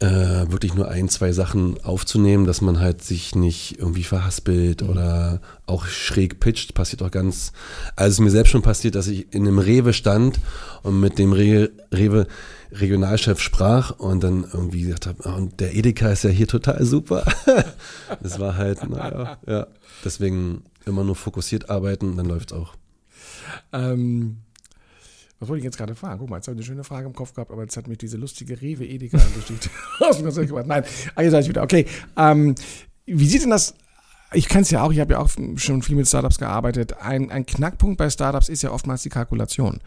äh, 0.00 0.50
wirklich 0.50 0.74
nur 0.74 0.88
ein, 0.88 1.08
zwei 1.08 1.32
Sachen 1.32 1.82
aufzunehmen, 1.84 2.46
dass 2.46 2.60
man 2.60 2.80
halt 2.80 3.02
sich 3.02 3.34
nicht 3.34 3.78
irgendwie 3.78 4.04
verhaspelt 4.04 4.82
mhm. 4.82 4.88
oder 4.88 5.40
auch 5.66 5.86
schräg 5.86 6.40
pitcht, 6.40 6.74
passiert 6.74 7.02
auch 7.02 7.10
ganz, 7.10 7.52
also 7.94 8.08
es 8.08 8.14
ist 8.14 8.20
mir 8.20 8.30
selbst 8.30 8.50
schon 8.50 8.62
passiert, 8.62 8.94
dass 8.94 9.06
ich 9.06 9.32
in 9.34 9.46
einem 9.46 9.58
Rewe 9.58 9.92
stand 9.92 10.40
und 10.82 11.00
mit 11.00 11.18
dem 11.18 11.32
Re 11.32 11.70
Rewe 11.92 12.26
Regionalchef 12.72 13.40
sprach 13.40 13.92
und 13.92 14.24
dann 14.24 14.44
irgendwie 14.52 14.82
gesagt 14.82 15.06
habe, 15.06 15.22
oh, 15.24 15.36
und 15.36 15.60
der 15.60 15.74
Edeka 15.74 16.08
ist 16.08 16.24
ja 16.24 16.30
hier 16.30 16.48
total 16.48 16.84
super. 16.84 17.24
das 18.22 18.38
war 18.40 18.56
halt, 18.56 18.88
naja, 18.88 19.38
ja. 19.46 19.66
Deswegen 20.04 20.64
immer 20.84 21.04
nur 21.04 21.14
fokussiert 21.14 21.70
arbeiten, 21.70 22.16
dann 22.16 22.26
läuft 22.26 22.52
es 22.52 22.58
auch. 22.58 22.74
Ähm, 23.72 24.38
was 25.38 25.48
wollte 25.48 25.58
ich 25.58 25.64
jetzt 25.64 25.76
gerade 25.76 25.94
fragen? 25.94 26.18
Guck 26.18 26.30
mal, 26.30 26.36
jetzt 26.36 26.48
habe 26.48 26.54
ich 26.54 26.60
eine 26.60 26.66
schöne 26.66 26.84
Frage 26.84 27.06
im 27.06 27.14
Kopf 27.14 27.34
gehabt, 27.34 27.50
aber 27.50 27.62
jetzt 27.62 27.76
hat 27.76 27.88
mich 27.88 27.98
diese 27.98 28.16
lustige 28.16 28.60
dem 30.16 30.24
Konzept 30.24 30.48
gebracht. 30.48 30.66
Nein, 30.66 30.84
ah, 31.14 31.22
jetzt 31.22 31.32
sage 31.32 31.42
ich 31.42 31.48
wieder. 31.48 31.62
Okay, 31.62 31.86
ähm, 32.16 32.54
wie 33.04 33.26
sieht 33.26 33.42
denn 33.42 33.50
das 33.50 33.74
ich 34.32 34.48
kenne 34.48 34.62
es 34.62 34.70
ja 34.70 34.82
auch, 34.82 34.92
ich 34.92 34.98
habe 34.98 35.12
ja 35.12 35.20
auch 35.20 35.30
schon 35.56 35.82
viel 35.82 35.94
mit 35.94 36.08
Startups 36.08 36.38
gearbeitet. 36.38 36.96
Ein, 37.00 37.30
ein 37.30 37.46
Knackpunkt 37.46 37.96
bei 37.96 38.10
Startups 38.10 38.48
ist 38.48 38.62
ja 38.62 38.72
oftmals 38.72 39.02
die 39.02 39.08
Kalkulation. 39.08 39.78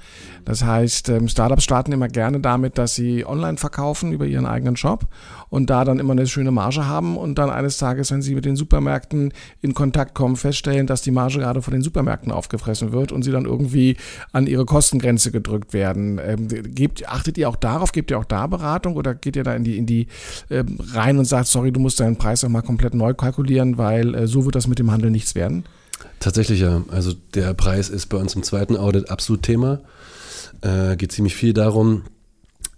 Das 0.46 0.64
heißt, 0.64 1.10
ähm, 1.10 1.28
Startups 1.28 1.66
starten 1.66 1.92
immer 1.92 2.08
gerne 2.08 2.40
damit, 2.40 2.78
dass 2.78 2.96
sie 2.96 3.26
online 3.26 3.58
verkaufen 3.58 4.14
über 4.14 4.26
ihren 4.26 4.46
eigenen 4.46 4.78
Shop 4.78 5.08
und 5.50 5.70
da 5.70 5.84
dann 5.84 6.00
immer 6.00 6.14
eine 6.14 6.26
schöne 6.26 6.52
Marge 6.52 6.88
haben 6.88 7.18
und 7.18 7.36
dann 7.36 7.50
eines 7.50 7.78
Tages, 7.78 8.12
wenn 8.12 8.22
sie 8.22 8.34
mit 8.34 8.46
den 8.46 8.56
Supermärkten 8.56 9.34
in 9.62 9.74
Kontakt 9.74 10.16
kommen, 10.16 10.38
feststellen, 10.38 10.88
dass 10.88 11.02
die 11.02 11.12
Marge 11.12 11.40
gerade 11.40 11.62
von 11.62 11.74
den 11.74 11.82
Supermärkten 11.82 12.32
aufgefressen 12.32 12.94
wird 12.94 13.12
und 13.12 13.24
sie 13.24 13.32
dann 13.32 13.44
irgendwie 13.44 13.98
an 14.32 14.48
ihre 14.48 14.66
Kostengrenze 14.66 15.32
gedrückt 15.32 15.74
werden. 15.74 16.18
Ähm, 16.24 16.48
gebt, 16.48 17.10
achtet 17.10 17.38
ihr 17.38 17.50
auch 17.50 17.58
darauf, 17.58 17.92
gebt 17.92 18.10
ihr 18.10 18.18
auch 18.18 18.26
da 18.26 18.48
Beratung 18.48 18.96
oder 18.96 19.16
geht 19.16 19.36
ihr 19.36 19.44
da 19.44 19.54
in 19.54 19.66
die, 19.66 19.78
in 19.78 19.86
die 19.86 20.08
äh, 20.48 20.64
rein 20.94 21.18
und 21.18 21.26
sagt, 21.26 21.48
sorry, 21.48 21.74
du 21.74 21.82
musst 21.82 22.00
deinen 22.00 22.16
Preis 22.16 22.46
auch 22.46 22.50
mal 22.50 22.62
komplett 22.62 22.94
neu 22.94 23.14
kalkulieren, 23.14 23.78
weil 23.78 24.16
äh, 24.16 24.29
so 24.30 24.46
wird 24.46 24.56
das 24.56 24.68
mit 24.68 24.80
dem 24.80 24.92
Handel 24.92 25.12
nichts 25.12 25.36
werden? 25.36 25.66
Tatsächlich 26.20 26.62
ja. 26.62 26.84
Also 26.90 27.14
der 27.34 27.54
Preis 27.54 27.90
ist 27.90 28.08
bei 28.08 28.18
uns 28.18 28.36
im 28.36 28.44
zweiten 28.44 28.78
Audit 28.78 29.10
absolut 29.10 29.44
Thema. 29.44 29.82
Äh, 30.62 30.96
geht 30.96 31.12
ziemlich 31.12 31.36
viel 31.36 31.54
darum, 31.54 32.04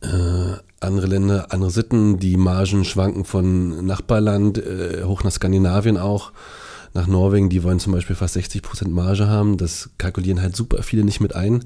äh, 0.01 0.53
andere 0.79 1.07
Länder, 1.07 1.47
andere 1.51 1.71
Sitten, 1.71 2.19
die 2.19 2.37
Margen 2.37 2.85
schwanken 2.85 3.25
von 3.25 3.85
Nachbarland 3.85 4.57
äh, 4.57 5.03
hoch 5.03 5.23
nach 5.23 5.31
Skandinavien 5.31 5.97
auch. 5.97 6.31
nach 6.93 7.07
Norwegen, 7.07 7.49
die 7.49 7.63
wollen 7.63 7.79
zum 7.79 7.93
Beispiel 7.93 8.17
fast 8.17 8.33
60 8.33 8.61
Prozent 8.61 8.91
Marge 8.91 9.27
haben. 9.27 9.57
Das 9.57 9.91
kalkulieren 9.97 10.41
halt 10.41 10.55
super 10.55 10.83
viele 10.83 11.05
nicht 11.05 11.21
mit 11.21 11.33
ein. 11.35 11.63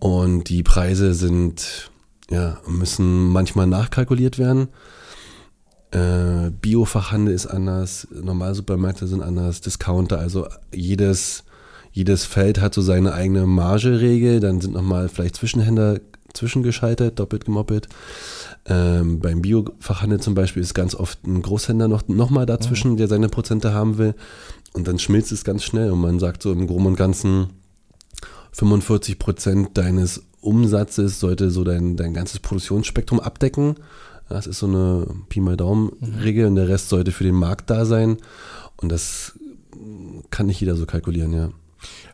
Und 0.00 0.48
die 0.48 0.62
Preise 0.64 1.14
sind, 1.14 1.90
ja, 2.30 2.58
müssen 2.66 3.28
manchmal 3.28 3.66
nachkalkuliert 3.66 4.38
werden. 4.38 4.68
Äh, 5.90 6.50
Biofachhandel 6.60 7.34
ist 7.34 7.46
anders, 7.46 8.06
Normalsupermärkte 8.12 9.06
sind 9.06 9.22
anders, 9.22 9.60
Discounter, 9.60 10.18
also 10.18 10.46
jedes, 10.72 11.44
jedes 11.92 12.24
Feld 12.24 12.60
hat 12.60 12.74
so 12.74 12.82
seine 12.82 13.12
eigene 13.12 13.46
Margeregel, 13.46 14.40
dann 14.40 14.60
sind 14.60 14.74
nochmal 14.74 15.08
vielleicht 15.08 15.36
Zwischenhändler 15.36 16.00
zwischengeschaltet, 16.32 17.18
doppelt 17.18 17.44
gemoppelt. 17.44 17.88
Ähm, 18.66 19.20
beim 19.20 19.42
Biofachhandel 19.42 20.20
zum 20.20 20.34
Beispiel 20.34 20.62
ist 20.62 20.74
ganz 20.74 20.94
oft 20.94 21.26
ein 21.26 21.42
Großhändler 21.42 21.88
noch, 21.88 22.06
noch 22.08 22.30
mal 22.30 22.46
dazwischen, 22.46 22.92
mhm. 22.92 22.96
der 22.96 23.08
seine 23.08 23.28
Prozente 23.28 23.72
haben 23.72 23.98
will. 23.98 24.14
Und 24.72 24.86
dann 24.86 24.98
schmilzt 24.98 25.32
es 25.32 25.44
ganz 25.44 25.64
schnell 25.64 25.90
und 25.90 26.00
man 26.00 26.20
sagt 26.20 26.42
so 26.42 26.52
im 26.52 26.66
Groben 26.66 26.86
und 26.86 26.96
Ganzen 26.96 27.48
45 28.52 29.18
Prozent 29.18 29.78
deines 29.78 30.22
Umsatzes 30.40 31.20
sollte 31.20 31.50
so 31.50 31.64
dein, 31.64 31.96
dein 31.96 32.14
ganzes 32.14 32.38
Produktionsspektrum 32.40 33.20
abdecken. 33.20 33.76
Das 34.30 34.46
ist 34.46 34.60
so 34.60 34.66
eine 34.66 35.06
Pi 35.28 35.40
mal 35.40 35.56
Daumen-Regel 35.56 36.46
und 36.46 36.54
der 36.54 36.68
Rest 36.68 36.88
sollte 36.88 37.10
für 37.10 37.24
den 37.24 37.34
Markt 37.34 37.68
da 37.68 37.84
sein. 37.84 38.16
Und 38.76 38.90
das 38.90 39.38
kann 40.30 40.46
nicht 40.46 40.60
jeder 40.60 40.76
so 40.76 40.86
kalkulieren, 40.86 41.32
ja. 41.32 41.50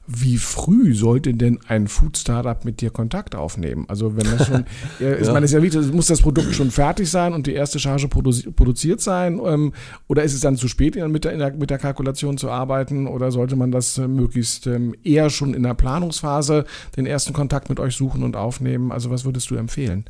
Wie 0.07 0.39
früh 0.39 0.95
sollte 0.95 1.35
denn 1.35 1.59
ein 1.69 1.89
Food-Startup 1.89 2.65
mit 2.65 2.81
dir 2.81 2.91
Kontakt 2.91 3.35
aufnehmen? 3.35 3.85
Also 3.89 4.17
wenn 4.17 4.25
das 4.25 4.47
schon, 4.47 4.65
ja, 4.99 5.15
ich 5.17 5.27
meine, 5.27 5.45
es 5.45 5.51
ist 5.51 5.57
ja 5.57 5.63
wichtig, 5.63 5.93
muss 5.93 6.07
das 6.07 6.23
Produkt 6.23 6.55
schon 6.55 6.71
fertig 6.71 7.11
sein 7.11 7.35
und 7.35 7.47
die 7.47 7.53
erste 7.53 7.79
Charge 7.79 8.09
produzi 8.09 8.51
produziert 8.51 9.03
sein? 9.03 9.39
Ähm, 9.45 9.75
oder 10.09 10.23
ist 10.23 10.33
es 10.33 10.41
dann 10.41 10.57
zu 10.57 10.69
spät, 10.69 10.97
mit 10.97 11.25
der, 11.25 11.55
mit 11.55 11.69
der 11.69 11.79
Kalkulation 11.79 12.39
zu 12.39 12.49
arbeiten? 12.49 13.09
Oder 13.09 13.31
sollte 13.31 13.57
man 13.57 13.73
das 13.73 13.99
äh, 13.99 14.09
möglichst 14.09 14.67
ähm, 14.67 14.95
eher 15.05 15.29
schon 15.29 15.53
in 15.53 15.65
der 15.65 15.75
Planungsphase 15.75 16.65
den 16.97 17.05
ersten 17.05 17.35
Kontakt 17.35 17.69
mit 17.69 17.79
euch 17.79 17.95
suchen 17.95 18.23
und 18.23 18.37
aufnehmen? 18.37 18.91
Also 18.91 19.11
was 19.11 19.27
würdest 19.27 19.51
du 19.51 19.57
empfehlen? 19.57 20.07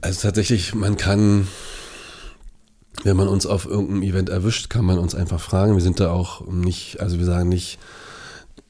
Also 0.00 0.22
tatsächlich, 0.22 0.74
man 0.74 0.96
kann, 0.96 1.48
wenn 3.02 3.16
man 3.16 3.28
uns 3.28 3.46
auf 3.46 3.66
irgendeinem 3.66 4.02
Event 4.02 4.28
erwischt, 4.28 4.70
kann 4.70 4.84
man 4.84 4.98
uns 4.98 5.14
einfach 5.14 5.40
fragen. 5.40 5.74
Wir 5.74 5.82
sind 5.82 6.00
da 6.00 6.10
auch 6.10 6.46
nicht, 6.46 7.00
also 7.00 7.18
wir 7.18 7.26
sagen 7.26 7.48
nicht, 7.48 7.78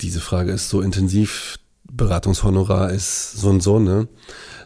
diese 0.01 0.21
Frage 0.21 0.53
ist 0.53 0.71
so 0.71 0.81
intensiv, 0.81 1.59
Beratungshonorar 1.93 2.91
ist 2.91 3.33
so 3.33 3.51
und 3.51 3.63
so, 3.63 3.79
ne? 3.79 4.09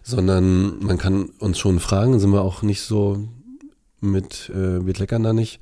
Sondern 0.03 0.79
man 0.81 0.99
kann 0.99 1.31
uns 1.39 1.59
schon 1.59 1.81
fragen, 1.81 2.21
sind 2.21 2.31
wir 2.31 2.43
auch 2.43 2.63
nicht 2.63 2.83
so 2.83 3.29
mit, 4.01 4.51
äh, 4.51 4.85
wir 4.85 4.93
kleckern 4.93 5.23
da 5.23 5.33
nicht. 5.33 5.61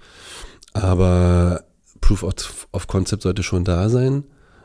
Aber 0.72 1.64
Proof 2.00 2.22
of, 2.24 2.68
of 2.72 2.86
Concept 2.86 3.22
sollte 3.22 3.42
schon 3.42 3.64
da 3.64 3.88
sein. 3.88 4.24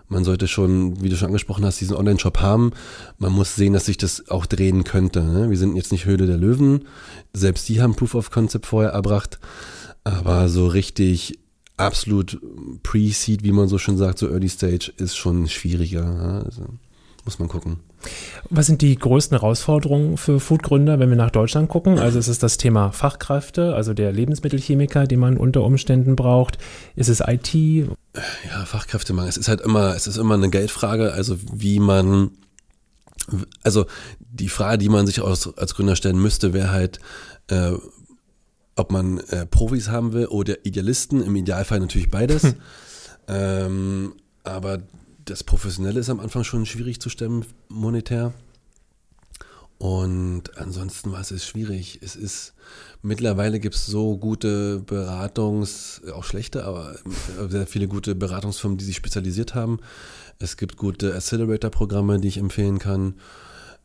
Man 0.09 0.23
sollte 0.23 0.47
schon, 0.47 1.01
wie 1.01 1.09
du 1.09 1.17
schon 1.17 1.27
angesprochen 1.27 1.65
hast, 1.65 1.81
diesen 1.81 1.97
Online-Shop 1.97 2.39
haben. 2.39 2.71
Man 3.17 3.33
muss 3.33 3.55
sehen, 3.55 3.73
dass 3.73 3.85
sich 3.85 3.97
das 3.97 4.29
auch 4.29 4.45
drehen 4.45 4.83
könnte. 4.83 5.23
Ne? 5.23 5.49
Wir 5.49 5.57
sind 5.57 5.75
jetzt 5.75 5.91
nicht 5.91 6.05
Höhle 6.05 6.27
der 6.27 6.37
Löwen. 6.37 6.85
Selbst 7.33 7.67
die 7.67 7.81
haben 7.81 7.95
Proof 7.95 8.15
of 8.15 8.31
Concept 8.31 8.65
vorher 8.65 8.91
erbracht. 8.91 9.39
Aber 10.03 10.47
so 10.47 10.67
richtig 10.67 11.39
absolut 11.75 12.39
Pre-Seed, 12.83 13.43
wie 13.43 13.51
man 13.51 13.67
so 13.67 13.77
schön 13.77 13.97
sagt, 13.97 14.19
so 14.19 14.29
Early 14.29 14.49
Stage, 14.49 14.91
ist 14.97 15.17
schon 15.17 15.47
schwieriger. 15.47 16.05
Ne? 16.05 16.43
Also 16.45 16.65
muss 17.25 17.39
man 17.39 17.49
gucken. 17.49 17.77
Was 18.49 18.67
sind 18.67 18.81
die 18.81 18.95
größten 18.95 19.37
Herausforderungen 19.37 20.17
für 20.17 20.39
Foodgründer, 20.39 20.99
wenn 20.99 21.09
wir 21.09 21.17
nach 21.17 21.31
Deutschland 21.31 21.69
gucken? 21.69 21.99
Also 21.99 22.19
ist 22.19 22.27
es 22.27 22.39
das 22.39 22.57
Thema 22.57 22.91
Fachkräfte, 22.91 23.75
also 23.75 23.93
der 23.93 24.11
Lebensmittelchemiker, 24.11 25.05
den 25.05 25.19
man 25.19 25.37
unter 25.37 25.63
Umständen 25.63 26.15
braucht? 26.15 26.57
Ist 26.95 27.09
es 27.09 27.21
IT? 27.25 27.53
Ja, 27.53 28.65
Fachkräftemangel. 28.65 29.29
Es 29.29 29.37
ist 29.37 29.47
halt 29.47 29.61
immer, 29.61 29.95
es 29.95 30.07
ist 30.07 30.17
immer 30.17 30.35
eine 30.35 30.49
Geldfrage, 30.49 31.11
also 31.13 31.37
wie 31.53 31.79
man, 31.79 32.31
also 33.63 33.85
die 34.19 34.49
Frage, 34.49 34.77
die 34.77 34.89
man 34.89 35.07
sich 35.07 35.21
als, 35.21 35.55
als 35.57 35.75
Gründer 35.75 35.95
stellen 35.95 36.19
müsste, 36.19 36.53
wäre 36.53 36.71
halt, 36.71 36.99
äh, 37.49 37.71
ob 38.75 38.91
man 38.91 39.17
äh, 39.31 39.45
Profis 39.45 39.89
haben 39.89 40.13
will 40.13 40.27
oder 40.27 40.65
Idealisten, 40.65 41.23
im 41.23 41.35
Idealfall 41.35 41.79
natürlich 41.79 42.11
beides. 42.11 42.43
Hm. 42.43 42.55
Ähm, 43.27 44.13
aber 44.43 44.79
das 45.29 45.43
Professionelle 45.43 45.99
ist 45.99 46.09
am 46.09 46.19
Anfang 46.19 46.43
schon 46.43 46.65
schwierig 46.65 46.99
zu 46.99 47.09
stemmen, 47.09 47.45
monetär. 47.69 48.33
Und 49.77 50.57
ansonsten 50.57 51.11
war 51.11 51.21
es 51.21 51.45
schwierig. 51.45 51.99
Es 52.01 52.15
ist, 52.15 52.53
mittlerweile 53.03 53.59
gibt 53.59 53.75
es 53.75 53.85
so 53.85 54.17
gute 54.17 54.81
Beratungs-, 54.83 56.09
auch 56.11 56.23
schlechte, 56.23 56.63
aber 56.63 56.95
sehr 57.49 57.67
viele 57.67 57.87
gute 57.87 58.15
Beratungsfirmen, 58.15 58.77
die 58.77 58.85
sich 58.85 58.95
spezialisiert 58.95 59.53
haben. 59.53 59.79
Es 60.39 60.57
gibt 60.57 60.77
gute 60.77 61.13
Accelerator-Programme, 61.13 62.19
die 62.19 62.29
ich 62.29 62.37
empfehlen 62.37 62.79
kann. 62.79 63.15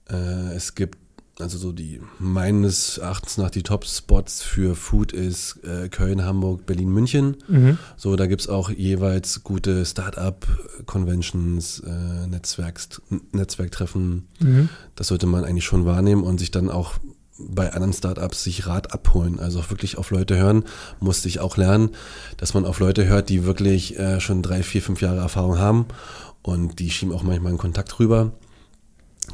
Äh, 0.09 0.55
es 0.55 0.75
gibt 0.75 0.99
also 1.39 1.59
so 1.59 1.73
die 1.73 2.01
meines 2.19 2.99
Erachtens 2.99 3.39
nach 3.39 3.51
die 3.51 3.63
Top-Spots 3.63 4.43
für 4.43 4.75
Food 4.75 5.13
ist 5.13 5.61
äh, 5.65 5.89
Köln, 5.89 6.25
Hamburg, 6.25 6.67
Berlin, 6.67 6.91
München. 6.91 7.37
Mhm. 7.49 7.79
So, 7.97 8.17
da 8.17 8.27
gibt 8.27 8.43
es 8.43 8.49
auch 8.49 8.71
jeweils 8.71 9.43
gute 9.43 9.85
Start-up-Conventions, 9.85 11.81
äh, 11.81 12.27
Netzwerks, 12.27 13.01
Netzwerktreffen. 13.33 14.29
Mhm. 14.41 14.69
Das 14.95 15.09
sollte 15.09 15.27
man 15.27 15.45
eigentlich 15.45 15.65
schon 15.65 15.87
wahrnehmen 15.87 16.23
und 16.23 16.39
sich 16.39 16.51
dann 16.51 16.71
auch 16.71 16.99
bei 17.39 17.73
anderen 17.73 17.95
Startups 17.95 18.45
sich 18.45 18.67
Rat 18.67 18.93
abholen, 18.93 19.41
also 19.41 19.61
auch 19.61 19.71
wirklich 19.71 19.97
auf 19.97 20.11
Leute 20.11 20.37
hören, 20.37 20.65
musste 21.01 21.29
ich 21.29 21.41
auch 21.41 21.57
lernen, 21.57 21.91
dass 22.37 22.55
man 22.55 22.67
auf 22.67 22.79
Leute 22.79 23.07
hört, 23.07 23.31
die 23.31 23.45
wirklich 23.45 23.99
äh, 23.99 24.21
schon 24.21 24.43
drei, 24.43 24.63
vier, 24.63 24.83
fünf 24.83 25.01
Jahre 25.01 25.21
Erfahrung 25.21 25.59
haben 25.59 25.87
und 26.43 26.79
die 26.79 26.91
schieben 26.91 27.15
auch 27.15 27.23
manchmal 27.23 27.49
einen 27.49 27.59
Kontakt 27.59 27.99
rüber. 27.99 28.33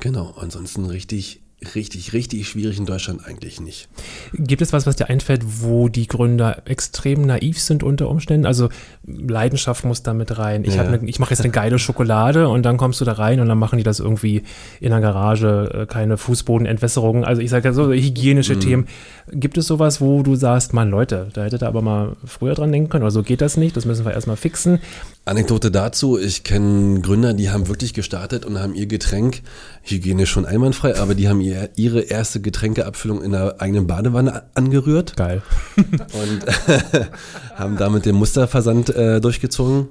Genau, 0.00 0.34
ansonsten 0.38 0.86
richtig 0.86 1.42
richtig, 1.74 2.12
richtig 2.12 2.48
schwierig 2.48 2.78
in 2.78 2.86
Deutschland 2.86 3.26
eigentlich 3.26 3.60
nicht. 3.60 3.88
Gibt 4.32 4.62
es 4.62 4.72
was, 4.72 4.86
was 4.86 4.94
dir 4.94 5.08
einfällt, 5.08 5.42
wo 5.60 5.88
die 5.88 6.06
Gründer 6.06 6.62
extrem 6.66 7.22
naiv 7.22 7.60
sind 7.60 7.82
unter 7.82 8.08
Umständen? 8.08 8.46
Also 8.46 8.68
Leidenschaft 9.04 9.84
muss 9.84 10.04
da 10.04 10.14
mit 10.14 10.38
rein. 10.38 10.64
Ich, 10.64 10.76
ja. 10.76 10.84
ne, 10.84 11.00
ich 11.06 11.18
mache 11.18 11.30
jetzt 11.30 11.40
eine 11.40 11.50
geile 11.50 11.78
Schokolade 11.80 12.48
und 12.48 12.62
dann 12.62 12.76
kommst 12.76 13.00
du 13.00 13.04
da 13.04 13.12
rein 13.12 13.40
und 13.40 13.48
dann 13.48 13.58
machen 13.58 13.76
die 13.76 13.82
das 13.82 13.98
irgendwie 13.98 14.42
in 14.80 14.90
der 14.90 15.00
Garage, 15.00 15.70
äh, 15.74 15.86
keine 15.86 16.16
Fußbodenentwässerung. 16.16 17.24
Also 17.24 17.42
ich 17.42 17.50
sage 17.50 17.68
ja 17.68 17.72
so 17.72 17.92
hygienische 17.92 18.54
mhm. 18.54 18.60
Themen. 18.60 18.88
Gibt 19.32 19.58
es 19.58 19.66
sowas, 19.66 20.00
wo 20.00 20.22
du 20.22 20.36
sagst, 20.36 20.72
Mann 20.72 20.90
Leute, 20.90 21.28
da 21.32 21.44
hättet 21.44 21.62
ihr 21.62 21.68
aber 21.68 21.82
mal 21.82 22.16
früher 22.24 22.54
dran 22.54 22.70
denken 22.70 22.88
können 22.88 23.02
oder 23.02 23.10
so 23.10 23.22
geht 23.22 23.40
das 23.40 23.56
nicht, 23.56 23.76
das 23.76 23.84
müssen 23.84 24.04
wir 24.04 24.12
erstmal 24.12 24.36
fixen. 24.36 24.78
Anekdote 25.24 25.70
dazu, 25.70 26.18
ich 26.18 26.44
kenne 26.44 27.00
Gründer, 27.00 27.34
die 27.34 27.50
haben 27.50 27.68
wirklich 27.68 27.92
gestartet 27.92 28.46
und 28.46 28.58
haben 28.58 28.74
ihr 28.74 28.86
Getränk, 28.86 29.42
hygienisch 29.90 30.30
schon 30.30 30.46
einwandfrei, 30.46 30.96
aber 30.96 31.14
die 31.14 31.28
haben 31.28 31.40
ihr, 31.40 31.70
ihre 31.76 32.00
erste 32.00 32.40
Getränkeabfüllung 32.40 33.22
in 33.22 33.32
der 33.32 33.60
eigenen 33.60 33.86
Badewanne 33.86 34.44
angerührt. 34.54 35.16
Geil. 35.16 35.42
Und 35.76 36.44
haben 37.54 37.76
damit 37.76 38.06
den 38.06 38.14
Musterversand 38.16 38.90
äh, 38.90 39.20
durchgezogen. 39.20 39.88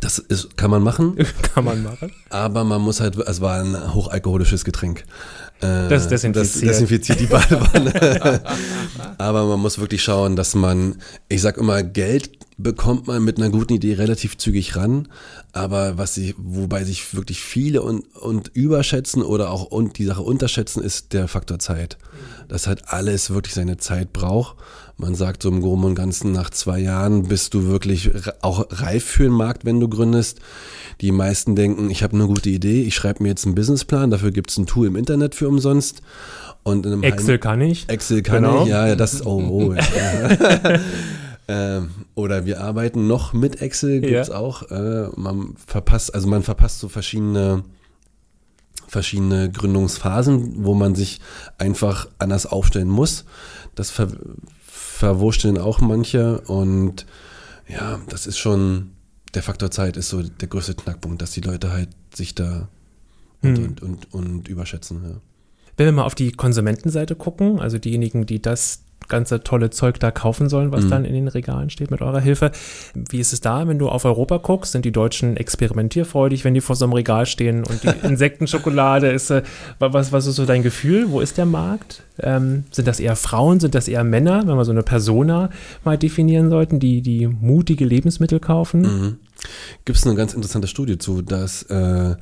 Das 0.00 0.18
ist, 0.18 0.56
kann 0.56 0.70
man 0.70 0.82
machen. 0.82 1.16
kann 1.54 1.64
man 1.64 1.82
machen. 1.82 2.12
Aber 2.30 2.64
man 2.64 2.80
muss 2.80 3.00
halt, 3.00 3.16
es 3.16 3.40
war 3.40 3.60
ein 3.60 3.94
hochalkoholisches 3.94 4.64
Getränk. 4.64 5.04
Äh, 5.60 5.88
das 5.88 6.08
desinfiziert. 6.08 6.54
Das 6.54 6.60
desinfiziert 6.60 7.20
die 7.20 7.26
Badewanne. 7.28 8.42
Aber 9.18 9.46
man 9.46 9.60
muss 9.60 9.78
wirklich 9.78 10.02
schauen, 10.02 10.36
dass 10.36 10.54
man, 10.54 10.96
ich 11.28 11.40
sag 11.42 11.56
immer, 11.56 11.82
Geld 11.82 12.30
bekommt 12.56 13.06
man 13.06 13.24
mit 13.24 13.38
einer 13.38 13.50
guten 13.50 13.72
Idee 13.72 13.94
relativ 13.94 14.38
zügig 14.38 14.76
ran, 14.76 15.08
aber 15.52 15.98
was 15.98 16.14
sie, 16.14 16.34
wobei 16.38 16.84
sich 16.84 17.14
wirklich 17.14 17.40
viele 17.40 17.82
und, 17.82 18.04
und 18.16 18.48
überschätzen 18.48 19.22
oder 19.22 19.50
auch 19.50 19.64
und 19.64 19.98
die 19.98 20.04
Sache 20.04 20.22
unterschätzen, 20.22 20.82
ist 20.82 21.12
der 21.12 21.26
Faktor 21.26 21.58
Zeit. 21.58 21.98
Das 22.48 22.66
halt 22.66 22.88
alles 22.88 23.30
wirklich 23.30 23.54
seine 23.54 23.78
Zeit 23.78 24.12
braucht. 24.12 24.56
Man 24.96 25.14
sagt 25.14 25.42
so 25.42 25.48
im 25.48 25.60
Groben 25.60 25.84
und 25.84 25.94
Ganzen, 25.96 26.32
nach 26.32 26.50
zwei 26.50 26.78
Jahren 26.78 27.24
bist 27.24 27.54
du 27.54 27.66
wirklich 27.66 28.10
auch 28.42 28.66
reif 28.70 29.04
für 29.04 29.24
den 29.24 29.32
Markt, 29.32 29.64
wenn 29.64 29.80
du 29.80 29.88
gründest. 29.88 30.40
Die 31.00 31.10
meisten 31.10 31.56
denken, 31.56 31.90
ich 31.90 32.02
habe 32.04 32.14
eine 32.14 32.26
gute 32.26 32.48
Idee, 32.48 32.82
ich 32.82 32.94
schreibe 32.94 33.22
mir 33.22 33.30
jetzt 33.30 33.44
einen 33.44 33.56
Businessplan, 33.56 34.10
dafür 34.10 34.30
gibt 34.30 34.50
es 34.50 34.56
ein 34.56 34.66
Tool 34.66 34.86
im 34.86 34.96
Internet 34.96 35.34
für 35.34 35.48
umsonst. 35.48 36.02
Und 36.62 36.86
Excel 37.02 37.38
kann 37.38 37.60
ich. 37.60 37.88
Excel 37.88 38.22
kann 38.22 38.44
genau. 38.44 38.62
ich, 38.62 38.68
ja, 38.68 38.86
ja, 38.86 38.96
das, 38.96 39.26
oh, 39.26 39.40
oh. 39.40 39.74
Ja. 39.74 40.80
Ähm, 41.46 41.90
oder 42.14 42.46
wir 42.46 42.60
arbeiten 42.62 43.06
noch 43.06 43.32
mit 43.32 43.60
Excel, 43.60 44.00
gibt 44.00 44.14
es 44.14 44.28
ja. 44.28 44.36
auch. 44.36 44.70
Äh, 44.70 45.08
man 45.16 45.54
verpasst, 45.66 46.14
also 46.14 46.26
man 46.26 46.42
verpasst 46.42 46.80
so 46.80 46.88
verschiedene, 46.88 47.64
verschiedene 48.88 49.50
Gründungsphasen, 49.50 50.64
wo 50.64 50.74
man 50.74 50.94
sich 50.94 51.20
einfach 51.58 52.08
anders 52.18 52.46
aufstellen 52.46 52.88
muss. 52.88 53.24
Das 53.74 53.90
ver 53.90 54.08
verwurschteln 55.04 55.58
auch 55.58 55.80
manche 55.80 56.40
und 56.40 57.06
ja, 57.68 58.00
das 58.08 58.26
ist 58.26 58.38
schon, 58.38 58.92
der 59.34 59.42
Faktor 59.42 59.70
Zeit 59.70 59.96
ist 59.96 60.08
so 60.08 60.22
der 60.22 60.48
größte 60.48 60.74
Knackpunkt, 60.74 61.20
dass 61.20 61.32
die 61.32 61.40
Leute 61.40 61.72
halt 61.72 61.90
sich 62.14 62.34
da 62.34 62.68
und, 63.42 63.58
hm. 63.58 63.64
und, 63.64 63.82
und, 63.82 64.14
und 64.14 64.48
überschätzen. 64.48 65.02
Ja. 65.02 65.20
Wenn 65.76 65.86
wir 65.86 65.92
mal 65.92 66.04
auf 66.04 66.14
die 66.14 66.32
Konsumentenseite 66.32 67.16
gucken, 67.16 67.60
also 67.60 67.78
diejenigen, 67.78 68.26
die 68.26 68.40
das 68.40 68.83
ganze 69.08 69.42
tolle 69.42 69.70
Zeug 69.70 70.00
da 70.00 70.10
kaufen 70.10 70.48
sollen, 70.48 70.72
was 70.72 70.84
mhm. 70.84 70.90
dann 70.90 71.04
in 71.04 71.14
den 71.14 71.28
Regalen 71.28 71.70
steht 71.70 71.90
mit 71.90 72.00
eurer 72.00 72.20
Hilfe. 72.20 72.50
Wie 72.94 73.20
ist 73.20 73.32
es 73.32 73.40
da, 73.40 73.66
wenn 73.68 73.78
du 73.78 73.88
auf 73.88 74.04
Europa 74.04 74.38
guckst? 74.38 74.72
Sind 74.72 74.84
die 74.84 74.92
Deutschen 74.92 75.36
experimentierfreudig, 75.36 76.44
wenn 76.44 76.54
die 76.54 76.60
vor 76.60 76.76
so 76.76 76.84
einem 76.84 76.94
Regal 76.94 77.26
stehen 77.26 77.64
und 77.64 77.82
die 77.82 77.88
Insektenschokolade 78.06 79.10
ist, 79.10 79.30
äh, 79.30 79.42
was, 79.78 80.12
was 80.12 80.26
ist 80.26 80.36
so 80.36 80.46
dein 80.46 80.62
Gefühl? 80.62 81.10
Wo 81.10 81.20
ist 81.20 81.38
der 81.38 81.46
Markt? 81.46 82.02
Ähm, 82.20 82.64
sind 82.70 82.86
das 82.86 83.00
eher 83.00 83.16
Frauen, 83.16 83.60
sind 83.60 83.74
das 83.74 83.88
eher 83.88 84.04
Männer, 84.04 84.46
wenn 84.46 84.56
wir 84.56 84.64
so 84.64 84.72
eine 84.72 84.82
Persona 84.82 85.50
mal 85.84 85.98
definieren 85.98 86.50
sollten, 86.50 86.78
die, 86.78 87.02
die 87.02 87.26
mutige 87.26 87.84
Lebensmittel 87.84 88.40
kaufen? 88.40 88.82
Mhm. 88.82 89.16
Gibt 89.84 89.98
es 89.98 90.06
eine 90.06 90.14
ganz 90.14 90.32
interessante 90.34 90.68
Studie 90.68 90.98
zu, 90.98 91.22
dass 91.22 91.64
äh, 91.64 92.14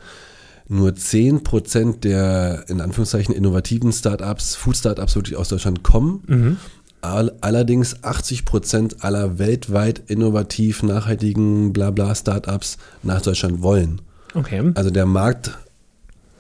nur 0.68 0.90
10% 0.90 2.00
der 2.00 2.64
in 2.68 2.80
Anführungszeichen 2.80 3.34
innovativen 3.34 3.92
Startups, 3.92 4.54
Food-Startups 4.54 5.16
wirklich 5.16 5.36
aus 5.36 5.48
Deutschland 5.48 5.82
kommen. 5.82 6.22
Mhm. 6.26 6.56
Allerdings 7.00 7.96
80% 8.04 9.00
aller 9.00 9.40
weltweit 9.40 10.04
innovativ 10.06 10.84
nachhaltigen 10.84 11.72
Blabla 11.72 12.14
Startups 12.14 12.78
nach 13.02 13.20
Deutschland 13.20 13.60
wollen. 13.60 14.00
Okay. 14.34 14.70
Also 14.74 14.90
der 14.90 15.06
Markt, 15.06 15.50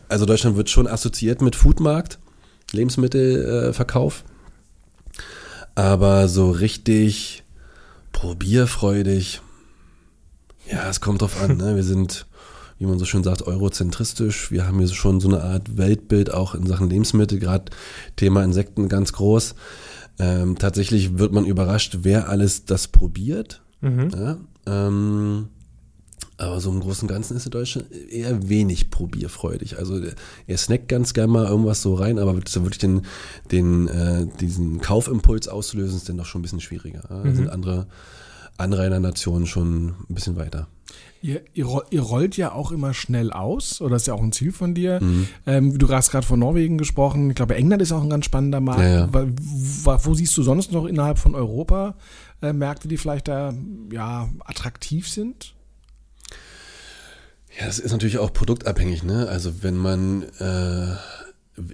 also 0.08 0.24
Deutschland 0.24 0.56
wird 0.56 0.70
schon 0.70 0.86
assoziiert 0.86 1.42
mit 1.42 1.56
Foodmarkt, 1.56 2.20
Lebensmittelverkauf. 2.70 4.22
aber 5.74 6.28
so 6.28 6.50
richtig 6.50 7.44
probierfreudig, 8.12 9.40
ja, 10.70 10.88
es 10.88 11.00
kommt 11.00 11.22
drauf 11.22 11.42
an. 11.42 11.56
Ne? 11.56 11.76
Wir 11.76 11.82
sind 11.82 12.26
wie 12.82 12.86
man 12.86 12.98
so 12.98 13.04
schön 13.04 13.22
sagt, 13.22 13.42
eurozentristisch. 13.42 14.50
Wir 14.50 14.66
haben 14.66 14.80
hier 14.80 14.88
schon 14.88 15.20
so 15.20 15.28
eine 15.28 15.44
Art 15.44 15.76
Weltbild 15.78 16.34
auch 16.34 16.56
in 16.56 16.66
Sachen 16.66 16.90
Lebensmittel, 16.90 17.38
gerade 17.38 17.66
Thema 18.16 18.42
Insekten 18.42 18.88
ganz 18.88 19.12
groß. 19.12 19.54
Ähm, 20.18 20.58
tatsächlich 20.58 21.16
wird 21.16 21.32
man 21.32 21.44
überrascht, 21.44 21.98
wer 22.02 22.28
alles 22.28 22.64
das 22.64 22.88
probiert. 22.88 23.62
Mhm. 23.82 24.10
Ja, 24.10 24.36
ähm, 24.66 25.48
aber 26.38 26.60
so 26.60 26.72
im 26.72 26.80
Großen 26.80 27.08
und 27.08 27.14
Ganzen 27.14 27.36
ist 27.36 27.44
in 27.44 27.52
Deutschland 27.52 27.92
eher 27.92 28.48
wenig 28.48 28.90
probierfreudig. 28.90 29.78
Also 29.78 30.00
er 30.48 30.58
snackt 30.58 30.88
ganz 30.88 31.14
gerne 31.14 31.32
mal 31.32 31.46
irgendwas 31.46 31.82
so 31.82 31.94
rein, 31.94 32.18
aber 32.18 32.34
wirklich 32.34 32.78
den, 32.78 33.02
den, 33.52 33.86
äh, 33.86 34.26
diesen 34.40 34.80
Kaufimpuls 34.80 35.46
auszulösen, 35.46 35.98
ist 35.98 36.08
dann 36.08 36.16
doch 36.16 36.26
schon 36.26 36.40
ein 36.40 36.42
bisschen 36.42 36.60
schwieriger. 36.60 37.04
Ja? 37.08 37.18
Mhm. 37.18 37.36
sind 37.36 37.48
andere 37.48 37.86
Anrainernationen 38.58 39.46
schon 39.46 39.94
ein 40.10 40.14
bisschen 40.14 40.34
weiter. 40.34 40.66
Ihr, 41.24 41.42
ihr, 41.54 42.02
rollt 42.02 42.36
ja 42.36 42.52
auch 42.52 42.72
immer 42.72 42.94
schnell 42.94 43.32
aus, 43.32 43.80
oder 43.80 43.94
ist 43.94 44.08
ja 44.08 44.14
auch 44.14 44.22
ein 44.22 44.32
Ziel 44.32 44.50
von 44.50 44.74
dir. 44.74 44.98
Mhm. 45.00 45.28
Ähm, 45.46 45.78
du 45.78 45.88
hast 45.88 46.10
gerade 46.10 46.26
von 46.26 46.40
Norwegen 46.40 46.78
gesprochen. 46.78 47.30
Ich 47.30 47.36
glaube, 47.36 47.54
England 47.54 47.80
ist 47.80 47.92
auch 47.92 48.02
ein 48.02 48.10
ganz 48.10 48.24
spannender 48.24 48.60
Markt. 48.60 48.80
Ja, 48.80 49.06
ja. 49.06 49.08
Wo, 49.12 49.96
wo, 50.02 50.14
siehst 50.14 50.36
du 50.36 50.42
sonst 50.42 50.72
noch 50.72 50.84
innerhalb 50.84 51.18
von 51.18 51.36
Europa 51.36 51.94
äh, 52.42 52.52
Märkte, 52.52 52.88
die 52.88 52.96
vielleicht 52.96 53.28
da 53.28 53.54
ja, 53.92 54.28
attraktiv 54.40 55.08
sind? 55.08 55.54
Ja, 57.58 57.66
das 57.66 57.78
ist 57.78 57.92
natürlich 57.92 58.18
auch 58.18 58.32
produktabhängig. 58.32 59.04
Ne? 59.04 59.28
Also 59.28 59.62
wenn 59.62 59.76
man 59.76 60.24
äh, 60.40 60.96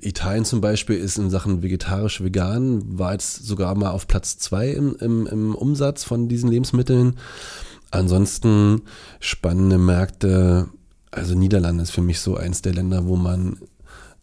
Italien 0.00 0.44
zum 0.44 0.60
Beispiel 0.60 0.96
ist 0.96 1.18
in 1.18 1.30
Sachen 1.30 1.62
vegetarisch-vegan, 1.62 2.98
war 2.98 3.12
jetzt 3.12 3.46
sogar 3.46 3.74
mal 3.76 3.90
auf 3.90 4.08
Platz 4.08 4.38
zwei 4.38 4.70
im, 4.70 4.96
im, 5.00 5.26
im 5.26 5.54
Umsatz 5.54 6.04
von 6.04 6.28
diesen 6.28 6.50
Lebensmitteln. 6.50 7.18
Ansonsten 7.90 8.82
spannende 9.20 9.78
Märkte, 9.78 10.68
also 11.10 11.34
Niederlande 11.34 11.82
ist 11.82 11.90
für 11.90 12.02
mich 12.02 12.20
so 12.20 12.36
eins 12.36 12.62
der 12.62 12.74
Länder, 12.74 13.06
wo 13.06 13.16
man 13.16 13.56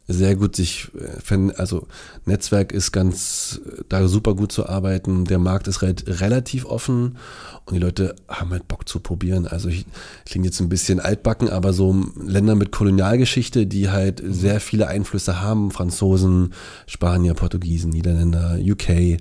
sehr 0.07 0.35
gut 0.35 0.55
sich, 0.55 0.89
äh, 1.29 1.51
also 1.57 1.87
Netzwerk 2.25 2.71
ist 2.71 2.91
ganz, 2.91 3.59
da 3.89 4.07
super 4.07 4.35
gut 4.35 4.51
zu 4.51 4.67
arbeiten, 4.67 5.25
der 5.25 5.39
Markt 5.39 5.67
ist 5.67 5.81
relativ 5.81 6.65
offen 6.65 7.17
und 7.65 7.73
die 7.73 7.79
Leute 7.79 8.15
haben 8.27 8.51
halt 8.51 8.67
Bock 8.67 8.87
zu 8.87 8.99
probieren. 8.99 9.47
Also 9.47 9.69
ich 9.69 9.85
klingt 10.25 10.45
jetzt 10.45 10.59
ein 10.59 10.69
bisschen 10.69 10.99
altbacken, 10.99 11.49
aber 11.49 11.73
so 11.73 12.05
Länder 12.23 12.55
mit 12.55 12.71
Kolonialgeschichte, 12.71 13.65
die 13.65 13.89
halt 13.89 14.21
sehr 14.25 14.59
viele 14.59 14.87
Einflüsse 14.87 15.41
haben, 15.41 15.71
Franzosen, 15.71 16.53
Spanier, 16.85 17.33
Portugiesen, 17.33 17.89
Niederländer, 17.89 18.59
UK, 18.61 19.19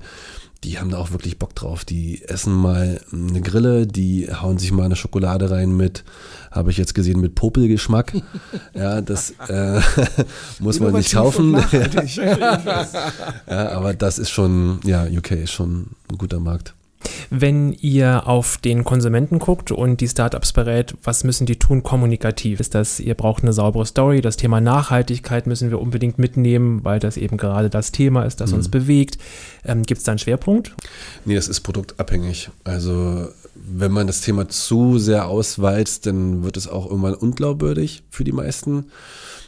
die 0.65 0.79
haben 0.79 0.91
da 0.91 0.99
auch 0.99 1.13
wirklich 1.13 1.39
Bock 1.39 1.55
drauf. 1.55 1.85
Die 1.85 2.23
essen 2.25 2.55
mal 2.55 3.01
eine 3.13 3.41
Grille, 3.43 3.87
die 3.87 4.29
hauen 4.33 4.59
sich 4.59 4.73
mal 4.73 4.85
eine 4.85 4.97
Schokolade 4.97 5.51
rein 5.51 5.77
mit, 5.77 6.05
habe 6.51 6.71
ich 6.71 6.79
jetzt 6.79 6.95
gesehen, 6.95 7.21
mit 7.21 7.35
Popelgeschmack. 7.35 8.15
ja, 8.75 9.01
das 9.03 9.35
äh, 9.49 9.81
muss 10.59 10.81
man 10.81 10.95
nicht 10.95 11.13
kaufen. 11.13 11.55
ja, 13.47 13.69
aber 13.71 13.95
das 13.95 14.19
ist 14.19 14.31
schon, 14.31 14.81
ja, 14.85 15.05
UK 15.05 15.33
ist 15.33 15.53
schon 15.53 15.91
ein 16.11 16.19
guter 16.19 16.41
Markt. 16.41 16.75
Wenn 17.31 17.73
ihr 17.73 18.27
auf 18.27 18.59
den 18.59 18.85
Konsumenten 18.85 19.39
guckt 19.39 19.71
und 19.71 20.01
die 20.01 20.09
Startups 20.09 20.53
berät, 20.53 20.95
was 21.03 21.25
müssen 21.25 21.47
die 21.47 21.59
tun 21.59 21.83
kommunikativ? 21.83 22.61
Ist 22.61 22.75
das, 22.75 23.01
ihr 23.01 23.15
braucht 23.15 23.43
eine 23.43 23.53
saubere 23.53 23.87
Story, 23.87 24.21
das 24.21 24.37
Thema 24.37 24.61
Nachhaltigkeit 24.61 25.47
müssen 25.47 25.71
wir 25.71 25.81
unbedingt 25.81 26.19
mitnehmen, 26.19 26.85
weil 26.85 27.01
das 27.01 27.17
eben 27.17 27.37
gerade 27.37 27.71
das 27.71 27.93
Thema 27.93 28.25
ist, 28.25 28.41
das 28.41 28.51
mhm. 28.51 28.59
uns 28.59 28.69
bewegt. 28.69 29.19
Ähm, 29.65 29.83
Gibt 29.83 29.99
es 29.99 30.05
da 30.05 30.13
einen 30.13 30.19
Schwerpunkt? 30.19 30.75
Nee, 31.25 31.35
das 31.35 31.49
ist 31.49 31.61
produktabhängig. 31.61 32.51
Also 32.65 33.29
wenn 33.55 33.93
man 33.93 34.07
das 34.07 34.21
Thema 34.21 34.49
zu 34.49 34.99
sehr 34.99 35.29
ausweizt, 35.29 36.07
dann 36.07 36.43
wird 36.45 36.57
es 36.57 36.69
auch 36.69 36.87
irgendwann 36.87 37.15
unglaubwürdig 37.15 38.03
für 38.11 38.25
die 38.25 38.33
meisten. 38.33 38.87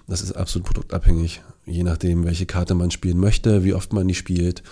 Das 0.07 0.23
ist 0.23 0.33
absolut 0.33 0.67
produktabhängig 0.67 1.43
je 1.67 1.83
nachdem, 1.83 2.25
welche 2.25 2.47
Karte 2.47 2.75
man 2.75 2.91
spielen 2.91 3.19
möchte, 3.19 3.65
wie 3.65 3.75
oft 3.75 3.93
man 3.93 4.07
die 4.07 4.15
spielt. 4.15 4.63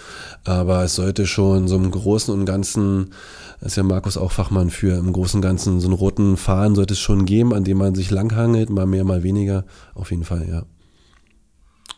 Aber 0.45 0.85
es 0.85 0.95
sollte 0.95 1.27
schon 1.27 1.69
so 1.69 1.77
im 1.77 1.91
Großen 1.91 2.33
und 2.33 2.47
Ganzen, 2.47 3.13
ist 3.61 3.77
ja 3.77 3.83
Markus 3.83 4.17
auch 4.17 4.33
Fachmann 4.33 4.71
für, 4.71 4.97
im 4.97 5.13
Großen 5.13 5.39
und 5.39 5.43
Ganzen 5.43 5.81
so 5.81 5.89
einen 5.89 5.97
roten 5.97 6.37
Faden 6.37 6.77
sollte 6.77 6.95
es 6.95 7.01
schon 7.01 7.25
geben, 7.25 7.53
an 7.53 7.65
dem 7.65 7.79
man 7.79 7.95
sich 7.95 8.11
langhangelt, 8.11 8.71
mal 8.71 8.87
mehr, 8.87 9.05
mal 9.05 9.23
weniger. 9.25 9.65
Auf 9.95 10.11
jeden 10.13 10.25
Fall, 10.25 10.49
ja. 10.49 10.65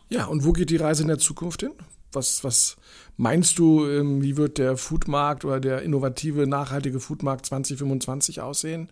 Ja, 0.09 0.26
und 0.26 0.45
wo 0.45 0.53
geht 0.53 0.70
die 0.70 0.76
Reise 0.76 1.03
in 1.03 1.09
der 1.09 1.18
Zukunft 1.18 1.61
hin? 1.61 1.72
Was, 2.12 2.43
was 2.45 2.76
meinst 3.16 3.59
du, 3.59 3.87
ähm, 3.87 4.22
wie 4.22 4.37
wird 4.37 4.57
der 4.57 4.76
Foodmarkt 4.76 5.45
oder 5.45 5.61
der 5.61 5.82
innovative, 5.82 6.47
nachhaltige 6.47 7.01
Foodmarkt 7.01 7.45
2025 7.45 8.41
aussehen? 8.41 8.89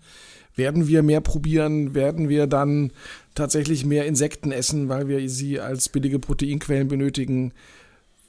Werden 0.56 0.86
wir 0.86 1.02
mehr 1.02 1.20
probieren? 1.20 1.94
Werden 1.94 2.28
wir 2.28 2.46
dann 2.46 2.92
tatsächlich 3.34 3.84
mehr 3.84 4.06
Insekten 4.06 4.52
essen, 4.52 4.88
weil 4.88 5.08
wir 5.08 5.28
sie 5.28 5.60
als 5.60 5.88
billige 5.88 6.18
Proteinquellen 6.18 6.88
benötigen? 6.88 7.52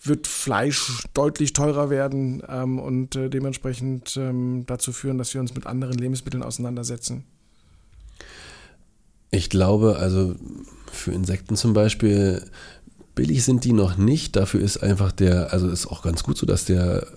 Wird 0.03 0.28
Fleisch 0.28 1.03
deutlich 1.14 1.53
teurer 1.53 1.89
werden 1.89 2.43
ähm, 2.47 2.78
und 2.78 3.16
äh, 3.16 3.30
dementsprechend 3.30 4.16
ähm, 4.18 4.66
dazu 4.68 4.91
führen, 4.91 5.18
dass 5.18 5.34
wir 5.34 5.41
uns 5.41 5.56
mit 5.56 5.66
anderen 5.66 5.97
Lebensmitteln 5.97 6.43
auseinandersetzen? 6.43 7.24
Ich 9.32 9.49
glaube, 9.49 9.97
also 9.97 10.36
für 10.91 11.12
Insekten 11.12 11.56
zum 11.56 11.74
Beispiel, 11.74 12.43
billig 13.16 13.43
sind 13.43 13.64
die 13.64 13.74
noch 13.74 13.97
nicht. 13.97 14.36
Dafür 14.36 14.62
ist 14.62 14.78
einfach 14.78 15.12
der, 15.12 15.51
also 15.53 15.68
ist 15.68 15.88
auch 15.88 16.03
ganz 16.03 16.24
gut 16.24 16.38
so, 16.38 16.45
dass 16.45 16.66
der 16.66 17.08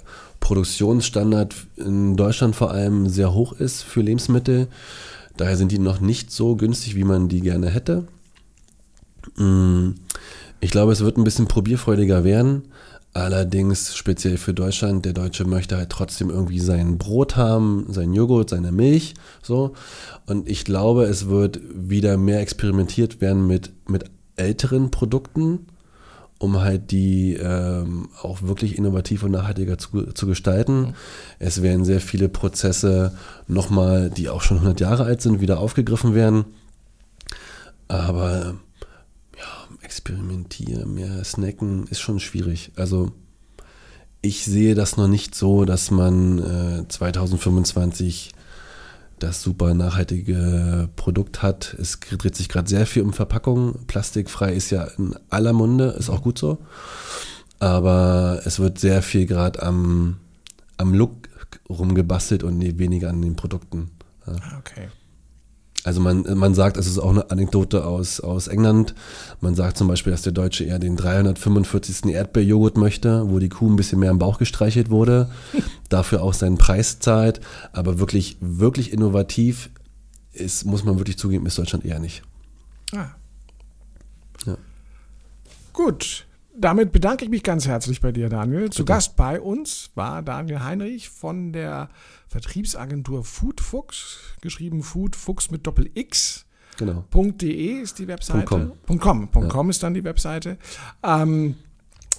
Produktionsstandard 0.40 1.54
in 1.76 2.16
Deutschland 2.16 2.56
vor 2.56 2.70
allem 2.70 3.08
sehr 3.08 3.34
hoch 3.34 3.52
ist 3.52 3.82
für 3.82 4.00
Lebensmittel. 4.00 4.68
Daher 5.38 5.56
sind 5.56 5.72
die 5.72 5.78
noch 5.78 6.00
nicht 6.00 6.30
so 6.30 6.56
günstig, 6.56 6.94
wie 6.96 7.04
man 7.04 7.28
die 7.28 7.40
gerne 7.40 7.70
hätte. 7.70 8.06
Mm, 9.36 9.92
ich 10.60 10.70
glaube, 10.70 10.92
es 10.92 11.00
wird 11.00 11.16
ein 11.16 11.24
bisschen 11.24 11.46
probierfreudiger 11.46 12.24
werden. 12.24 12.64
Allerdings 13.14 13.96
speziell 13.96 14.36
für 14.36 14.52
Deutschland, 14.52 15.04
der 15.04 15.12
Deutsche 15.12 15.44
möchte 15.44 15.76
halt 15.76 15.90
trotzdem 15.90 16.28
irgendwie 16.28 16.60
sein 16.60 16.98
Brot 16.98 17.36
haben, 17.36 17.86
sein 17.88 18.12
Joghurt, 18.12 18.50
seine 18.50 18.70
Milch, 18.70 19.14
so. 19.42 19.72
Und 20.26 20.48
ich 20.48 20.64
glaube, 20.64 21.04
es 21.04 21.28
wird 21.28 21.60
wieder 21.72 22.16
mehr 22.16 22.40
experimentiert 22.40 23.20
werden 23.20 23.46
mit, 23.46 23.72
mit 23.88 24.04
älteren 24.36 24.90
Produkten, 24.90 25.66
um 26.38 26.60
halt 26.60 26.90
die 26.90 27.34
ähm, 27.34 28.08
auch 28.22 28.42
wirklich 28.42 28.78
innovativ 28.78 29.22
und 29.24 29.32
nachhaltiger 29.32 29.76
zu, 29.76 30.12
zu 30.12 30.26
gestalten. 30.26 30.80
Mhm. 30.80 30.94
Es 31.38 31.62
werden 31.62 31.84
sehr 31.84 32.00
viele 32.00 32.28
Prozesse 32.28 33.12
nochmal, 33.46 34.10
die 34.10 34.28
auch 34.28 34.42
schon 34.42 34.58
100 34.58 34.80
Jahre 34.80 35.04
alt 35.04 35.20
sind, 35.20 35.40
wieder 35.40 35.58
aufgegriffen 35.58 36.14
werden. 36.14 36.44
Aber 37.88 38.54
ja, 39.36 39.76
experimentieren, 39.82 40.94
mehr 40.94 41.24
snacken 41.24 41.86
ist 41.88 42.00
schon 42.00 42.20
schwierig. 42.20 42.72
Also 42.76 43.12
ich 44.20 44.44
sehe 44.44 44.74
das 44.74 44.96
noch 44.96 45.08
nicht 45.08 45.34
so, 45.34 45.64
dass 45.64 45.90
man 45.90 46.38
äh, 46.84 46.88
2025 46.88 48.32
das 49.18 49.42
super 49.42 49.74
nachhaltige 49.74 50.88
Produkt 50.96 51.42
hat. 51.42 51.74
Es 51.78 52.00
dreht 52.00 52.36
sich 52.36 52.48
gerade 52.48 52.68
sehr 52.68 52.86
viel 52.86 53.02
um 53.02 53.12
Verpackung. 53.12 53.86
Plastikfrei 53.86 54.52
ist 54.52 54.70
ja 54.70 54.84
in 54.98 55.14
aller 55.30 55.52
Munde, 55.52 55.88
ist 55.98 56.10
auch 56.10 56.22
gut 56.22 56.38
so. 56.38 56.58
Aber 57.58 58.40
es 58.44 58.58
wird 58.58 58.78
sehr 58.78 59.02
viel 59.02 59.26
gerade 59.26 59.62
am, 59.62 60.18
am 60.76 60.94
Look 60.94 61.28
rumgebastelt 61.68 62.42
und 62.42 62.60
weniger 62.78 63.10
an 63.10 63.22
den 63.22 63.36
Produkten. 63.36 63.90
Ah, 64.26 64.58
okay. 64.58 64.88
Also 65.84 66.00
man, 66.00 66.22
man 66.36 66.54
sagt, 66.54 66.76
es 66.76 66.86
ist 66.86 66.98
auch 66.98 67.10
eine 67.10 67.30
Anekdote 67.30 67.86
aus, 67.86 68.20
aus 68.20 68.48
England. 68.48 68.94
Man 69.40 69.54
sagt 69.54 69.76
zum 69.76 69.86
Beispiel, 69.88 70.10
dass 70.10 70.22
der 70.22 70.32
Deutsche 70.32 70.64
eher 70.64 70.78
den 70.78 70.96
345. 70.96 72.06
Erdbeerjoghurt 72.06 72.76
möchte, 72.76 73.30
wo 73.30 73.38
die 73.38 73.48
Kuh 73.48 73.70
ein 73.70 73.76
bisschen 73.76 74.00
mehr 74.00 74.10
am 74.10 74.18
Bauch 74.18 74.38
gestreichelt 74.38 74.90
wurde, 74.90 75.30
dafür 75.88 76.22
auch 76.22 76.34
seinen 76.34 76.58
Preis 76.58 76.98
zahlt. 76.98 77.40
Aber 77.72 77.98
wirklich, 78.00 78.36
wirklich 78.40 78.92
innovativ 78.92 79.70
ist, 80.32 80.64
muss 80.64 80.84
man 80.84 80.98
wirklich 80.98 81.18
zugeben, 81.18 81.46
ist 81.46 81.58
Deutschland 81.58 81.84
eher 81.84 82.00
nicht. 82.00 82.22
Ah. 82.92 83.10
Ja. 84.46 84.56
Gut, 85.72 86.26
damit 86.58 86.92
bedanke 86.92 87.24
ich 87.24 87.30
mich 87.30 87.42
ganz 87.42 87.66
herzlich 87.66 88.00
bei 88.00 88.12
dir, 88.12 88.28
Daniel. 88.28 88.70
Zu 88.70 88.84
Gast 88.84 89.16
bei 89.16 89.40
uns 89.40 89.90
war 89.94 90.22
Daniel 90.22 90.60
Heinrich 90.60 91.08
von 91.08 91.52
der 91.52 91.88
Vertriebsagentur 92.28 93.24
Foodfuchs, 93.24 94.18
geschrieben 94.40 94.82
Foodfuchs 94.82 95.50
mit 95.50 95.66
Doppel 95.66 95.90
X. 95.94 96.44
Genau. 96.76 97.04
.de 97.12 97.80
ist 97.80 97.98
die 97.98 98.06
Webseite. 98.06 98.44
.com. 98.86 99.00
.com. 99.00 99.30
.com 99.30 99.66
ja. 99.66 99.70
ist 99.70 99.82
dann 99.82 99.94
die 99.94 100.04
Webseite. 100.04 100.58
Ähm, 101.02 101.56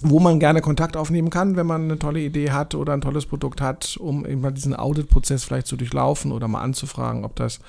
wo 0.02 0.18
man 0.18 0.40
gerne 0.40 0.60
Kontakt 0.60 0.96
aufnehmen 0.96 1.30
kann, 1.30 1.56
wenn 1.56 1.66
man 1.66 1.84
eine 1.84 1.98
tolle 1.98 2.20
Idee 2.20 2.50
hat 2.50 2.74
oder 2.74 2.92
ein 2.92 3.00
tolles 3.00 3.26
Produkt 3.26 3.60
hat, 3.60 3.96
um 3.98 4.24
eben 4.26 4.40
mal 4.40 4.50
diesen 4.50 4.74
Audit-Prozess 4.74 5.44
vielleicht 5.44 5.66
zu 5.66 5.76
durchlaufen 5.76 6.32
oder 6.32 6.48
mal 6.48 6.62
anzufragen, 6.62 7.24
ob 7.24 7.36
das 7.36 7.60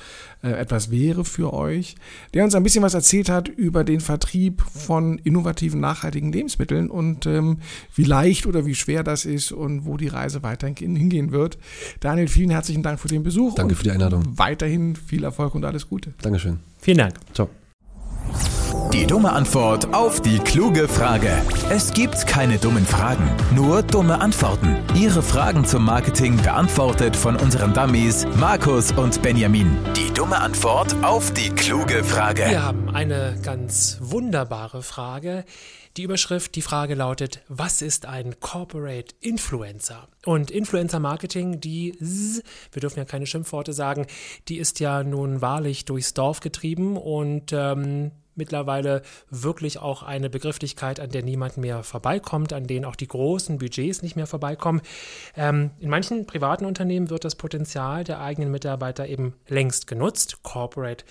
äh, 0.44 0.52
etwas 0.52 0.92
wäre 0.92 1.26
für 1.26 1.54
euch. 1.54 1.96
Der 2.34 2.44
uns 2.44 2.56
ein 2.56 2.64
bisschen 2.64 2.84
was 2.84 2.94
erzählt 2.94 3.30
hat 3.30 3.48
über 3.48 3.84
den 3.84 4.00
Vertrieb 4.00 4.62
von 4.62 5.18
innovativen, 5.20 5.80
nachhaltigen 5.80 6.32
Lebensmitteln 6.32 6.90
und 6.90 7.26
ähm, 7.26 7.60
wie 7.96 8.06
leicht 8.06 8.46
oder 8.46 8.66
wie 8.66 8.76
schwer 8.76 9.04
das 9.04 9.26
ist 9.26 9.52
und 9.52 9.86
wo 9.86 9.98
die 9.98 10.08
Reise 10.08 10.44
weiterhin 10.44 10.96
hingehen 10.96 11.32
wird. 11.32 11.58
Daniel, 12.00 12.28
vielen 12.28 12.52
herzlichen 12.52 12.84
Dank 12.84 13.00
für 13.00 13.08
den 13.08 13.24
Besuch. 13.24 13.56
Danke 13.56 13.76
für 13.76 13.84
die 13.84 13.92
Einladung. 13.92 14.24
Weiterhin 14.38 14.96
viel 14.96 15.24
Erfolg 15.24 15.56
und 15.56 15.66
alles 15.66 15.88
Gute. 15.90 16.14
Dankeschön. 16.22 16.60
Vielen 16.80 16.98
Dank. 16.98 17.16
Ciao. 17.34 17.50
Die 18.94 19.08
dumme 19.08 19.32
Antwort 19.32 19.94
auf 19.94 20.22
die 20.22 20.40
kluge 20.40 20.88
Frage. 20.88 21.32
Es 21.70 21.94
gibt 21.94 22.28
keine 22.28 22.58
dummen 22.58 22.86
Fragen, 22.86 23.24
nur 23.56 23.84
dumme 23.84 24.20
Antworten. 24.20 24.78
Ihre 24.96 25.22
Fragen 25.22 25.64
zum 25.64 25.86
Marketing 25.86 26.36
beantwortet 26.42 27.16
von 27.16 27.38
unseren 27.38 27.74
Dummies 27.74 28.28
Markus 28.38 28.92
und 28.92 29.22
Benjamin. 29.22 29.78
Die 29.96 30.14
dumme 30.14 30.38
Antwort 30.40 30.94
auf 31.04 31.32
die 31.32 31.50
kluge 31.50 32.04
Frage. 32.04 32.46
Wir 32.50 32.64
haben 32.64 32.90
eine 32.94 33.38
ganz 33.42 33.98
wunderbare 34.02 34.84
Frage. 34.84 35.46
Die 35.98 36.04
Überschrift, 36.04 36.56
die 36.56 36.62
Frage 36.62 36.96
lautet, 36.96 37.42
was 37.50 37.82
ist 37.82 38.06
ein 38.06 38.40
Corporate 38.40 39.14
Influencer? 39.20 40.08
Und 40.26 40.50
Influencer 40.50 41.00
Marketing, 41.00 41.60
die, 41.60 41.98
wir 42.00 42.80
dürfen 42.80 43.00
ja 43.00 43.06
keine 43.06 43.26
Schimpfworte 43.26 43.74
sagen, 43.74 44.08
die 44.48 44.58
ist 44.58 44.80
ja 44.80 45.04
nun 45.04 45.42
wahrlich 45.42 45.84
durchs 45.84 46.14
Dorf 46.14 46.40
getrieben 46.40 46.96
und 46.96 47.52
ähm, 47.52 48.12
mittlerweile 48.42 49.04
wirklich 49.30 49.78
auch 49.78 50.02
eine 50.02 50.28
Begrifflichkeit, 50.28 51.00
an 51.00 51.12
der 51.12 51.22
niemand 51.22 51.58
mehr 51.58 51.84
vorbeikommt, 51.84 52.54
an 52.54 52.66
denen 52.66 52.86
auch 52.86 52.96
die 52.96 53.08
großen 53.08 53.60
Budgets 53.60 54.02
nicht 54.02 54.16
mehr 54.16 54.26
vorbeikommen. 54.26 54.82
Ähm, 55.38 55.70
in 55.80 55.92
manchen 55.92 56.26
privaten 56.26 56.66
Unternehmen 56.66 57.12
wird 57.12 57.24
das 57.24 57.36
Potenzial 57.36 58.04
der 58.04 58.20
eigenen 58.20 58.50
Mitarbeiter 58.50 59.08
eben 59.08 59.36
längst 59.48 59.86
genutzt. 59.86 60.42
Corporate 60.42 61.06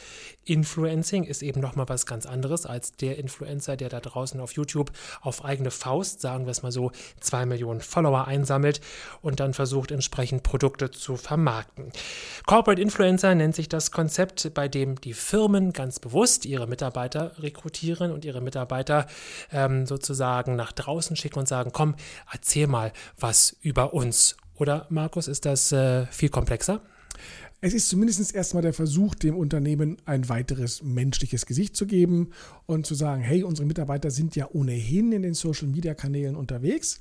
Influencing 0.44 1.22
ist 1.22 1.42
eben 1.42 1.60
nochmal 1.60 1.88
was 1.88 2.04
ganz 2.04 2.26
anderes 2.26 2.66
als 2.66 2.90
der 2.90 3.16
Influencer, 3.18 3.76
der 3.76 3.88
da 3.88 4.00
draußen 4.00 4.40
auf 4.40 4.54
YouTube 4.54 4.90
auf 5.20 5.44
eigene 5.44 5.70
Faust, 5.70 6.20
sagen 6.20 6.46
wir 6.46 6.50
es 6.50 6.64
mal 6.64 6.72
so, 6.72 6.90
zwei 7.20 7.46
Millionen 7.46 7.80
Follower 7.80 8.26
einsammelt 8.26 8.80
und 9.22 9.38
dann 9.38 9.54
versucht 9.54 9.92
entsprechend 9.92 10.42
Produkte 10.42 10.90
zu 10.90 11.14
vermarkten. 11.14 11.92
Corporate 12.46 12.82
Influencer 12.82 13.36
nennt 13.36 13.54
sich 13.54 13.68
das 13.68 13.92
Konzept, 13.92 14.52
bei 14.52 14.66
dem 14.66 15.00
die 15.00 15.12
Firmen 15.12 15.72
ganz 15.72 16.00
bewusst 16.00 16.46
ihre 16.46 16.66
Mitarbeiter 16.66 17.19
Mitarbeiter 17.20 17.42
rekrutieren 17.42 18.12
und 18.12 18.24
ihre 18.24 18.40
Mitarbeiter 18.40 19.06
ähm, 19.52 19.86
sozusagen 19.86 20.56
nach 20.56 20.72
draußen 20.72 21.16
schicken 21.16 21.38
und 21.38 21.48
sagen, 21.48 21.70
komm, 21.72 21.94
erzähl 22.32 22.66
mal 22.66 22.92
was 23.18 23.56
über 23.62 23.94
uns. 23.94 24.36
Oder 24.56 24.86
Markus, 24.90 25.28
ist 25.28 25.46
das 25.46 25.72
äh, 25.72 26.06
viel 26.06 26.28
komplexer? 26.28 26.80
Es 27.62 27.74
ist 27.74 27.90
zumindest 27.90 28.34
erstmal 28.34 28.62
der 28.62 28.72
Versuch, 28.72 29.14
dem 29.14 29.36
Unternehmen 29.36 29.98
ein 30.06 30.30
weiteres 30.30 30.82
menschliches 30.82 31.44
Gesicht 31.44 31.76
zu 31.76 31.86
geben 31.86 32.30
und 32.64 32.86
zu 32.86 32.94
sagen, 32.94 33.20
hey, 33.20 33.42
unsere 33.42 33.66
Mitarbeiter 33.66 34.10
sind 34.10 34.34
ja 34.34 34.48
ohnehin 34.50 35.12
in 35.12 35.22
den 35.22 35.34
Social-Media-Kanälen 35.34 36.36
unterwegs 36.36 37.00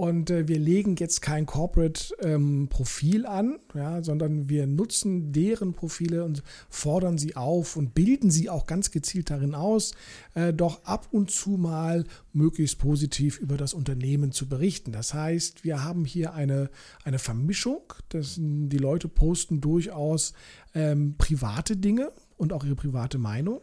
und 0.00 0.30
äh, 0.30 0.48
wir 0.48 0.58
legen 0.58 0.96
jetzt 0.96 1.20
kein 1.20 1.44
Corporate-Profil 1.44 3.20
ähm, 3.20 3.26
an, 3.26 3.58
ja, 3.74 4.02
sondern 4.02 4.48
wir 4.48 4.66
nutzen 4.66 5.30
deren 5.30 5.74
Profile 5.74 6.24
und 6.24 6.42
fordern 6.70 7.18
sie 7.18 7.36
auf 7.36 7.76
und 7.76 7.92
bilden 7.92 8.30
sie 8.30 8.48
auch 8.48 8.64
ganz 8.64 8.92
gezielt 8.92 9.28
darin 9.28 9.54
aus, 9.54 9.92
äh, 10.32 10.54
doch 10.54 10.84
ab 10.84 11.08
und 11.10 11.30
zu 11.30 11.50
mal 11.50 12.04
möglichst 12.32 12.78
positiv 12.78 13.38
über 13.40 13.58
das 13.58 13.74
Unternehmen 13.74 14.32
zu 14.32 14.48
berichten. 14.48 14.90
Das 14.90 15.12
heißt, 15.12 15.64
wir 15.64 15.84
haben 15.84 16.06
hier 16.06 16.32
eine, 16.32 16.70
eine 17.04 17.18
Vermischung. 17.18 17.92
Das, 18.08 18.36
die 18.38 18.78
Leute 18.78 19.06
posten 19.06 19.60
durchaus 19.60 20.32
ähm, 20.74 21.16
private 21.18 21.76
Dinge, 21.76 22.10
und 22.40 22.54
auch 22.54 22.64
ihre 22.64 22.74
private 22.74 23.18
Meinung. 23.18 23.60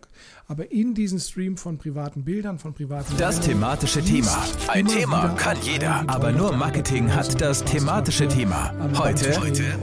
Aber 0.48 0.72
in 0.72 0.94
diesem 0.94 1.20
Stream 1.20 1.58
von 1.58 1.78
privaten 1.80 2.24
Bildern, 2.24 2.60
von 2.60 2.74
privaten. 2.74 3.16
Das 3.18 3.40
thematische 3.40 4.04
Thema. 4.04 4.46
Ein 4.68 4.88
Thema 4.88 5.30
kann 5.30 5.58
jeder, 5.64 6.08
aber 6.08 6.32
nur 6.32 6.56
Marketing 6.56 7.14
hat 7.14 7.42
das 7.42 7.66
thematische 7.66 8.28
Thema. 8.28 8.74
Heute. 8.98 9.34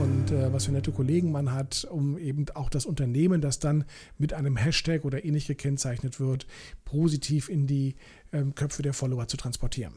Und 0.00 0.30
äh, 0.30 0.52
was 0.52 0.66
für 0.66 0.72
nette 0.72 0.92
Kollegen 0.92 1.32
man 1.32 1.52
hat, 1.52 1.86
um 1.90 2.16
eben 2.18 2.46
auch 2.54 2.70
das 2.70 2.86
Unternehmen, 2.86 3.40
das 3.40 3.58
dann 3.58 3.84
mit 4.16 4.32
einem 4.32 4.56
Hashtag 4.56 5.04
oder 5.04 5.24
ähnlich 5.24 5.48
gekennzeichnet 5.48 6.20
wird, 6.20 6.46
positiv 6.84 7.48
in 7.48 7.66
die 7.66 7.96
ähm, 8.34 8.54
Köpfe 8.54 8.82
der 8.82 8.92
Follower 8.92 9.26
zu 9.28 9.36
transportieren. 9.36 9.94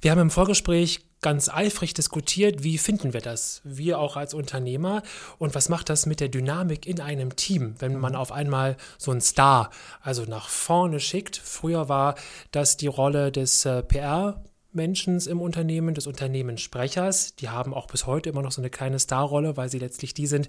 Wir 0.00 0.10
haben 0.10 0.20
im 0.20 0.30
Vorgespräch 0.30 1.00
ganz 1.22 1.48
eifrig 1.48 1.94
diskutiert, 1.94 2.62
wie 2.62 2.78
finden 2.78 3.12
wir 3.12 3.20
das, 3.20 3.60
wir 3.64 3.98
auch 3.98 4.16
als 4.16 4.34
Unternehmer 4.34 5.02
und 5.38 5.54
was 5.54 5.68
macht 5.68 5.88
das 5.88 6.06
mit 6.06 6.20
der 6.20 6.28
Dynamik 6.28 6.86
in 6.86 7.00
einem 7.00 7.36
Team, 7.36 7.74
wenn 7.78 7.98
man 7.98 8.16
auf 8.16 8.32
einmal 8.32 8.76
so 8.98 9.10
einen 9.10 9.20
Star 9.20 9.70
also 10.02 10.24
nach 10.24 10.48
vorne 10.48 11.00
schickt. 11.00 11.36
Früher 11.36 11.88
war 11.88 12.14
das 12.52 12.76
die 12.76 12.86
Rolle 12.86 13.32
des 13.32 13.64
äh, 13.64 13.82
PR 13.82 14.42
Menschen 14.72 15.20
im 15.20 15.40
Unternehmen, 15.40 15.94
des 15.94 16.06
Unternehmenssprechers. 16.06 17.34
Die 17.36 17.48
haben 17.48 17.74
auch 17.74 17.86
bis 17.86 18.06
heute 18.06 18.30
immer 18.30 18.42
noch 18.42 18.52
so 18.52 18.60
eine 18.60 18.70
kleine 18.70 19.00
Starrolle, 19.00 19.56
weil 19.56 19.68
sie 19.68 19.78
letztlich 19.78 20.14
die 20.14 20.26
sind, 20.26 20.48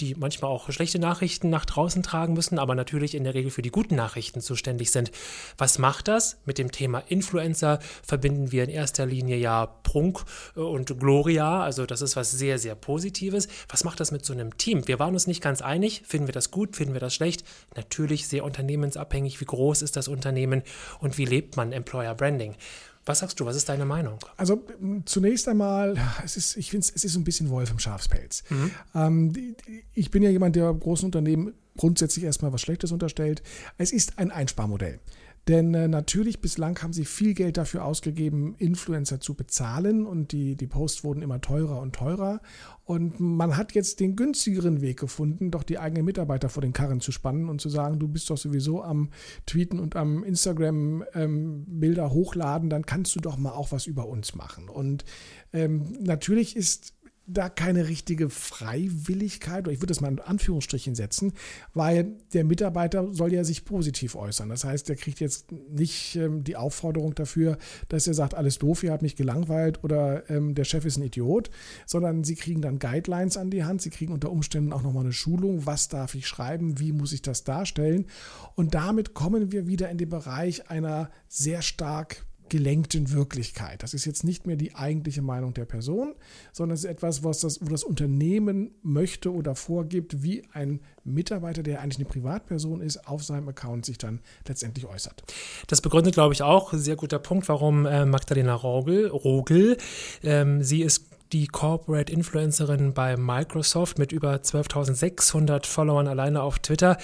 die 0.00 0.14
manchmal 0.14 0.50
auch 0.50 0.70
schlechte 0.70 0.98
Nachrichten 0.98 1.50
nach 1.50 1.64
draußen 1.64 2.02
tragen 2.02 2.34
müssen, 2.34 2.58
aber 2.58 2.74
natürlich 2.74 3.14
in 3.14 3.24
der 3.24 3.34
Regel 3.34 3.50
für 3.50 3.62
die 3.62 3.70
guten 3.70 3.94
Nachrichten 3.94 4.40
zuständig 4.40 4.90
sind. 4.90 5.12
Was 5.58 5.78
macht 5.78 6.08
das? 6.08 6.38
Mit 6.44 6.58
dem 6.58 6.72
Thema 6.72 6.98
Influencer 7.00 7.78
verbinden 8.02 8.52
wir 8.52 8.64
in 8.64 8.70
erster 8.70 9.06
Linie 9.06 9.36
ja 9.36 9.66
Prunk 9.66 10.24
äh, 10.56 10.60
und 10.60 10.98
Gloria, 10.98 11.62
also 11.62 11.86
das 11.86 12.02
ist 12.02 12.16
was 12.16 12.32
sehr, 12.32 12.58
sehr 12.58 12.74
Positives. 12.74 13.48
Was 13.68 13.84
macht 13.84 14.00
das 14.00 14.10
mit 14.10 14.24
so 14.24 14.32
einem 14.32 14.56
Team? 14.56 14.86
Wir 14.88 14.98
waren 14.98 15.14
uns 15.14 15.26
nicht 15.26 15.42
ganz 15.42 15.62
einig. 15.62 16.02
Finden 16.06 16.26
wir 16.26 16.34
das 16.34 16.50
gut? 16.50 16.76
Finden 16.76 16.94
wir 16.94 17.00
das 17.00 17.14
schlecht? 17.14 17.44
Natürlich 17.76 18.26
sehr 18.28 18.44
unternehmensabhängig. 18.44 19.40
Wie 19.40 19.44
groß 19.44 19.82
ist 19.82 19.96
das 19.96 20.08
Unternehmen 20.08 20.62
und 21.00 21.18
wie 21.18 21.24
lebt 21.24 21.56
man 21.56 21.72
Employer 21.72 22.14
Branding? 22.14 22.56
Was 23.04 23.18
sagst 23.18 23.40
du? 23.40 23.46
Was 23.46 23.56
ist 23.56 23.68
deine 23.68 23.84
Meinung? 23.84 24.18
Also 24.36 24.62
zunächst 25.06 25.48
einmal, 25.48 25.96
es 26.24 26.36
ist, 26.36 26.56
ich 26.56 26.70
finde, 26.70 26.86
es 26.94 27.04
ist 27.04 27.16
ein 27.16 27.24
bisschen 27.24 27.50
Wolf 27.50 27.70
im 27.70 27.78
Schafspelz. 27.78 28.44
Mhm. 28.48 28.70
Ähm, 28.94 29.56
ich 29.94 30.10
bin 30.10 30.22
ja 30.22 30.30
jemand, 30.30 30.54
der 30.54 30.72
großen 30.72 31.06
Unternehmen 31.06 31.54
grundsätzlich 31.76 32.24
erstmal 32.24 32.52
was 32.52 32.60
Schlechtes 32.60 32.92
unterstellt. 32.92 33.42
Es 33.78 33.92
ist 33.92 34.18
ein 34.18 34.30
Einsparmodell. 34.30 35.00
Denn 35.48 35.74
äh, 35.74 35.88
natürlich, 35.88 36.40
bislang 36.40 36.80
haben 36.82 36.92
sie 36.92 37.04
viel 37.04 37.34
Geld 37.34 37.56
dafür 37.56 37.84
ausgegeben, 37.84 38.54
Influencer 38.58 39.20
zu 39.20 39.34
bezahlen 39.34 40.06
und 40.06 40.30
die, 40.30 40.54
die 40.54 40.68
Posts 40.68 41.02
wurden 41.02 41.22
immer 41.22 41.40
teurer 41.40 41.80
und 41.80 41.94
teurer. 41.94 42.40
Und 42.84 43.18
man 43.18 43.56
hat 43.56 43.72
jetzt 43.72 43.98
den 43.98 44.14
günstigeren 44.14 44.80
Weg 44.80 45.00
gefunden, 45.00 45.50
doch 45.50 45.64
die 45.64 45.78
eigenen 45.78 46.04
Mitarbeiter 46.04 46.48
vor 46.48 46.60
den 46.60 46.72
Karren 46.72 47.00
zu 47.00 47.10
spannen 47.10 47.48
und 47.48 47.60
zu 47.60 47.68
sagen, 47.68 47.98
du 47.98 48.06
bist 48.06 48.30
doch 48.30 48.38
sowieso 48.38 48.82
am 48.82 49.10
Tweeten 49.46 49.80
und 49.80 49.96
am 49.96 50.22
Instagram 50.22 51.04
ähm, 51.14 51.64
Bilder 51.66 52.10
hochladen, 52.10 52.70
dann 52.70 52.86
kannst 52.86 53.16
du 53.16 53.20
doch 53.20 53.36
mal 53.36 53.52
auch 53.52 53.72
was 53.72 53.86
über 53.86 54.06
uns 54.06 54.34
machen. 54.36 54.68
Und 54.68 55.04
ähm, 55.52 55.96
natürlich 56.00 56.54
ist 56.54 56.94
da 57.32 57.48
keine 57.48 57.88
richtige 57.88 58.30
Freiwilligkeit, 58.30 59.64
oder 59.64 59.72
ich 59.72 59.80
würde 59.80 59.88
das 59.88 60.00
mal 60.00 60.10
in 60.10 60.18
Anführungsstrichen 60.18 60.94
setzen, 60.94 61.32
weil 61.74 62.16
der 62.32 62.44
Mitarbeiter 62.44 63.12
soll 63.12 63.32
ja 63.32 63.44
sich 63.44 63.64
positiv 63.64 64.14
äußern. 64.14 64.48
Das 64.48 64.64
heißt, 64.64 64.88
der 64.88 64.96
kriegt 64.96 65.20
jetzt 65.20 65.52
nicht 65.52 66.16
ähm, 66.16 66.44
die 66.44 66.56
Aufforderung 66.56 67.14
dafür, 67.14 67.58
dass 67.88 68.06
er 68.06 68.14
sagt, 68.14 68.34
alles 68.34 68.58
doof, 68.58 68.82
ihr 68.82 68.92
habt 68.92 69.02
mich 69.02 69.16
gelangweilt 69.16 69.82
oder 69.84 70.28
ähm, 70.30 70.54
der 70.54 70.64
Chef 70.64 70.84
ist 70.84 70.96
ein 70.96 71.02
Idiot, 71.02 71.50
sondern 71.86 72.24
sie 72.24 72.34
kriegen 72.34 72.62
dann 72.62 72.78
Guidelines 72.78 73.36
an 73.36 73.50
die 73.50 73.64
Hand, 73.64 73.82
sie 73.82 73.90
kriegen 73.90 74.12
unter 74.12 74.30
Umständen 74.30 74.72
auch 74.72 74.82
nochmal 74.82 75.04
eine 75.04 75.12
Schulung, 75.12 75.66
was 75.66 75.88
darf 75.88 76.14
ich 76.14 76.26
schreiben, 76.26 76.78
wie 76.78 76.92
muss 76.92 77.12
ich 77.12 77.22
das 77.22 77.44
darstellen. 77.44 78.06
Und 78.54 78.74
damit 78.74 79.14
kommen 79.14 79.52
wir 79.52 79.66
wieder 79.66 79.88
in 79.90 79.98
den 79.98 80.08
Bereich 80.08 80.70
einer 80.70 81.10
sehr 81.28 81.62
stark 81.62 82.24
gelenkten 82.52 83.12
Wirklichkeit. 83.12 83.82
Das 83.82 83.94
ist 83.94 84.04
jetzt 84.04 84.24
nicht 84.24 84.46
mehr 84.46 84.56
die 84.56 84.74
eigentliche 84.74 85.22
Meinung 85.22 85.54
der 85.54 85.64
Person, 85.64 86.14
sondern 86.52 86.74
es 86.74 86.84
ist 86.84 86.90
etwas, 86.90 87.24
was 87.24 87.40
das, 87.40 87.62
wo 87.62 87.70
das 87.70 87.82
Unternehmen 87.82 88.72
möchte 88.82 89.32
oder 89.32 89.54
vorgibt, 89.54 90.22
wie 90.22 90.42
ein 90.52 90.80
Mitarbeiter, 91.02 91.62
der 91.62 91.80
eigentlich 91.80 91.96
eine 91.96 92.04
Privatperson 92.04 92.82
ist, 92.82 93.08
auf 93.08 93.24
seinem 93.24 93.48
Account 93.48 93.86
sich 93.86 93.96
dann 93.96 94.20
letztendlich 94.46 94.84
äußert. 94.84 95.22
Das 95.68 95.80
begründet, 95.80 96.12
glaube 96.12 96.34
ich, 96.34 96.42
auch 96.42 96.74
sehr 96.74 96.96
guter 96.96 97.18
Punkt, 97.18 97.48
warum 97.48 97.86
äh, 97.86 98.04
Magdalena 98.04 98.54
Rogel, 98.54 99.06
Rogel 99.06 99.78
ähm, 100.22 100.62
sie 100.62 100.82
ist 100.82 101.06
die 101.32 101.46
Corporate 101.46 102.12
Influencerin 102.12 102.92
bei 102.92 103.16
Microsoft 103.16 103.98
mit 103.98 104.12
über 104.12 104.34
12.600 104.34 105.66
Followern 105.66 106.06
alleine 106.06 106.42
auf 106.42 106.58
Twitter, 106.58 106.98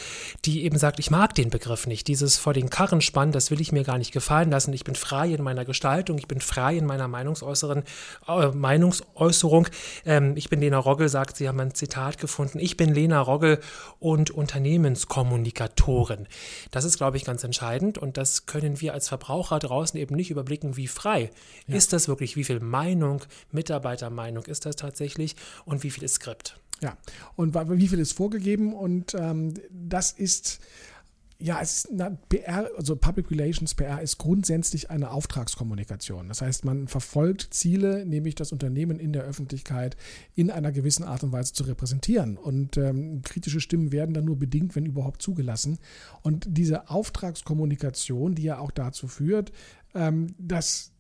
die 0.45 0.65
eben 0.65 0.77
sagt, 0.77 0.99
ich 0.99 1.11
mag 1.11 1.35
den 1.35 1.49
Begriff 1.49 1.87
nicht. 1.87 2.09
Dieses 2.09 2.37
vor 2.37 2.53
den 2.53 2.69
Karren 2.69 3.01
spannen, 3.01 3.33
das 3.33 3.51
will 3.51 3.61
ich 3.61 3.73
mir 3.73 3.85
gar 3.85 3.97
nicht 3.97 4.13
gefallen 4.13 4.51
lassen. 4.51 4.73
Ich 4.75 4.85
bin 4.85 4.95
frei 4.95 5.29
in 5.29 5.43
meiner 5.43 5.65
Gestaltung, 5.65 6.19
ich 6.19 6.29
bin 6.29 6.41
frei 6.41 6.77
in 6.77 6.85
meiner 6.85 7.09
Meinungsäußeren, 7.09 7.85
äh, 8.29 8.49
Meinungsäußerung. 8.49 9.69
Ähm, 10.05 10.37
ich 10.37 10.51
bin 10.51 10.61
Lena 10.61 10.79
Rogge, 10.79 11.09
sagt 11.09 11.39
sie, 11.39 11.49
haben 11.49 11.61
ein 11.61 11.75
Zitat 11.75 12.19
gefunden. 12.19 12.59
Ich 12.59 12.77
bin 12.77 12.93
Lena 12.93 13.21
Rogge 13.21 13.61
und 13.99 14.31
Unternehmenskommunikatorin. 14.31 16.27
Das 16.71 16.85
ist, 16.85 16.99
glaube 16.99 17.17
ich, 17.17 17.25
ganz 17.25 17.45
entscheidend 17.45 17.97
und 17.97 18.19
das 18.19 18.45
können 18.45 18.81
wir 18.83 18.93
als 18.93 19.09
Verbraucher 19.09 19.59
draußen 19.59 19.99
eben 19.99 20.15
nicht 20.15 20.31
überblicken, 20.31 20.77
wie 20.77 20.87
frei 20.87 21.31
ja. 21.67 21.77
ist 21.77 21.95
das 21.95 22.09
wirklich, 22.09 22.37
wie 22.37 22.45
viel 22.45 22.61
Meinung 22.61 23.23
Mitarbeiter 23.53 24.11
Meinung 24.19 24.45
ist 24.47 24.67
das 24.67 24.77
tatsächlich 24.77 25.37
und 25.65 25.83
wie 25.85 25.91
viel 25.91 26.05
ist 26.05 26.15
Skript? 26.15 26.59
Ja, 26.81 26.97
und 27.37 27.55
wie 27.55 27.89
viel 27.89 27.99
ist 27.99 28.13
vorgegeben 28.13 28.73
und 28.73 29.15
ähm, 29.15 29.55
das 29.71 30.13
ist 30.13 30.61
ja, 31.41 31.61
es 31.63 31.85
ist 31.85 31.93
eine 31.93 32.19
PR, 32.29 32.69
also 32.77 32.97
Public 32.97 33.31
Relations 33.31 33.73
PR 33.75 34.03
ist 34.03 34.19
grundsätzlich 34.19 34.91
eine 34.91 35.13
Auftragskommunikation. 35.13 36.29
Das 36.29 36.43
heißt, 36.43 36.65
man 36.65 36.89
verfolgt 36.89 37.49
Ziele, 37.55 38.05
nämlich 38.05 38.35
das 38.35 38.51
Unternehmen 38.51 38.99
in 38.99 39.13
der 39.13 39.23
Öffentlichkeit 39.23 39.97
in 40.35 40.51
einer 40.51 40.73
gewissen 40.73 41.05
Art 41.05 41.23
und 41.23 41.31
Weise 41.31 41.53
zu 41.53 41.63
repräsentieren. 41.63 42.37
Und 42.37 42.77
ähm, 42.77 43.23
kritische 43.23 43.61
Stimmen 43.61 43.93
werden 43.93 44.15
dann 44.15 44.25
nur 44.25 44.37
bedingt, 44.37 44.75
wenn 44.75 44.85
überhaupt 44.85 45.23
zugelassen. 45.23 45.79
Und 46.23 46.45
diese 46.49 46.91
Auftragskommunikation, 46.91 48.35
die 48.35 48.43
ja 48.43 48.59
auch 48.59 48.73
dazu 48.73 49.07
führt, 49.07 49.53
ähm, 49.95 50.35
dass 50.39 50.91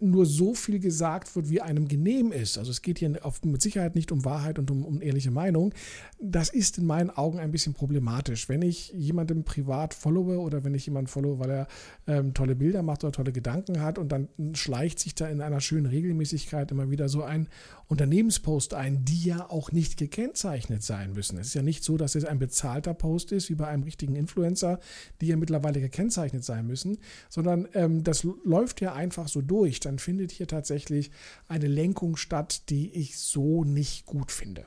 nur 0.00 0.26
so 0.26 0.54
viel 0.54 0.78
gesagt 0.78 1.34
wird, 1.36 1.48
wie 1.50 1.60
einem 1.60 1.88
genehm 1.88 2.32
ist. 2.32 2.58
Also 2.58 2.70
es 2.70 2.82
geht 2.82 2.98
hier 2.98 3.10
mit 3.44 3.62
Sicherheit 3.62 3.94
nicht 3.94 4.12
um 4.12 4.24
Wahrheit 4.24 4.58
und 4.58 4.70
um, 4.70 4.84
um 4.84 5.02
ehrliche 5.02 5.30
Meinung. 5.30 5.72
Das 6.20 6.50
ist 6.50 6.78
in 6.78 6.86
meinen 6.86 7.10
Augen 7.10 7.38
ein 7.38 7.50
bisschen 7.50 7.74
problematisch. 7.74 8.48
Wenn 8.48 8.62
ich 8.62 8.92
jemandem 8.94 9.44
privat 9.44 9.94
followe 9.94 10.38
oder 10.38 10.64
wenn 10.64 10.74
ich 10.74 10.86
jemanden 10.86 11.08
followe, 11.08 11.38
weil 11.38 11.50
er 11.50 11.68
ähm, 12.06 12.34
tolle 12.34 12.56
Bilder 12.56 12.82
macht 12.82 13.04
oder 13.04 13.12
tolle 13.12 13.32
Gedanken 13.32 13.80
hat 13.80 13.98
und 13.98 14.10
dann 14.10 14.28
schleicht 14.54 14.98
sich 14.98 15.14
da 15.14 15.28
in 15.28 15.40
einer 15.40 15.60
schönen 15.60 15.86
Regelmäßigkeit 15.86 16.70
immer 16.70 16.90
wieder 16.90 17.08
so 17.08 17.22
ein 17.22 17.48
Unternehmenspost 17.88 18.72
ein, 18.72 19.04
die 19.04 19.24
ja 19.24 19.50
auch 19.50 19.72
nicht 19.72 19.96
gekennzeichnet 19.96 20.82
sein 20.84 21.12
müssen. 21.12 21.38
Es 21.38 21.48
ist 21.48 21.54
ja 21.54 21.62
nicht 21.62 21.82
so, 21.82 21.96
dass 21.96 22.14
es 22.14 22.24
ein 22.24 22.38
bezahlter 22.38 22.94
Post 22.94 23.32
ist, 23.32 23.50
wie 23.50 23.56
bei 23.56 23.66
einem 23.66 23.82
richtigen 23.82 24.14
Influencer, 24.14 24.78
die 25.20 25.26
ja 25.26 25.36
mittlerweile 25.36 25.80
gekennzeichnet 25.80 26.44
sein 26.44 26.68
müssen, 26.68 26.98
sondern 27.28 27.68
ähm, 27.74 28.04
das 28.04 28.24
läuft 28.44 28.80
ja 28.80 28.94
einfach 28.94 29.26
so 29.26 29.42
durch. 29.42 29.80
Dann 29.80 29.89
findet 29.98 30.32
hier 30.32 30.46
tatsächlich 30.46 31.10
eine 31.48 31.66
Lenkung 31.66 32.16
statt, 32.16 32.68
die 32.70 32.90
ich 32.92 33.18
so 33.18 33.64
nicht 33.64 34.06
gut 34.06 34.30
finde. 34.30 34.64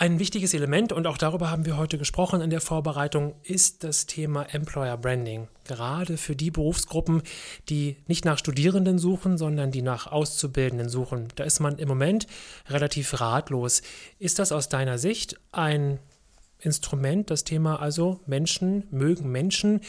Ein 0.00 0.18
wichtiges 0.18 0.54
Element, 0.54 0.94
und 0.94 1.06
auch 1.06 1.18
darüber 1.18 1.50
haben 1.50 1.66
wir 1.66 1.76
heute 1.76 1.98
gesprochen 1.98 2.40
in 2.40 2.48
der 2.48 2.62
Vorbereitung, 2.62 3.34
ist 3.42 3.84
das 3.84 4.06
Thema 4.06 4.44
Employer 4.44 4.96
Branding. 4.96 5.46
Gerade 5.64 6.16
für 6.16 6.34
die 6.34 6.50
Berufsgruppen, 6.50 7.20
die 7.68 7.96
nicht 8.06 8.24
nach 8.24 8.38
Studierenden 8.38 8.98
suchen, 8.98 9.36
sondern 9.36 9.72
die 9.72 9.82
nach 9.82 10.06
Auszubildenden 10.06 10.88
suchen. 10.88 11.28
Da 11.34 11.44
ist 11.44 11.60
man 11.60 11.76
im 11.76 11.86
Moment 11.86 12.26
relativ 12.70 13.20
ratlos. 13.20 13.82
Ist 14.18 14.38
das 14.38 14.52
aus 14.52 14.70
deiner 14.70 14.96
Sicht 14.96 15.38
ein 15.52 15.98
Instrument, 16.60 17.28
das 17.28 17.44
Thema 17.44 17.82
also 17.82 18.20
Menschen 18.24 18.84
mögen 18.90 19.30
Menschen? 19.30 19.82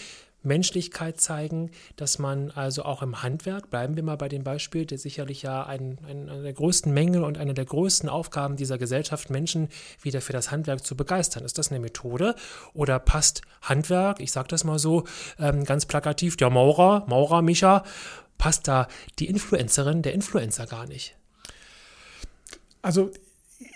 Menschlichkeit 0.44 1.20
zeigen, 1.20 1.72
dass 1.96 2.20
man 2.20 2.52
also 2.52 2.84
auch 2.84 3.02
im 3.02 3.22
Handwerk, 3.22 3.70
bleiben 3.70 3.96
wir 3.96 4.04
mal 4.04 4.18
bei 4.18 4.30
dem 4.30 4.44
Beispiel, 4.44 4.86
der 4.86 4.98
sicherlich 4.98 5.44
ja 5.44 5.64
ein, 5.66 6.00
ein, 6.08 6.30
einer 6.30 6.44
der 6.44 6.54
größten 6.54 6.94
Mängel 6.94 7.24
und 7.24 7.38
eine 7.38 7.54
der 7.54 7.66
größten 7.66 8.10
Aufgaben 8.10 8.56
dieser 8.56 8.78
Gesellschaft, 8.78 9.30
Menschen 9.30 9.70
wieder 10.02 10.22
für 10.22 10.34
das 10.34 10.52
Handwerk 10.52 10.84
zu 10.84 10.96
begeistern. 10.96 11.46
Ist 11.46 11.58
das 11.58 11.70
eine 11.70 11.80
Methode 11.80 12.36
oder 12.74 13.00
passt 13.00 13.42
Handwerk, 13.62 14.20
ich 14.20 14.32
sage 14.32 14.48
das 14.48 14.64
mal 14.64 14.80
so 14.80 15.06
ähm, 15.40 15.64
ganz 15.64 15.86
plakativ, 15.86 16.38
der 16.38 16.50
Maurer, 16.50 17.06
Maurer 17.08 17.42
Micha, 17.42 17.84
passt 18.38 18.68
da 18.68 18.88
die 19.20 19.28
Influencerin, 19.28 20.02
der 20.02 20.14
Influencer 20.14 20.66
gar 20.66 20.88
nicht? 20.88 21.16
Also 22.82 23.12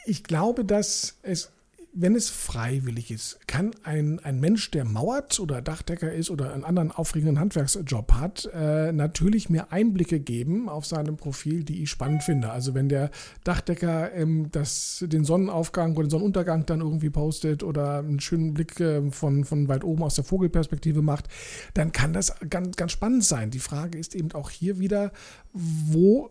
ich 0.05 0.24
glaube, 0.24 0.66
dass 0.66 1.20
es 1.22 1.51
wenn 1.98 2.14
es 2.14 2.30
freiwillig 2.30 3.10
ist, 3.10 3.39
kann 3.48 3.72
ein, 3.84 4.20
ein 4.20 4.41
Mensch, 4.41 4.70
der 4.70 4.84
mauert 4.84 5.39
oder 5.39 5.62
Dachdecker 5.62 6.12
ist 6.12 6.30
oder 6.30 6.54
einen 6.54 6.66
anderen 6.66 6.91
aufregenden 6.91 7.39
Handwerksjob 7.39 8.12
hat, 8.12 8.50
äh, 8.54 8.91
natürlich 8.91 9.50
mir 9.50 9.72
Einblicke 9.72 10.20
geben 10.20 10.68
auf 10.68 10.86
seinem 10.86 11.16
Profil, 11.16 11.64
die 11.64 11.82
ich 11.82 11.89
spannend 11.89 12.24
finde. 12.24 12.50
Also 12.50 12.74
wenn 12.74 12.89
der 12.89 13.12
Dachdecker 13.46 14.14
ähm, 14.14 14.50
das, 14.52 15.06
den 15.08 15.24
Sonnenaufgang 15.24 15.93
oder 15.93 16.08
den 16.08 16.10
Sonnenuntergang 16.10 16.66
dann 16.66 16.82
irgendwie 16.82 17.10
postet 17.10 17.64
oder 17.64 18.00
einen 18.00 18.20
schönen 18.20 18.54
Blick 18.54 18.78
äh, 18.82 19.10
von, 19.12 19.46
von 19.46 19.70
weit 19.70 19.86
oben 19.86 20.04
aus 20.04 20.16
der 20.16 20.26
Vogelperspektive 20.26 21.02
macht, 21.02 21.30
dann 21.76 21.93
kann 21.93 22.12
das 22.12 22.36
ganz, 22.50 22.76
ganz 22.76 22.91
spannend 22.91 23.24
sein. 23.24 23.52
Die 23.52 23.60
Frage 23.60 23.98
ist 23.98 24.16
eben 24.16 24.34
auch 24.34 24.50
hier 24.50 24.80
wieder, 24.80 25.14
wo 25.54 26.30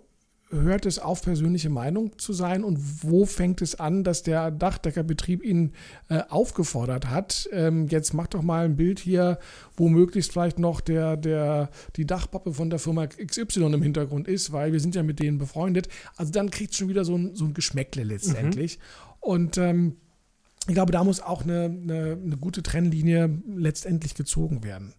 hört 0.62 0.86
es 0.86 0.98
auf, 0.98 1.22
persönliche 1.22 1.70
Meinung 1.70 2.18
zu 2.18 2.32
sein 2.32 2.64
und 2.64 2.78
wo 3.02 3.26
fängt 3.26 3.62
es 3.62 3.74
an, 3.78 4.04
dass 4.04 4.22
der 4.22 4.50
Dachdeckerbetrieb 4.50 5.42
ihn 5.44 5.72
äh, 6.08 6.22
aufgefordert 6.28 7.10
hat, 7.10 7.48
ähm, 7.52 7.88
jetzt 7.88 8.14
mach 8.14 8.26
doch 8.26 8.42
mal 8.42 8.64
ein 8.64 8.76
Bild 8.76 8.98
hier, 8.98 9.38
wo 9.76 9.88
möglichst 9.88 10.32
vielleicht 10.32 10.58
noch 10.58 10.80
der, 10.80 11.16
der, 11.16 11.70
die 11.96 12.06
Dachpappe 12.06 12.52
von 12.52 12.70
der 12.70 12.78
Firma 12.78 13.06
XY 13.06 13.74
im 13.74 13.82
Hintergrund 13.82 14.28
ist, 14.28 14.52
weil 14.52 14.72
wir 14.72 14.80
sind 14.80 14.94
ja 14.94 15.02
mit 15.02 15.20
denen 15.20 15.38
befreundet. 15.38 15.88
Also 16.16 16.32
dann 16.32 16.50
kriegt 16.50 16.72
es 16.72 16.78
schon 16.78 16.88
wieder 16.88 17.04
so 17.04 17.16
ein, 17.16 17.34
so 17.34 17.44
ein 17.44 17.54
Geschmäckle 17.54 18.04
letztendlich. 18.04 18.78
Mhm. 18.78 18.82
Und 19.20 19.58
ähm, 19.58 19.96
ich 20.66 20.74
glaube, 20.74 20.92
da 20.92 21.04
muss 21.04 21.20
auch 21.20 21.42
eine, 21.42 21.64
eine, 21.64 22.18
eine 22.22 22.36
gute 22.36 22.62
Trennlinie 22.62 23.30
letztendlich 23.54 24.14
gezogen 24.14 24.64
werden. 24.64 24.94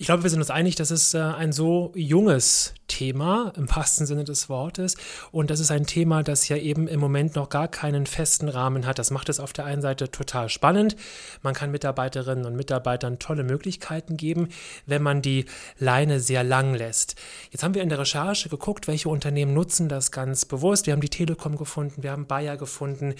Ich 0.00 0.06
glaube, 0.06 0.22
wir 0.22 0.30
sind 0.30 0.40
uns 0.40 0.48
einig, 0.48 0.76
das 0.76 0.90
ist 0.90 1.12
äh, 1.12 1.18
ein 1.18 1.52
so 1.52 1.92
junges 1.94 2.72
Thema 2.88 3.52
im 3.54 3.68
wahrsten 3.68 4.06
Sinne 4.06 4.24
des 4.24 4.48
Wortes. 4.48 4.96
Und 5.30 5.50
das 5.50 5.60
ist 5.60 5.70
ein 5.70 5.84
Thema, 5.84 6.22
das 6.22 6.48
ja 6.48 6.56
eben 6.56 6.88
im 6.88 6.98
Moment 6.98 7.36
noch 7.36 7.50
gar 7.50 7.68
keinen 7.68 8.06
festen 8.06 8.48
Rahmen 8.48 8.86
hat. 8.86 8.98
Das 8.98 9.10
macht 9.10 9.28
es 9.28 9.38
auf 9.40 9.52
der 9.52 9.66
einen 9.66 9.82
Seite 9.82 10.10
total 10.10 10.48
spannend. 10.48 10.96
Man 11.42 11.52
kann 11.52 11.70
Mitarbeiterinnen 11.70 12.46
und 12.46 12.56
Mitarbeitern 12.56 13.18
tolle 13.18 13.44
Möglichkeiten 13.44 14.16
geben, 14.16 14.48
wenn 14.86 15.02
man 15.02 15.20
die 15.20 15.44
Leine 15.78 16.20
sehr 16.20 16.44
lang 16.44 16.72
lässt. 16.72 17.16
Jetzt 17.50 17.62
haben 17.62 17.74
wir 17.74 17.82
in 17.82 17.90
der 17.90 17.98
Recherche 17.98 18.48
geguckt, 18.48 18.88
welche 18.88 19.10
Unternehmen 19.10 19.52
nutzen 19.52 19.90
das 19.90 20.10
ganz 20.10 20.46
bewusst. 20.46 20.86
Wir 20.86 20.94
haben 20.94 21.02
die 21.02 21.10
Telekom 21.10 21.56
gefunden, 21.56 22.02
wir 22.02 22.12
haben 22.12 22.26
Bayer 22.26 22.56
gefunden. 22.56 23.16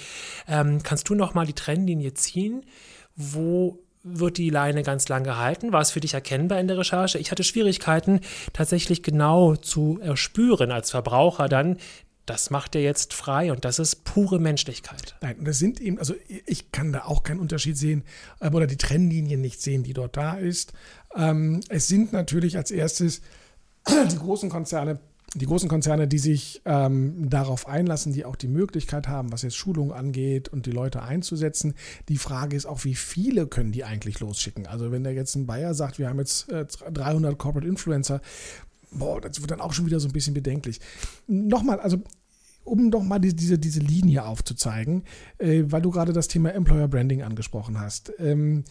Ähm, 0.48 0.82
kannst 0.82 1.10
du 1.10 1.14
noch 1.14 1.34
mal 1.34 1.44
die 1.44 1.52
Trennlinie 1.52 2.14
ziehen? 2.14 2.64
wo 3.16 3.78
wird 4.02 4.38
die 4.38 4.50
Leine 4.50 4.82
ganz 4.82 5.08
lang 5.08 5.24
gehalten? 5.24 5.72
War 5.72 5.80
es 5.80 5.90
für 5.90 6.00
dich 6.00 6.14
erkennbar 6.14 6.58
in 6.60 6.68
der 6.68 6.78
Recherche? 6.78 7.18
Ich 7.18 7.30
hatte 7.30 7.44
Schwierigkeiten, 7.44 8.20
tatsächlich 8.52 9.02
genau 9.02 9.56
zu 9.56 9.98
erspüren 10.00 10.70
als 10.72 10.90
Verbraucher 10.90 11.48
dann, 11.48 11.76
das 12.30 12.50
macht 12.50 12.76
er 12.76 12.82
jetzt 12.82 13.12
frei 13.12 13.50
und 13.50 13.64
das 13.64 13.80
ist 13.80 14.04
pure 14.04 14.38
Menschlichkeit. 14.38 15.16
Nein, 15.20 15.42
das 15.42 15.58
sind 15.58 15.80
eben, 15.80 15.98
also 15.98 16.14
ich 16.46 16.70
kann 16.70 16.92
da 16.92 17.04
auch 17.04 17.24
keinen 17.24 17.40
Unterschied 17.40 17.76
sehen 17.76 18.04
ähm, 18.40 18.54
oder 18.54 18.68
die 18.68 18.76
Trennlinie 18.76 19.36
nicht 19.36 19.60
sehen, 19.60 19.82
die 19.82 19.94
dort 19.94 20.16
da 20.16 20.34
ist. 20.34 20.72
Ähm, 21.16 21.60
es 21.68 21.88
sind 21.88 22.12
natürlich 22.12 22.56
als 22.56 22.70
erstes 22.70 23.22
die 23.88 24.18
großen 24.18 24.48
Konzerne 24.48 25.00
die 25.34 25.46
großen 25.46 25.68
Konzerne, 25.68 26.08
die 26.08 26.18
sich 26.18 26.60
ähm, 26.64 27.30
darauf 27.30 27.68
einlassen, 27.68 28.12
die 28.12 28.24
auch 28.24 28.34
die 28.34 28.48
Möglichkeit 28.48 29.06
haben, 29.06 29.30
was 29.30 29.42
jetzt 29.42 29.56
Schulung 29.56 29.92
angeht 29.92 30.48
und 30.48 30.66
die 30.66 30.72
Leute 30.72 31.02
einzusetzen. 31.02 31.74
Die 32.08 32.16
Frage 32.16 32.56
ist 32.56 32.66
auch, 32.66 32.84
wie 32.84 32.96
viele 32.96 33.46
können 33.46 33.70
die 33.70 33.84
eigentlich 33.84 34.18
losschicken? 34.18 34.66
Also 34.66 34.90
wenn 34.90 35.04
der 35.04 35.12
jetzt 35.12 35.36
ein 35.36 35.46
Bayer 35.46 35.74
sagt, 35.74 35.98
wir 35.98 36.08
haben 36.08 36.18
jetzt 36.18 36.50
äh, 36.50 36.66
300 36.66 37.38
Corporate 37.38 37.68
Influencer, 37.68 38.20
boah, 38.90 39.20
das 39.20 39.40
wird 39.40 39.52
dann 39.52 39.60
auch 39.60 39.72
schon 39.72 39.86
wieder 39.86 40.00
so 40.00 40.08
ein 40.08 40.12
bisschen 40.12 40.34
bedenklich. 40.34 40.80
Nochmal, 41.28 41.78
also 41.78 41.98
um 42.64 42.90
doch 42.90 43.02
mal 43.02 43.20
diese, 43.20 43.58
diese 43.58 43.80
Linie 43.80 44.24
aufzuzeigen, 44.24 45.04
äh, 45.38 45.62
weil 45.66 45.82
du 45.82 45.90
gerade 45.90 46.12
das 46.12 46.26
Thema 46.26 46.52
Employer 46.52 46.88
Branding 46.88 47.22
angesprochen 47.22 47.80
hast. 47.80 48.12
Ähm, 48.18 48.64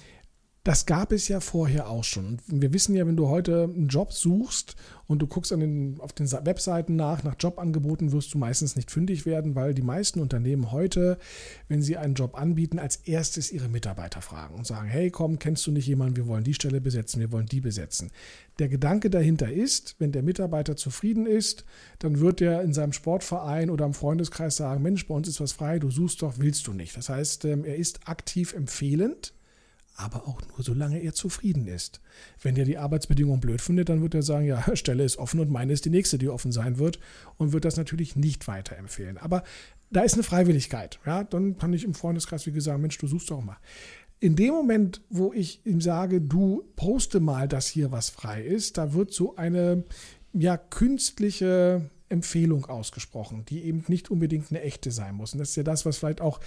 das 0.64 0.86
gab 0.86 1.14
es 1.14 1.30
ja 1.30 1.40
vorher 1.40 1.90
auch 1.90 2.04
schon. 2.04 2.40
Wir 2.48 2.74
wissen 2.74 2.94
ja, 2.96 3.08
wenn 3.08 3.16
du 3.16 3.30
heute 3.30 3.64
einen 3.64 3.88
Job 3.88 4.12
suchst 4.12 4.76
und 5.10 5.20
du 5.24 5.28
guckst 5.28 5.50
den, 5.50 6.00
auf 6.00 6.14
den 6.14 6.32
Webseiten 6.32 6.96
nach, 6.96 7.24
nach 7.24 7.36
Jobangeboten, 7.40 8.12
wirst 8.12 8.32
du 8.32 8.38
meistens 8.38 8.76
nicht 8.76 8.92
fündig 8.92 9.26
werden, 9.26 9.56
weil 9.56 9.74
die 9.74 9.82
meisten 9.82 10.20
Unternehmen 10.20 10.72
heute, 10.72 11.18
wenn 11.68 11.82
sie 11.82 11.98
einen 11.98 12.14
Job 12.14 12.40
anbieten, 12.40 12.78
als 12.78 12.98
erstes 12.98 13.52
ihre 13.52 13.70
Mitarbeiter 13.70 14.22
fragen 14.22 14.54
und 14.54 14.68
sagen, 14.68 14.88
hey, 14.88 15.10
komm, 15.10 15.40
kennst 15.40 15.66
du 15.66 15.72
nicht 15.72 15.88
jemanden, 15.88 16.16
wir 16.16 16.28
wollen 16.28 16.44
die 16.44 16.54
Stelle 16.54 16.80
besetzen, 16.80 17.20
wir 17.20 17.32
wollen 17.32 17.48
die 17.48 17.60
besetzen. 17.60 18.12
Der 18.60 18.70
Gedanke 18.70 19.10
dahinter 19.10 19.52
ist, 19.52 19.96
wenn 19.98 20.12
der 20.12 20.22
Mitarbeiter 20.22 20.76
zufrieden 20.76 21.26
ist, 21.26 21.66
dann 21.98 22.20
wird 22.20 22.40
er 22.40 22.62
in 22.62 22.74
seinem 22.74 22.94
Sportverein 22.94 23.72
oder 23.72 23.86
im 23.86 23.96
Freundeskreis 23.96 24.58
sagen, 24.58 24.84
Mensch, 24.84 25.08
bei 25.08 25.16
uns 25.16 25.28
ist 25.28 25.42
was 25.42 25.54
frei, 25.54 25.80
du 25.80 25.90
suchst 25.90 26.22
doch, 26.22 26.36
willst 26.38 26.68
du 26.68 26.74
nicht. 26.74 26.96
Das 26.96 27.10
heißt, 27.10 27.46
ähm, 27.46 27.66
er 27.66 27.78
ist 27.78 28.08
aktiv 28.08 28.54
empfehlend 28.54 29.34
aber 30.00 30.28
auch 30.28 30.42
nur 30.48 30.64
solange 30.64 31.00
er 31.00 31.14
zufrieden 31.14 31.68
ist. 31.68 32.00
Wenn 32.42 32.56
er 32.56 32.66
die 32.66 32.78
Arbeitsbedingungen 32.78 33.42
blöd 33.42 33.62
findet, 33.62 33.90
dann 33.90 34.02
wird 34.02 34.14
er 34.14 34.24
sagen, 34.24 34.46
ja, 34.46 34.64
Stelle 34.76 35.04
ist 35.04 35.18
offen 35.18 35.40
und 35.40 35.52
meine 35.52 35.74
ist 35.74 35.86
die 35.86 35.90
nächste, 35.90 36.18
die 36.18 36.30
offen 36.30 36.52
sein 36.52 36.80
wird 36.80 37.00
und 37.38 37.52
wird 37.52 37.66
das 37.66 37.76
natürlich 37.76 38.16
nicht 38.16 38.48
weiterempfehlen. 38.48 39.18
Aber 39.18 39.44
da 39.92 40.02
ist 40.02 40.14
eine 40.14 40.24
Freiwilligkeit. 40.24 41.00
Ja, 41.06 41.24
dann 41.24 41.58
kann 41.58 41.74
ich 41.74 41.84
im 41.84 41.94
Freundeskreis, 41.94 42.46
wie 42.46 42.52
gesagt, 42.52 42.80
Mensch, 42.80 42.98
du 42.98 43.08
suchst 43.08 43.30
doch 43.30 43.42
mal. 43.42 43.58
In 44.22 44.36
dem 44.36 44.54
Moment, 44.54 45.02
wo 45.10 45.34
ich 45.34 45.66
ihm 45.66 45.82
sage, 45.82 46.22
du 46.22 46.64
poste 46.76 47.20
mal, 47.20 47.48
dass 47.48 47.68
hier 47.68 47.92
was 47.92 48.10
frei 48.10 48.44
ist, 48.44 48.78
da 48.78 48.94
wird 48.94 49.14
so 49.14 49.36
eine 49.36 49.84
ja 50.34 50.58
künstliche 50.58 51.90
Empfehlung 52.08 52.66
ausgesprochen, 52.66 53.46
die 53.50 53.64
eben 53.64 53.84
nicht 53.88 54.12
unbedingt 54.12 54.50
eine 54.50 54.62
echte 54.62 54.92
sein 54.92 55.16
muss. 55.16 55.34
Und 55.34 55.40
das 55.40 55.50
ist 55.50 55.56
ja 55.58 55.64
das, 55.64 55.86
was 55.86 55.98
vielleicht 55.98 56.22
auch 56.22 56.40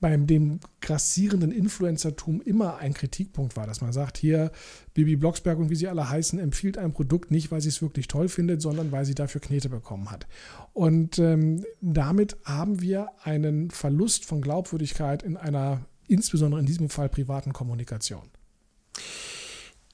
beim 0.00 0.26
dem 0.26 0.60
grassierenden 0.80 1.50
Influencertum 1.50 2.42
immer 2.42 2.76
ein 2.78 2.92
Kritikpunkt 2.92 3.56
war, 3.56 3.66
dass 3.66 3.80
man 3.80 3.92
sagt, 3.92 4.18
hier 4.18 4.50
Bibi 4.94 5.16
Blocksberg 5.16 5.58
und 5.58 5.70
wie 5.70 5.74
sie 5.74 5.88
alle 5.88 6.08
heißen, 6.08 6.38
empfiehlt 6.38 6.76
ein 6.76 6.92
Produkt 6.92 7.30
nicht, 7.30 7.50
weil 7.50 7.60
sie 7.60 7.70
es 7.70 7.80
wirklich 7.80 8.06
toll 8.06 8.28
findet, 8.28 8.60
sondern 8.60 8.92
weil 8.92 9.04
sie 9.04 9.14
dafür 9.14 9.40
Knete 9.40 9.68
bekommen 9.68 10.10
hat. 10.10 10.26
Und 10.74 11.18
ähm, 11.18 11.64
damit 11.80 12.36
haben 12.44 12.82
wir 12.82 13.08
einen 13.22 13.70
Verlust 13.70 14.26
von 14.26 14.42
Glaubwürdigkeit 14.42 15.22
in 15.22 15.36
einer, 15.36 15.86
insbesondere 16.08 16.60
in 16.60 16.66
diesem 16.66 16.90
Fall, 16.90 17.08
privaten 17.08 17.52
Kommunikation. 17.52 18.28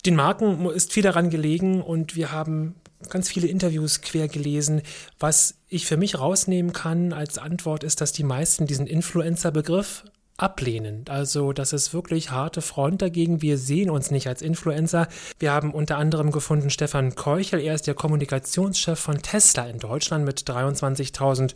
Den 0.05 0.17
Marken 0.17 0.67
ist 0.71 0.93
viel 0.93 1.05
daran 1.05 1.31
gelegen 1.31 1.81
und 1.81 2.17
wir 2.17 2.33
haben 2.33 2.75
ganz 3.09 3.29
viele 3.29 3.49
Interviews 3.49 4.01
quer 4.01 4.29
gelesen. 4.29 4.83
Was 5.19 5.55
ich 5.69 5.87
für 5.87 5.97
mich 5.97 6.19
rausnehmen 6.19 6.73
kann 6.73 7.13
als 7.13 7.39
Antwort 7.39 7.85
ist, 7.85 8.01
dass 8.01 8.13
die 8.13 8.25
meisten 8.25 8.67
diesen 8.67 8.87
Influencer-Begriff 8.87 10.05
ablehnen. 10.43 11.05
Also 11.09 11.53
das 11.53 11.73
ist 11.73 11.95
wirklich 11.95 12.33
harte 12.33 12.63
Front 12.63 13.01
dagegen. 13.01 13.43
Wir 13.43 13.59
sehen 13.59 13.91
uns 13.91 14.11
nicht 14.11 14.27
als 14.27 14.43
Influencer. 14.43 15.07
Wir 15.39 15.53
haben 15.53 15.73
unter 15.73 15.99
anderem 15.99 16.33
gefunden 16.33 16.69
Stefan 16.69 17.15
Keuchel. 17.15 17.61
Er 17.61 17.75
ist 17.75 17.87
der 17.87 17.95
Kommunikationschef 17.95 18.99
von 18.99 19.23
Tesla 19.23 19.67
in 19.67 19.79
Deutschland 19.79 20.25
mit 20.25 20.41
23.000 20.41 21.55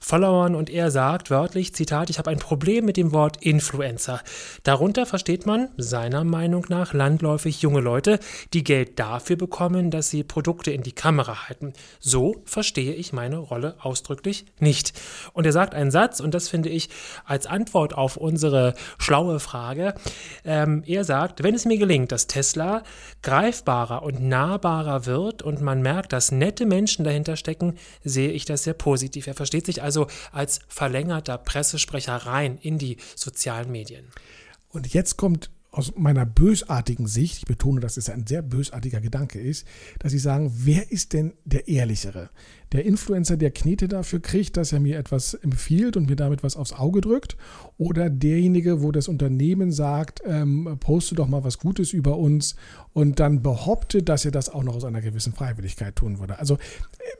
Followern 0.00 0.54
und 0.54 0.70
er 0.70 0.92
sagt 0.92 1.30
wörtlich, 1.30 1.74
Zitat, 1.74 2.10
ich 2.10 2.18
habe 2.18 2.30
ein 2.30 2.38
Problem 2.38 2.84
mit 2.84 2.96
dem 2.96 3.12
Wort 3.12 3.38
Influencer. 3.44 4.20
Darunter 4.62 5.04
versteht 5.04 5.44
man 5.44 5.70
seiner 5.76 6.22
Meinung 6.22 6.64
nach 6.68 6.94
landläufig 6.94 7.60
junge 7.60 7.80
Leute, 7.80 8.20
die 8.52 8.62
Geld 8.62 9.00
dafür 9.00 9.36
bekommen, 9.36 9.90
dass 9.90 10.10
sie 10.10 10.22
Produkte 10.22 10.70
in 10.70 10.84
die 10.84 10.92
Kamera 10.92 11.48
halten. 11.48 11.72
So 11.98 12.36
verstehe 12.44 12.94
ich 12.94 13.12
meine 13.12 13.38
Rolle 13.38 13.74
ausdrücklich 13.80 14.46
nicht. 14.60 14.92
Und 15.32 15.44
er 15.44 15.52
sagt 15.52 15.74
einen 15.74 15.90
Satz 15.90 16.20
und 16.20 16.34
das 16.34 16.48
finde 16.48 16.68
ich 16.68 16.88
als 17.24 17.46
Antwort 17.46 17.94
auf 17.94 18.16
unsere 18.16 18.27
schlaue 18.98 19.40
Frage. 19.40 19.94
Ähm, 20.44 20.82
er 20.86 21.04
sagt, 21.04 21.42
wenn 21.42 21.54
es 21.54 21.64
mir 21.64 21.78
gelingt, 21.78 22.12
dass 22.12 22.26
Tesla 22.26 22.82
greifbarer 23.22 24.02
und 24.02 24.20
nahbarer 24.20 25.06
wird 25.06 25.42
und 25.42 25.60
man 25.60 25.82
merkt, 25.82 26.12
dass 26.12 26.32
nette 26.32 26.66
Menschen 26.66 27.04
dahinter 27.04 27.36
stecken, 27.36 27.74
sehe 28.04 28.30
ich 28.30 28.44
das 28.44 28.64
sehr 28.64 28.74
positiv. 28.74 29.26
Er 29.26 29.34
versteht 29.34 29.66
sich 29.66 29.82
also 29.82 30.06
als 30.32 30.60
verlängerter 30.68 31.38
Pressesprecher 31.38 32.16
rein 32.16 32.58
in 32.60 32.78
die 32.78 32.98
sozialen 33.16 33.70
Medien. 33.70 34.06
Und 34.70 34.92
jetzt 34.92 35.16
kommt 35.16 35.50
aus 35.70 35.92
meiner 35.96 36.26
bösartigen 36.26 37.06
Sicht, 37.06 37.38
ich 37.38 37.46
betone, 37.46 37.80
dass 37.80 37.96
es 37.96 38.08
ein 38.08 38.26
sehr 38.26 38.42
bösartiger 38.42 39.00
Gedanke 39.00 39.38
ist, 39.38 39.66
dass 39.98 40.12
sie 40.12 40.18
sagen, 40.18 40.50
wer 40.54 40.90
ist 40.90 41.12
denn 41.12 41.34
der 41.44 41.68
Ehrlichere? 41.68 42.30
Der 42.72 42.84
Influencer, 42.84 43.36
der 43.36 43.50
Knete 43.50 43.88
dafür 43.88 44.20
kriegt, 44.20 44.56
dass 44.56 44.72
er 44.72 44.80
mir 44.80 44.98
etwas 44.98 45.34
empfiehlt 45.34 45.96
und 45.96 46.08
mir 46.08 46.16
damit 46.16 46.42
was 46.42 46.56
aufs 46.56 46.72
Auge 46.72 47.00
drückt, 47.00 47.36
oder 47.78 48.10
derjenige, 48.10 48.82
wo 48.82 48.92
das 48.92 49.08
Unternehmen 49.08 49.72
sagt, 49.72 50.22
ähm, 50.26 50.76
poste 50.80 51.14
doch 51.14 51.28
mal 51.28 51.44
was 51.44 51.58
Gutes 51.58 51.92
über 51.92 52.18
uns 52.18 52.56
und 52.92 53.20
dann 53.20 53.42
behauptet, 53.42 54.08
dass 54.08 54.24
er 54.24 54.32
das 54.32 54.48
auch 54.48 54.64
noch 54.64 54.74
aus 54.74 54.84
einer 54.84 55.00
gewissen 55.00 55.32
Freiwilligkeit 55.32 55.96
tun 55.96 56.18
würde. 56.18 56.38
Also 56.38 56.54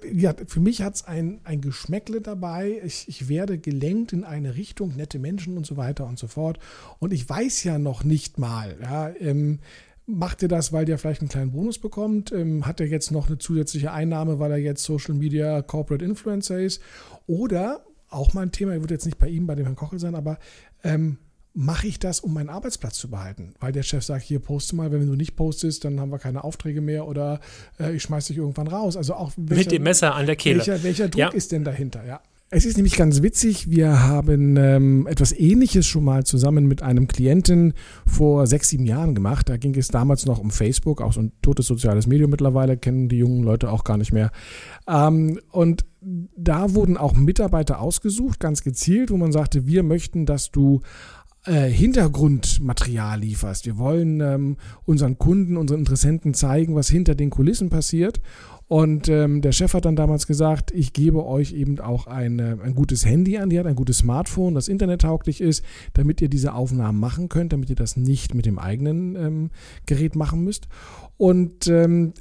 äh, 0.03 0.13
ja, 0.13 0.35
für 0.47 0.61
mich 0.61 0.83
hat 0.83 0.97
es 0.97 1.05
ein, 1.05 1.41
ein 1.45 1.61
Geschmäckle 1.61 2.21
dabei. 2.21 2.81
Ich, 2.85 3.09
ich 3.09 3.29
werde 3.29 3.59
gelenkt 3.59 4.13
in 4.13 4.25
eine 4.25 4.57
Richtung, 4.57 4.97
nette 4.97 5.19
Menschen 5.19 5.57
und 5.57 5.67
so 5.67 5.77
weiter 5.77 6.07
und 6.07 6.19
so 6.19 6.27
fort. 6.27 6.59
Und 6.99 7.13
ich 7.13 7.29
weiß 7.29 7.65
ja 7.65 7.79
noch 7.79 8.05
nicht 8.05 8.39
mal, 8.39 8.77
ja, 8.83 9.11
ähm, 9.21 9.61
Macht 10.11 10.43
er 10.43 10.49
das, 10.49 10.73
weil 10.73 10.87
der 10.87 10.97
vielleicht 10.97 11.21
einen 11.21 11.29
kleinen 11.29 11.53
Bonus 11.53 11.79
bekommt? 11.79 12.33
Ähm, 12.33 12.67
hat 12.67 12.81
er 12.81 12.87
jetzt 12.87 13.11
noch 13.11 13.29
eine 13.29 13.37
zusätzliche 13.37 13.93
Einnahme, 13.93 14.39
weil 14.39 14.53
er 14.53 14.57
jetzt 14.57 14.83
Social 14.83 15.15
Media 15.15 15.61
Corporate 15.61 16.03
Influencer 16.03 16.59
ist? 16.59 16.81
Oder 17.27 17.85
auch 18.09 18.33
mal 18.33 18.41
ein 18.41 18.53
Thema, 18.53 18.73
er 18.73 18.81
wird 18.81 18.91
jetzt 18.91 19.05
nicht 19.05 19.19
bei 19.19 19.29
ihm, 19.29 19.47
bei 19.47 19.55
dem 19.55 19.67
Herrn 19.67 19.77
Kochel 19.77 19.99
sein, 19.99 20.15
aber 20.15 20.39
ähm, 20.83 21.19
mache 21.53 21.89
ich 21.89 21.99
das, 21.99 22.21
um 22.21 22.33
meinen 22.33 22.49
Arbeitsplatz 22.49 22.97
zu 22.97 23.11
behalten? 23.11 23.53
Weil 23.61 23.73
der 23.73 23.83
Chef 23.83 24.03
sagt, 24.03 24.23
hier 24.23 24.39
poste 24.39 24.77
mal, 24.77 24.91
wenn 24.93 25.07
du 25.07 25.15
nicht 25.15 25.37
postest, 25.37 25.85
dann 25.85 26.01
haben 26.01 26.11
wir 26.11 26.19
keine 26.19 26.43
Aufträge 26.43 26.81
mehr 26.81 27.07
oder 27.07 27.41
äh, 27.79 27.95
ich 27.95 28.03
schmeiße 28.03 28.29
dich 28.29 28.39
irgendwann 28.39 28.69
raus. 28.69 28.97
Also 28.97 29.13
auch 29.13 29.33
welcher, 29.37 29.65
mit 29.65 29.73
dem 29.73 29.83
Messer 29.83 30.15
an 30.15 30.25
der 30.25 30.37
Kehle. 30.37 30.59
Welcher, 30.59 30.83
welcher 30.83 31.09
Druck 31.09 31.21
ja. 31.21 31.29
ist 31.29 31.53
denn 31.53 31.65
dahinter? 31.65 32.07
Ja. 32.07 32.23
Es 32.51 32.65
ist 32.65 32.77
nämlich 32.77 32.97
ganz 32.97 33.21
witzig, 33.21 33.69
wir 33.69 34.05
haben 34.05 34.57
ähm, 34.57 35.07
etwas 35.07 35.33
Ähnliches 35.33 35.87
schon 35.87 36.03
mal 36.03 36.25
zusammen 36.25 36.67
mit 36.67 36.83
einem 36.83 37.07
Klienten 37.07 37.75
vor 38.07 38.47
sechs, 38.47 38.71
sieben 38.71 38.87
Jahren 38.87 39.15
gemacht. 39.15 39.51
Da 39.51 39.59
ging 39.59 39.77
es 39.77 39.89
damals 39.89 40.25
noch 40.25 40.39
um 40.39 40.51
Facebook, 40.51 41.03
auch 41.03 41.13
so 41.13 41.21
ein 41.21 41.33
totes 41.43 41.67
soziales 41.67 42.07
Medium 42.07 42.31
mittlerweile, 42.31 42.79
kennen 42.79 43.11
die 43.11 43.19
jungen 43.19 43.43
Leute 43.43 43.71
auch 43.71 43.85
gar 43.85 43.99
nicht 43.99 44.15
mehr. 44.15 44.31
Ähm, 44.89 45.39
und 45.51 45.85
da 46.01 46.73
wurden 46.73 46.97
auch 46.97 47.13
Mitarbeiter 47.13 47.81
ausgesucht, 47.81 48.41
ganz 48.41 48.63
gezielt, 48.63 49.11
wo 49.11 49.19
man 49.19 49.31
sagte, 49.31 49.67
wir 49.67 49.83
möchten, 49.83 50.25
dass 50.25 50.51
du 50.51 50.81
äh, 51.45 51.69
Hintergrundmaterial 51.69 53.21
lieferst. 53.21 53.67
Wir 53.67 53.77
wollen 53.77 54.21
ähm, 54.21 54.57
unseren 54.87 55.19
Kunden, 55.19 55.59
unseren 55.59 55.81
Interessenten 55.81 56.33
zeigen, 56.33 56.75
was 56.75 56.89
hinter 56.89 57.15
den 57.15 57.29
Kulissen 57.29 57.69
passiert. 57.69 58.23
Und 58.69 59.09
ähm, 59.09 59.41
der 59.41 59.53
Chef 59.53 59.73
hat 59.73 59.87
dann 59.87 59.97
damals 59.97 60.27
gesagt, 60.27 60.71
ich 60.73 60.93
gebe 60.93 61.25
euch 61.25 61.55
eben 61.55 61.81
auch 61.81 62.07
ein, 62.07 62.39
äh, 62.39 62.57
ein 62.63 62.75
gutes 62.75 63.07
Handy 63.07 63.39
an, 63.39 63.49
die 63.49 63.59
hat 63.59 63.67
ein 63.67 63.75
gutes 63.75 63.99
Smartphone, 63.99 64.55
das 64.55 64.69
internettauglich 64.69 65.41
ist, 65.41 65.65
damit 65.95 66.21
ihr 66.21 66.29
diese 66.29 66.53
Aufnahmen 66.53 67.01
machen 67.01 67.31
könnt, 67.31 67.55
damit 67.55 67.71
ihr 67.71 67.77
das 67.77 67.97
nicht 67.97 68.35
mit 68.35 68.45
dem 68.45 68.59
eigenen 68.59 69.17
ähm, 69.17 69.51
Gerät 69.87 70.17
machen 70.17 70.45
müsst. 70.45 70.69
Und 71.17 71.67
ähm, 71.67 72.13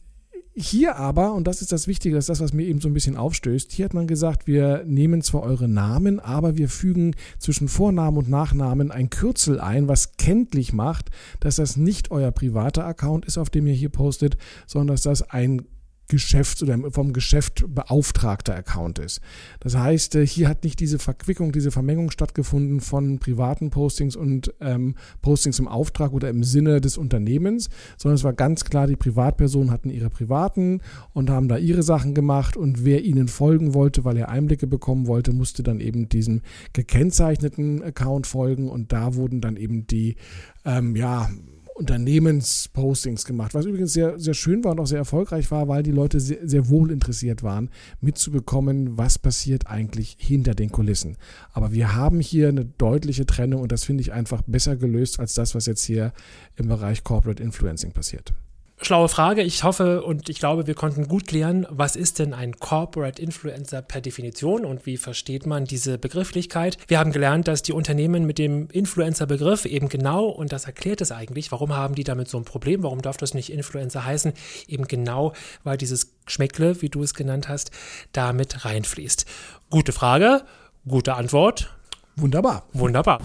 hier 0.59 0.95
aber, 0.95 1.33
und 1.33 1.45
das 1.45 1.61
ist 1.61 1.71
das 1.71 1.87
Wichtige, 1.87 2.15
das 2.15 2.23
ist 2.23 2.29
das, 2.29 2.39
was 2.39 2.53
mir 2.53 2.65
eben 2.65 2.81
so 2.81 2.87
ein 2.87 2.93
bisschen 2.93 3.15
aufstößt, 3.15 3.71
hier 3.71 3.85
hat 3.85 3.93
man 3.93 4.07
gesagt, 4.07 4.47
wir 4.47 4.83
nehmen 4.87 5.21
zwar 5.21 5.43
eure 5.43 5.67
Namen, 5.67 6.19
aber 6.19 6.57
wir 6.57 6.67
fügen 6.67 7.13
zwischen 7.37 7.67
Vornamen 7.67 8.17
und 8.17 8.29
Nachnamen 8.29 8.89
ein 8.89 9.11
Kürzel 9.11 9.59
ein, 9.59 9.87
was 9.87 10.17
kenntlich 10.17 10.73
macht, 10.73 11.09
dass 11.41 11.57
das 11.57 11.77
nicht 11.77 12.09
euer 12.09 12.31
privater 12.31 12.85
Account 12.85 13.25
ist, 13.25 13.37
auf 13.37 13.51
dem 13.51 13.67
ihr 13.67 13.73
hier 13.73 13.89
postet, 13.89 14.37
sondern 14.65 14.95
dass 14.95 15.03
das 15.03 15.29
ein 15.29 15.61
Geschäfts- 16.07 16.63
oder 16.63 16.77
vom 16.91 17.11
Geschäft 17.11 17.65
beauftragter 17.67 18.55
Account 18.55 18.99
ist. 18.99 19.19
Das 19.59 19.75
heißt, 19.75 20.15
äh, 20.15 20.25
hier 20.25 20.47
hat 20.47 20.63
nicht 20.63 20.79
diese 20.79 20.99
Verquickung, 20.99 21.51
diese 21.51 21.71
Vermengung 21.71 22.11
stattgefunden 22.11 22.79
von 22.79 23.19
privaten 23.19 23.69
Postings 23.69 24.15
und 24.15 24.53
ähm, 24.61 24.95
Postings 25.21 25.59
im 25.59 25.67
Auftrag 25.67 26.13
oder 26.13 26.29
im 26.29 26.43
Sinne 26.43 26.79
des 26.79 26.97
Unternehmens, 26.97 27.69
sondern 27.97 28.15
es 28.15 28.23
war 28.23 28.33
ganz 28.33 28.63
klar, 28.63 28.87
die 28.87 28.95
Privatpersonen 28.95 29.71
hatten 29.71 29.89
ihre 29.89 30.09
privaten 30.09 30.81
und 31.13 31.29
haben 31.29 31.47
da 31.47 31.57
ihre 31.57 31.83
Sachen 31.83 32.13
gemacht 32.13 32.55
und 32.55 32.85
wer 32.85 33.03
ihnen 33.03 33.27
folgen 33.27 33.73
wollte, 33.73 34.05
weil 34.05 34.17
er 34.17 34.29
Einblicke 34.29 34.67
bekommen 34.67 35.07
wollte, 35.07 35.33
musste 35.33 35.63
dann 35.63 35.79
eben 35.79 36.07
diesem 36.07 36.41
gekennzeichneten 36.73 37.83
Account 37.83 38.27
folgen 38.27 38.69
und 38.69 38.93
da 38.93 39.15
wurden 39.15 39.41
dann 39.41 39.57
eben 39.57 39.87
die, 39.87 40.15
ähm, 40.63 40.95
ja, 40.95 41.29
Unternehmenspostings 41.77 43.25
gemacht, 43.25 43.53
was 43.53 43.65
übrigens 43.65 43.93
sehr, 43.93 44.19
sehr 44.19 44.33
schön 44.33 44.63
war 44.63 44.71
und 44.71 44.79
auch 44.79 44.87
sehr 44.87 44.97
erfolgreich 44.97 45.51
war, 45.51 45.67
weil 45.67 45.83
die 45.83 45.91
Leute 45.91 46.19
sehr, 46.19 46.39
sehr 46.47 46.69
wohl 46.69 46.91
interessiert 46.91 47.43
waren, 47.43 47.69
mitzubekommen, 48.01 48.97
was 48.97 49.19
passiert 49.19 49.67
eigentlich 49.67 50.17
hinter 50.19 50.55
den 50.55 50.71
Kulissen. 50.71 51.17
Aber 51.53 51.71
wir 51.71 51.95
haben 51.95 52.19
hier 52.19 52.49
eine 52.49 52.65
deutliche 52.65 53.25
Trennung 53.25 53.61
und 53.61 53.71
das 53.71 53.83
finde 53.83 54.01
ich 54.01 54.11
einfach 54.11 54.41
besser 54.47 54.75
gelöst 54.75 55.19
als 55.19 55.33
das, 55.35 55.55
was 55.55 55.65
jetzt 55.67 55.83
hier 55.83 56.13
im 56.55 56.67
Bereich 56.67 57.03
Corporate 57.03 57.41
Influencing 57.41 57.91
passiert. 57.91 58.33
Schlaue 58.79 59.09
Frage. 59.09 59.41
Ich 59.41 59.63
hoffe 59.63 60.03
und 60.03 60.29
ich 60.29 60.37
glaube, 60.37 60.67
wir 60.67 60.75
konnten 60.75 61.07
gut 61.07 61.25
klären, 61.25 61.65
was 61.69 61.95
ist 61.95 62.19
denn 62.19 62.35
ein 62.35 62.59
Corporate 62.59 63.19
Influencer 63.19 63.81
per 63.81 64.01
Definition 64.01 64.65
und 64.65 64.85
wie 64.85 64.97
versteht 64.97 65.47
man 65.47 65.65
diese 65.65 65.97
Begrifflichkeit. 65.97 66.77
Wir 66.87 66.99
haben 66.99 67.11
gelernt, 67.11 67.47
dass 67.47 67.63
die 67.63 67.73
Unternehmen 67.73 68.27
mit 68.27 68.37
dem 68.37 68.69
Influencer-Begriff 68.69 69.65
eben 69.65 69.89
genau, 69.89 70.25
und 70.25 70.53
das 70.53 70.65
erklärt 70.65 71.01
es 71.01 71.11
eigentlich, 71.11 71.51
warum 71.51 71.75
haben 71.75 71.95
die 71.95 72.03
damit 72.03 72.29
so 72.29 72.37
ein 72.37 72.45
Problem, 72.45 72.83
warum 72.83 73.01
darf 73.01 73.17
das 73.17 73.33
nicht 73.33 73.51
Influencer 73.51 74.05
heißen, 74.05 74.33
eben 74.67 74.87
genau, 74.87 75.33
weil 75.63 75.77
dieses 75.77 76.15
Geschmäckle, 76.25 76.79
wie 76.83 76.89
du 76.89 77.01
es 77.01 77.15
genannt 77.15 77.49
hast, 77.49 77.71
damit 78.11 78.63
reinfließt. 78.63 79.25
Gute 79.71 79.91
Frage, 79.91 80.43
gute 80.87 81.15
Antwort. 81.15 81.76
Wunderbar. 82.19 82.63
Wunderbar. 82.73 83.19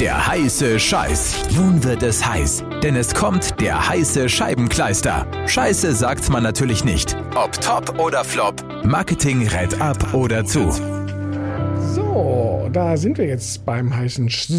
Der 0.00 0.26
heiße 0.26 0.80
Scheiß. 0.80 1.50
Nun 1.54 1.84
wird 1.84 2.02
es 2.02 2.26
heiß, 2.26 2.64
denn 2.82 2.96
es 2.96 3.14
kommt 3.14 3.60
der 3.60 3.90
heiße 3.90 4.26
Scheibenkleister. 4.30 5.26
Scheiße 5.46 5.94
sagt 5.94 6.30
man 6.30 6.44
natürlich 6.44 6.82
nicht. 6.82 7.14
Ob 7.34 7.52
top 7.60 7.98
oder 7.98 8.24
flop, 8.24 8.64
Marketing 8.84 9.46
rät 9.48 9.78
ab 9.82 10.14
oder 10.14 10.46
zu. 10.46 10.70
So, 11.92 12.70
da 12.72 12.96
sind 12.96 13.18
wir 13.18 13.26
jetzt 13.26 13.66
beim 13.66 13.94
heißen 13.94 14.30
Sch 14.30 14.50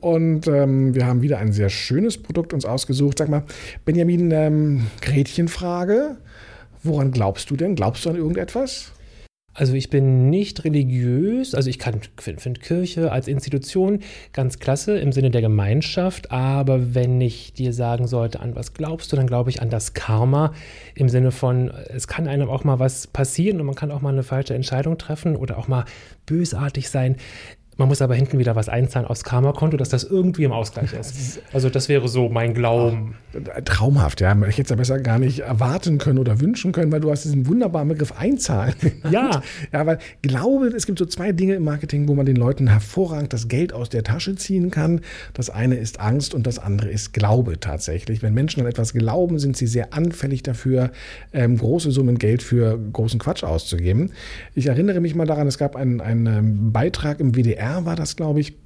und 0.00 0.46
ähm, 0.46 0.94
wir 0.94 1.06
haben 1.06 1.22
wieder 1.22 1.38
ein 1.38 1.52
sehr 1.54 1.70
schönes 1.70 2.18
Produkt 2.22 2.52
uns 2.52 2.66
ausgesucht. 2.66 3.16
Sag 3.16 3.30
mal, 3.30 3.44
Benjamin, 3.86 4.30
ähm, 4.30 4.86
Gretchenfrage. 5.00 6.18
Woran 6.82 7.12
glaubst 7.12 7.48
du 7.48 7.56
denn? 7.56 7.76
Glaubst 7.76 8.04
du 8.04 8.10
an 8.10 8.16
irgendetwas? 8.16 8.92
Also 9.58 9.74
ich 9.74 9.90
bin 9.90 10.30
nicht 10.30 10.64
religiös, 10.64 11.52
also 11.52 11.68
ich 11.68 11.82
finde 11.82 12.38
find 12.38 12.60
Kirche 12.60 13.10
als 13.10 13.26
Institution 13.26 14.04
ganz 14.32 14.60
klasse 14.60 14.96
im 15.00 15.10
Sinne 15.10 15.32
der 15.32 15.40
Gemeinschaft, 15.40 16.30
aber 16.30 16.94
wenn 16.94 17.20
ich 17.20 17.54
dir 17.54 17.72
sagen 17.72 18.06
sollte, 18.06 18.38
an 18.38 18.54
was 18.54 18.72
glaubst 18.72 19.10
du, 19.10 19.16
dann 19.16 19.26
glaube 19.26 19.50
ich 19.50 19.60
an 19.60 19.68
das 19.68 19.94
Karma 19.94 20.54
im 20.94 21.08
Sinne 21.08 21.32
von, 21.32 21.72
es 21.88 22.06
kann 22.06 22.28
einem 22.28 22.48
auch 22.48 22.62
mal 22.62 22.78
was 22.78 23.08
passieren 23.08 23.58
und 23.58 23.66
man 23.66 23.74
kann 23.74 23.90
auch 23.90 24.00
mal 24.00 24.12
eine 24.12 24.22
falsche 24.22 24.54
Entscheidung 24.54 24.96
treffen 24.96 25.34
oder 25.34 25.58
auch 25.58 25.66
mal 25.66 25.86
bösartig 26.24 26.88
sein. 26.88 27.16
Man 27.78 27.86
muss 27.86 28.02
aber 28.02 28.16
hinten 28.16 28.40
wieder 28.40 28.56
was 28.56 28.68
einzahlen 28.68 29.06
aufs 29.06 29.22
Karma-Konto, 29.22 29.76
dass 29.76 29.88
das 29.88 30.02
irgendwie 30.02 30.42
im 30.42 30.50
Ausgleich 30.50 30.92
ist. 30.92 31.40
Also 31.52 31.70
das 31.70 31.88
wäre 31.88 32.08
so 32.08 32.28
mein 32.28 32.52
Glauben. 32.52 33.14
Traumhaft, 33.64 34.20
ja. 34.20 34.36
Ich 34.48 34.58
hätte 34.58 34.62
es 34.62 34.70
ja 34.70 34.76
besser 34.76 34.98
gar 34.98 35.20
nicht 35.20 35.40
erwarten 35.40 35.98
können 35.98 36.18
oder 36.18 36.40
wünschen 36.40 36.72
können, 36.72 36.90
weil 36.90 36.98
du 36.98 37.08
hast 37.08 37.24
diesen 37.24 37.46
wunderbaren 37.46 37.86
Begriff 37.88 38.12
einzahlen. 38.18 38.74
Ja. 39.10 39.42
ja, 39.72 39.86
weil 39.86 39.98
Glaube, 40.22 40.66
es 40.66 40.84
gibt 40.84 40.98
so 40.98 41.06
zwei 41.06 41.30
Dinge 41.32 41.54
im 41.54 41.64
Marketing, 41.64 42.08
wo 42.08 42.14
man 42.14 42.26
den 42.26 42.36
Leuten 42.36 42.66
hervorragend 42.66 43.32
das 43.32 43.46
Geld 43.48 43.72
aus 43.72 43.88
der 43.88 44.02
Tasche 44.02 44.34
ziehen 44.34 44.70
kann. 44.70 45.00
Das 45.34 45.50
eine 45.50 45.76
ist 45.76 46.00
Angst 46.00 46.34
und 46.34 46.46
das 46.46 46.58
andere 46.58 46.90
ist 46.90 47.12
Glaube 47.12 47.60
tatsächlich. 47.60 48.22
Wenn 48.22 48.34
Menschen 48.34 48.60
an 48.60 48.66
etwas 48.66 48.92
glauben, 48.92 49.38
sind 49.38 49.56
sie 49.56 49.66
sehr 49.66 49.94
anfällig 49.94 50.42
dafür, 50.42 50.90
ähm, 51.32 51.56
große 51.56 51.92
Summen 51.92 52.18
Geld 52.18 52.42
für 52.42 52.76
großen 52.92 53.20
Quatsch 53.20 53.44
auszugeben. 53.44 54.10
Ich 54.54 54.66
erinnere 54.66 55.00
mich 55.00 55.14
mal 55.14 55.26
daran, 55.26 55.46
es 55.46 55.58
gab 55.58 55.76
einen, 55.76 56.00
einen 56.00 56.72
Beitrag 56.72 57.20
im 57.20 57.34
WDR, 57.34 57.67
war 57.84 57.96
das, 57.96 58.16
glaube 58.16 58.40
ich, 58.40 58.56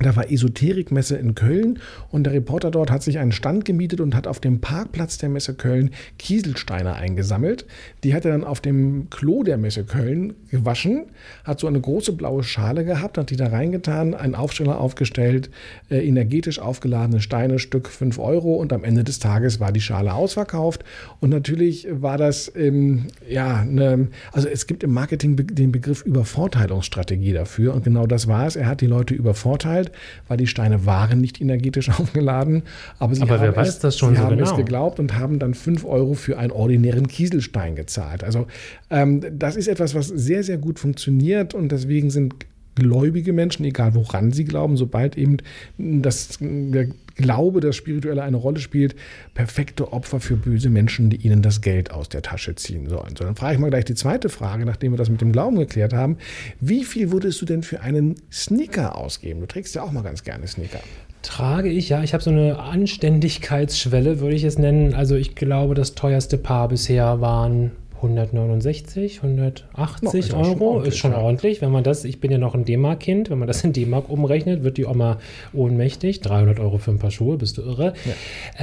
da 0.00 0.14
war 0.14 0.30
Esoterikmesse 0.30 1.16
in 1.16 1.34
Köln 1.34 1.80
und 2.10 2.24
der 2.24 2.32
Reporter 2.32 2.70
dort 2.70 2.90
hat 2.90 3.02
sich 3.02 3.18
einen 3.18 3.32
Stand 3.32 3.64
gemietet 3.64 4.00
und 4.00 4.14
hat 4.14 4.26
auf 4.26 4.38
dem 4.38 4.60
Parkplatz 4.60 5.18
der 5.18 5.28
Messe 5.28 5.54
Köln 5.54 5.90
Kieselsteine 6.18 6.94
eingesammelt. 6.94 7.66
Die 8.04 8.14
hat 8.14 8.24
er 8.24 8.32
dann 8.32 8.44
auf 8.44 8.60
dem 8.60 9.10
Klo 9.10 9.42
der 9.42 9.58
Messe 9.58 9.84
Köln 9.84 10.34
gewaschen, 10.50 11.06
hat 11.42 11.58
so 11.58 11.66
eine 11.66 11.80
große 11.80 12.12
blaue 12.12 12.44
Schale 12.44 12.84
gehabt, 12.84 13.18
hat 13.18 13.30
die 13.30 13.36
da 13.36 13.48
reingetan, 13.48 14.14
einen 14.14 14.36
Aufsteller 14.36 14.80
aufgestellt, 14.80 15.50
äh, 15.90 16.06
energetisch 16.06 16.60
aufgeladene 16.60 17.20
Steine, 17.20 17.58
Stück 17.58 17.88
5 17.88 18.18
Euro 18.20 18.54
und 18.54 18.72
am 18.72 18.84
Ende 18.84 19.02
des 19.02 19.18
Tages 19.18 19.58
war 19.58 19.72
die 19.72 19.80
Schale 19.80 20.14
ausverkauft. 20.14 20.84
Und 21.20 21.30
natürlich 21.30 21.88
war 21.90 22.18
das, 22.18 22.52
ähm, 22.54 23.06
ja, 23.28 23.64
ne, 23.64 24.08
also 24.32 24.46
es 24.46 24.68
gibt 24.68 24.84
im 24.84 24.92
Marketing 24.92 25.36
den 25.36 25.72
Begriff 25.72 26.02
Übervorteilungsstrategie 26.02 27.32
dafür 27.32 27.74
und 27.74 27.84
genau 27.84 28.06
das 28.06 28.28
war 28.28 28.46
es. 28.46 28.54
Er 28.54 28.66
hat 28.66 28.80
die 28.80 28.86
Leute 28.86 29.14
übervorteilt 29.14 29.87
Weil 30.26 30.36
die 30.36 30.46
Steine 30.46 30.86
waren 30.86 31.20
nicht 31.20 31.40
energetisch 31.40 31.88
aufgeladen. 31.98 32.62
Aber 32.98 33.14
sie 33.14 33.22
aber 33.22 33.38
haben, 33.38 33.58
es, 33.60 33.78
das 33.78 33.98
schon 33.98 34.10
sie 34.10 34.16
so 34.16 34.22
haben 34.22 34.36
genau. 34.36 34.50
es 34.50 34.56
geglaubt 34.56 34.98
und 34.98 35.16
haben 35.16 35.38
dann 35.38 35.54
5 35.54 35.84
Euro 35.84 36.14
für 36.14 36.38
einen 36.38 36.52
ordinären 36.52 37.08
Kieselstein 37.08 37.76
gezahlt. 37.76 38.24
Also 38.24 38.46
ähm, 38.90 39.22
das 39.38 39.56
ist 39.56 39.68
etwas, 39.68 39.94
was 39.94 40.08
sehr, 40.08 40.42
sehr 40.42 40.58
gut 40.58 40.78
funktioniert 40.78 41.54
und 41.54 41.70
deswegen 41.70 42.10
sind 42.10 42.34
gläubige 42.78 43.32
Menschen, 43.32 43.64
egal 43.64 43.94
woran 43.94 44.32
sie 44.32 44.44
glauben, 44.44 44.76
sobald 44.76 45.18
eben 45.18 45.38
das, 45.78 46.38
der 46.40 46.88
Glaube, 47.18 47.60
das 47.60 47.76
Spirituelle 47.76 48.22
eine 48.22 48.38
Rolle 48.38 48.60
spielt, 48.60 48.96
perfekte 49.34 49.92
Opfer 49.92 50.20
für 50.20 50.36
böse 50.36 50.70
Menschen, 50.70 51.10
die 51.10 51.16
ihnen 51.16 51.42
das 51.42 51.60
Geld 51.60 51.90
aus 51.90 52.08
der 52.08 52.22
Tasche 52.22 52.54
ziehen 52.54 52.88
sollen. 52.88 53.14
So, 53.16 53.24
dann 53.24 53.36
frage 53.36 53.54
ich 53.54 53.60
mal 53.60 53.68
gleich 53.68 53.84
die 53.84 53.94
zweite 53.94 54.30
Frage, 54.30 54.64
nachdem 54.64 54.92
wir 54.92 54.96
das 54.96 55.10
mit 55.10 55.20
dem 55.20 55.32
Glauben 55.32 55.58
geklärt 55.58 55.92
haben. 55.92 56.16
Wie 56.60 56.84
viel 56.84 57.12
würdest 57.12 57.42
du 57.42 57.44
denn 57.44 57.62
für 57.62 57.80
einen 57.82 58.14
Sneaker 58.32 58.96
ausgeben? 58.96 59.40
Du 59.40 59.46
trägst 59.46 59.74
ja 59.74 59.82
auch 59.82 59.92
mal 59.92 60.02
ganz 60.02 60.22
gerne 60.24 60.46
Sneaker 60.46 60.80
trage 61.22 61.68
ich, 61.68 61.88
ja, 61.88 62.02
ich 62.02 62.14
habe 62.14 62.22
so 62.22 62.30
eine 62.30 62.58
Anständigkeitsschwelle, 62.58 64.20
würde 64.20 64.36
ich 64.36 64.44
es 64.44 64.56
nennen. 64.56 64.94
Also 64.94 65.16
ich 65.16 65.34
glaube, 65.34 65.74
das 65.74 65.94
teuerste 65.94 66.38
Paar 66.38 66.68
bisher 66.68 67.20
waren 67.20 67.72
169, 67.98 69.22
180 69.22 70.32
no, 70.32 70.38
Euro 70.38 70.80
ist 70.82 70.98
schon 70.98 71.14
ordentlich. 71.14 71.60
Wenn 71.60 71.70
man 71.70 71.84
das, 71.84 72.04
ich 72.04 72.20
bin 72.20 72.30
ja 72.30 72.38
noch 72.38 72.54
ein 72.54 72.64
D-Mark-Kind, 72.64 73.30
wenn 73.30 73.38
man 73.38 73.48
das 73.48 73.62
in 73.64 73.72
D-Mark 73.72 74.08
umrechnet, 74.08 74.62
wird 74.62 74.76
die 74.76 74.86
Oma 74.86 75.18
ohnmächtig. 75.52 76.20
300 76.20 76.60
Euro 76.60 76.78
für 76.78 76.92
ein 76.92 76.98
paar 76.98 77.10
Schuhe, 77.10 77.36
bist 77.36 77.58
du 77.58 77.62
irre. 77.62 77.94
Ja. 78.04 78.12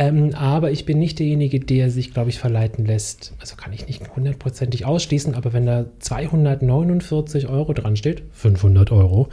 Ähm, 0.07 0.33
aber 0.35 0.71
ich 0.71 0.85
bin 0.85 0.99
nicht 0.99 1.19
derjenige, 1.19 1.59
der 1.59 1.91
sich, 1.91 2.13
glaube 2.13 2.29
ich, 2.29 2.39
verleiten 2.39 2.85
lässt. 2.85 3.33
Also 3.39 3.55
kann 3.55 3.73
ich 3.73 3.87
nicht 3.87 4.15
hundertprozentig 4.15 4.85
ausschließen, 4.85 5.35
aber 5.35 5.53
wenn 5.53 5.65
da 5.65 5.85
249 5.99 7.49
Euro 7.49 7.73
dran 7.73 7.97
steht, 7.97 8.23
500 8.31 8.91
Euro, 8.91 9.27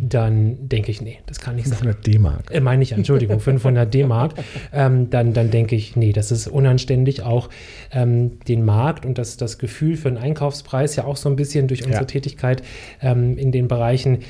dann 0.00 0.68
denke 0.68 0.90
ich, 0.90 1.00
nee, 1.00 1.18
das 1.26 1.40
kann 1.40 1.56
nicht 1.56 1.68
500 1.68 2.04
sein. 2.04 2.04
500 2.04 2.06
D-Mark. 2.06 2.54
Äh, 2.54 2.60
meine 2.60 2.82
ich, 2.82 2.92
Entschuldigung, 2.92 3.40
500 3.40 3.92
D-Mark. 3.92 4.34
Ähm, 4.72 5.08
dann, 5.10 5.32
dann 5.32 5.50
denke 5.50 5.76
ich, 5.76 5.96
nee, 5.96 6.12
das 6.12 6.30
ist 6.30 6.46
unanständig. 6.46 7.22
Auch 7.22 7.48
ähm, 7.90 8.38
den 8.48 8.64
Markt 8.64 9.06
und 9.06 9.18
das, 9.18 9.36
das 9.40 9.58
Gefühl 9.58 9.96
für 9.96 10.08
einen 10.08 10.18
Einkaufspreis 10.18 10.96
ja 10.96 11.04
auch 11.04 11.16
so 11.16 11.28
ein 11.28 11.36
bisschen 11.36 11.68
durch 11.68 11.84
unsere 11.84 12.02
ja. 12.02 12.06
Tätigkeit 12.06 12.62
ähm, 13.00 13.38
in 13.38 13.52
den 13.52 13.68
Bereichen. 13.68 14.20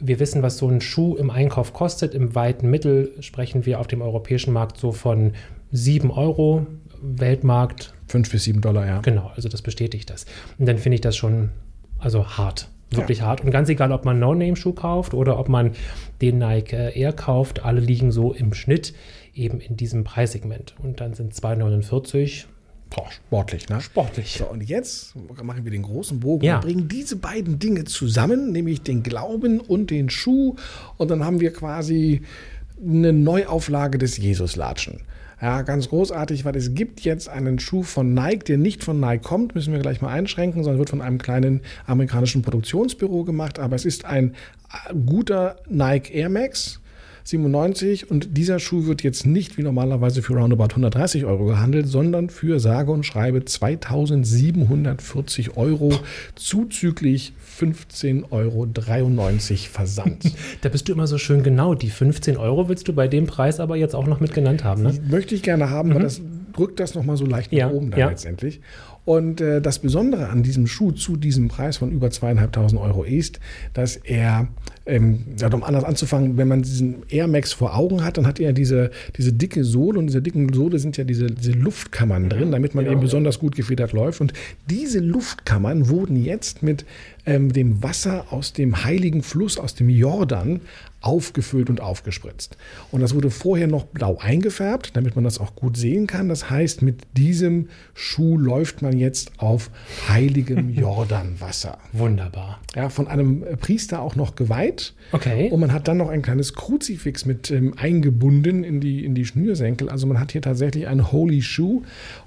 Wir 0.00 0.20
wissen, 0.20 0.42
was 0.42 0.58
so 0.58 0.68
ein 0.68 0.80
Schuh 0.80 1.16
im 1.16 1.30
Einkauf 1.30 1.72
kostet. 1.72 2.14
Im 2.14 2.34
weiten 2.34 2.70
Mittel 2.70 3.12
sprechen 3.20 3.66
wir 3.66 3.80
auf 3.80 3.88
dem 3.88 4.00
europäischen 4.00 4.52
Markt 4.52 4.78
so 4.78 4.92
von 4.92 5.32
7 5.72 6.10
Euro. 6.10 6.66
Weltmarkt. 7.00 7.92
5 8.08 8.30
bis 8.30 8.44
7 8.44 8.60
Dollar, 8.60 8.86
ja. 8.86 9.00
Genau, 9.00 9.30
also 9.34 9.48
das 9.48 9.62
bestätigt 9.62 10.10
das. 10.10 10.26
Und 10.58 10.66
dann 10.66 10.78
finde 10.78 10.94
ich 10.96 11.00
das 11.00 11.16
schon 11.16 11.50
also 11.98 12.26
hart 12.26 12.68
wirklich 12.90 13.18
ja. 13.18 13.26
hart. 13.26 13.44
Und 13.44 13.50
ganz 13.50 13.68
egal, 13.68 13.92
ob 13.92 14.04
man 14.04 14.18
No-Name-Schuh 14.18 14.72
kauft 14.72 15.14
oder 15.14 15.38
ob 15.38 15.48
man 15.48 15.72
den 16.20 16.38
Nike 16.38 16.92
Air 16.94 17.12
kauft, 17.12 17.64
alle 17.64 17.80
liegen 17.80 18.12
so 18.12 18.32
im 18.32 18.54
Schnitt 18.54 18.94
eben 19.34 19.60
in 19.60 19.76
diesem 19.76 20.04
Preissegment. 20.04 20.74
Und 20.82 21.00
dann 21.00 21.14
sind 21.14 21.34
2,49 21.34 22.46
Boah, 23.00 23.10
sportlich, 23.10 23.68
ne? 23.68 23.80
Sportlich. 23.80 24.36
So, 24.38 24.46
und 24.46 24.62
jetzt 24.62 25.14
machen 25.42 25.64
wir 25.64 25.70
den 25.70 25.82
großen 25.82 26.20
Bogen 26.20 26.44
ja. 26.44 26.56
und 26.56 26.62
bringen 26.62 26.88
diese 26.88 27.16
beiden 27.16 27.58
Dinge 27.58 27.84
zusammen, 27.84 28.52
nämlich 28.52 28.82
den 28.82 29.02
Glauben 29.02 29.60
und 29.60 29.90
den 29.90 30.10
Schuh. 30.10 30.56
Und 30.96 31.10
dann 31.10 31.24
haben 31.24 31.40
wir 31.40 31.52
quasi 31.52 32.22
eine 32.84 33.12
Neuauflage 33.12 33.98
des 33.98 34.16
Jesus-Latschen. 34.16 35.00
Ja, 35.40 35.62
ganz 35.62 35.88
großartig, 35.88 36.44
weil 36.44 36.56
es 36.56 36.74
gibt 36.74 37.00
jetzt 37.02 37.28
einen 37.28 37.60
Schuh 37.60 37.84
von 37.84 38.12
Nike, 38.12 38.44
der 38.44 38.58
nicht 38.58 38.82
von 38.82 38.98
Nike 38.98 39.22
kommt, 39.22 39.54
müssen 39.54 39.72
wir 39.72 39.78
gleich 39.78 40.00
mal 40.00 40.08
einschränken, 40.08 40.64
sondern 40.64 40.80
wird 40.80 40.90
von 40.90 41.00
einem 41.00 41.18
kleinen 41.18 41.60
amerikanischen 41.86 42.42
Produktionsbüro 42.42 43.22
gemacht. 43.22 43.60
Aber 43.60 43.76
es 43.76 43.84
ist 43.84 44.04
ein 44.04 44.34
guter 45.06 45.56
Nike 45.68 46.12
Air 46.12 46.28
Max 46.28 46.80
97 47.28 48.10
und 48.10 48.36
dieser 48.38 48.58
Schuh 48.58 48.86
wird 48.86 49.02
jetzt 49.02 49.26
nicht 49.26 49.58
wie 49.58 49.62
normalerweise 49.62 50.22
für 50.22 50.32
roundabout 50.32 50.70
130 50.70 51.26
Euro 51.26 51.44
gehandelt, 51.44 51.86
sondern 51.86 52.30
für 52.30 52.58
sage 52.58 52.90
und 52.90 53.04
schreibe 53.04 53.44
2740 53.44 55.58
Euro 55.58 55.92
zuzüglich 56.36 57.34
15,93 57.60 58.30
Euro 58.30 58.66
Versand. 59.70 60.32
da 60.62 60.70
bist 60.70 60.88
du 60.88 60.94
immer 60.94 61.06
so 61.06 61.18
schön 61.18 61.42
genau. 61.42 61.74
Die 61.74 61.90
15 61.90 62.38
Euro 62.38 62.70
willst 62.70 62.88
du 62.88 62.94
bei 62.94 63.08
dem 63.08 63.26
Preis 63.26 63.60
aber 63.60 63.76
jetzt 63.76 63.94
auch 63.94 64.06
noch 64.06 64.20
mit 64.20 64.32
genannt 64.32 64.64
haben, 64.64 64.84
ne? 64.84 64.98
möchte 65.10 65.34
ich 65.34 65.42
gerne 65.42 65.68
haben, 65.68 65.90
mhm. 65.90 65.96
weil 65.96 66.02
das 66.04 66.22
drückt 66.54 66.80
das 66.80 66.94
nochmal 66.94 67.18
so 67.18 67.26
leicht 67.26 67.52
nach 67.52 67.58
ja, 67.58 67.70
oben 67.70 67.90
dann 67.90 68.00
ja. 68.00 68.08
letztendlich. 68.08 68.62
Und 69.08 69.40
äh, 69.40 69.62
das 69.62 69.78
Besondere 69.78 70.28
an 70.28 70.42
diesem 70.42 70.66
Schuh 70.66 70.92
zu 70.92 71.16
diesem 71.16 71.48
Preis 71.48 71.78
von 71.78 71.90
über 71.90 72.10
zweieinhalbtausend 72.10 72.78
Euro 72.78 73.04
ist, 73.04 73.40
dass 73.72 73.96
er, 73.96 74.48
ähm, 74.84 75.20
ja, 75.40 75.50
um 75.50 75.64
anders 75.64 75.84
anzufangen, 75.84 76.36
wenn 76.36 76.46
man 76.46 76.60
diesen 76.60 76.96
Air 77.08 77.26
Max 77.26 77.54
vor 77.54 77.74
Augen 77.74 78.04
hat, 78.04 78.18
dann 78.18 78.26
hat 78.26 78.38
er 78.38 78.52
diese, 78.52 78.90
diese 79.16 79.32
dicke 79.32 79.64
Sohle 79.64 79.98
und 79.98 80.04
in 80.04 80.06
dieser 80.08 80.20
dicken 80.20 80.52
Sohle 80.52 80.78
sind 80.78 80.98
ja 80.98 81.04
diese, 81.04 81.24
diese 81.24 81.52
Luftkammern 81.52 82.28
drin, 82.28 82.52
damit 82.52 82.74
man 82.74 82.84
ja, 82.84 82.90
eben 82.90 83.00
ja. 83.00 83.04
besonders 83.04 83.38
gut 83.38 83.56
gefedert 83.56 83.94
läuft. 83.94 84.20
Und 84.20 84.34
diese 84.68 84.98
Luftkammern 84.98 85.88
wurden 85.88 86.22
jetzt 86.22 86.62
mit 86.62 86.84
ähm, 87.24 87.50
dem 87.50 87.82
Wasser 87.82 88.26
aus 88.30 88.52
dem 88.52 88.84
heiligen 88.84 89.22
Fluss, 89.22 89.56
aus 89.56 89.74
dem 89.74 89.88
Jordan, 89.88 90.60
aufgefüllt 91.00 91.70
und 91.70 91.80
aufgespritzt. 91.80 92.56
Und 92.90 93.00
das 93.00 93.14
wurde 93.14 93.30
vorher 93.30 93.68
noch 93.68 93.84
blau 93.84 94.18
eingefärbt, 94.18 94.96
damit 94.96 95.14
man 95.14 95.24
das 95.24 95.38
auch 95.38 95.54
gut 95.54 95.76
sehen 95.76 96.06
kann. 96.06 96.28
Das 96.28 96.50
heißt, 96.50 96.82
mit 96.82 97.06
diesem 97.16 97.68
Schuh 97.94 98.36
läuft 98.36 98.82
man 98.82 98.98
jetzt 98.98 99.32
auf 99.38 99.70
heiligem 100.08 100.70
Jordanwasser. 100.74 101.78
Wunderbar. 101.92 102.60
Ja, 102.74 102.88
von 102.88 103.06
einem 103.06 103.44
Priester 103.60 104.02
auch 104.02 104.16
noch 104.16 104.34
geweiht. 104.34 104.94
Okay. 105.12 105.50
Und 105.50 105.60
man 105.60 105.72
hat 105.72 105.86
dann 105.86 105.98
noch 105.98 106.08
ein 106.08 106.22
kleines 106.22 106.54
Kruzifix 106.54 107.24
mit 107.24 107.50
ähm, 107.50 107.74
eingebunden 107.76 108.64
in 108.64 108.80
die, 108.80 109.04
in 109.04 109.14
die 109.14 109.24
Schnürsenkel. 109.24 109.88
Also 109.88 110.06
man 110.06 110.18
hat 110.18 110.32
hier 110.32 110.42
tatsächlich 110.42 110.88
einen 110.88 111.12
Holy 111.12 111.42
Shoe 111.42 111.82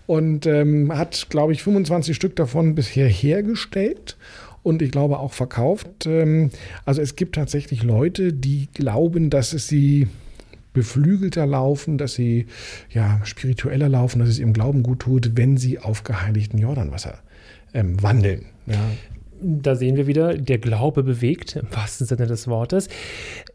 und 0.08 0.46
ähm, 0.46 0.96
hat, 0.96 1.28
glaube 1.30 1.52
ich, 1.52 1.62
25 1.62 2.16
Stück 2.16 2.36
davon 2.38 2.74
bisher 2.76 3.08
hergestellt 3.08 4.18
und 4.64 4.82
ich 4.82 4.92
glaube 4.92 5.20
auch 5.20 5.34
verkauft. 5.34 6.06
Ähm, 6.06 6.50
also 6.86 7.02
es 7.02 7.16
gibt 7.16 7.36
tatsächlich 7.36 7.84
Leute, 7.84 8.34
die 8.34 8.68
glauben, 8.74 9.30
dass 9.30 9.54
es 9.54 9.68
sie 9.68 10.08
beflügelter 10.74 11.46
laufen, 11.46 11.98
dass 11.98 12.14
sie 12.14 12.48
ja 12.90 13.20
spiritueller 13.26 13.90
laufen, 13.90 14.20
dass 14.20 14.30
es 14.30 14.40
ihrem 14.40 14.54
Glauben 14.54 14.84
gut 14.84 15.00
tut, 15.00 15.36
wenn 15.36 15.58
sie 15.58 15.80
auf 15.80 16.04
geheiligten 16.04 16.58
Jordanwasser 16.58 17.20
ähm, 17.74 18.02
wandeln. 18.02 18.46
Ja 18.68 18.80
da 19.42 19.76
sehen 19.76 19.96
wir 19.96 20.08
wieder, 20.08 20.36
der 20.36 20.58
Glaube 20.58 21.04
bewegt, 21.04 21.56
im 21.56 21.68
wahrsten 21.76 22.08
Sinne 22.08 22.28
des 22.28 22.48
Wortes. 22.48 22.88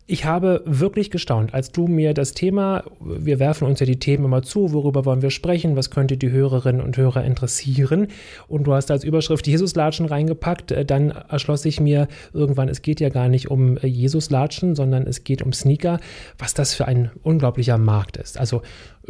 Ich 0.08 0.24
habe 0.24 0.62
wirklich 0.64 1.10
gestaunt, 1.10 1.52
als 1.52 1.72
du 1.72 1.88
mir 1.88 2.14
das 2.14 2.32
Thema, 2.32 2.84
wir 3.00 3.40
werfen 3.40 3.66
uns 3.66 3.80
ja 3.80 3.86
die 3.86 3.98
Themen 3.98 4.24
immer 4.24 4.42
zu, 4.42 4.72
worüber 4.72 5.04
wollen 5.04 5.22
wir 5.22 5.30
sprechen, 5.30 5.74
was 5.74 5.90
könnte 5.90 6.16
die 6.16 6.30
Hörerinnen 6.30 6.80
und 6.80 6.96
Hörer 6.96 7.24
interessieren. 7.24 8.08
Und 8.46 8.64
du 8.64 8.74
hast 8.74 8.90
als 8.90 9.02
Überschrift 9.02 9.46
Jesuslatschen 9.46 10.06
reingepackt. 10.06 10.70
Äh, 10.70 10.84
dann 10.84 11.10
erschloss 11.10 11.64
ich 11.64 11.80
mir 11.80 12.08
irgendwann, 12.32 12.68
es 12.68 12.82
geht 12.82 13.00
ja 13.00 13.08
gar 13.08 13.28
nicht 13.28 13.50
um 13.50 13.78
äh, 13.78 13.86
Jesuslatschen, 13.86 14.74
sondern 14.76 15.06
es 15.06 15.24
geht 15.24 15.42
um 15.42 15.52
Sneaker, 15.52 15.98
was 16.38 16.54
das 16.54 16.74
für 16.74 16.86
ein 16.86 17.10
unglaublicher 17.22 17.78
Markt 17.78 18.16
ist. 18.16 18.38
Also 18.38 18.62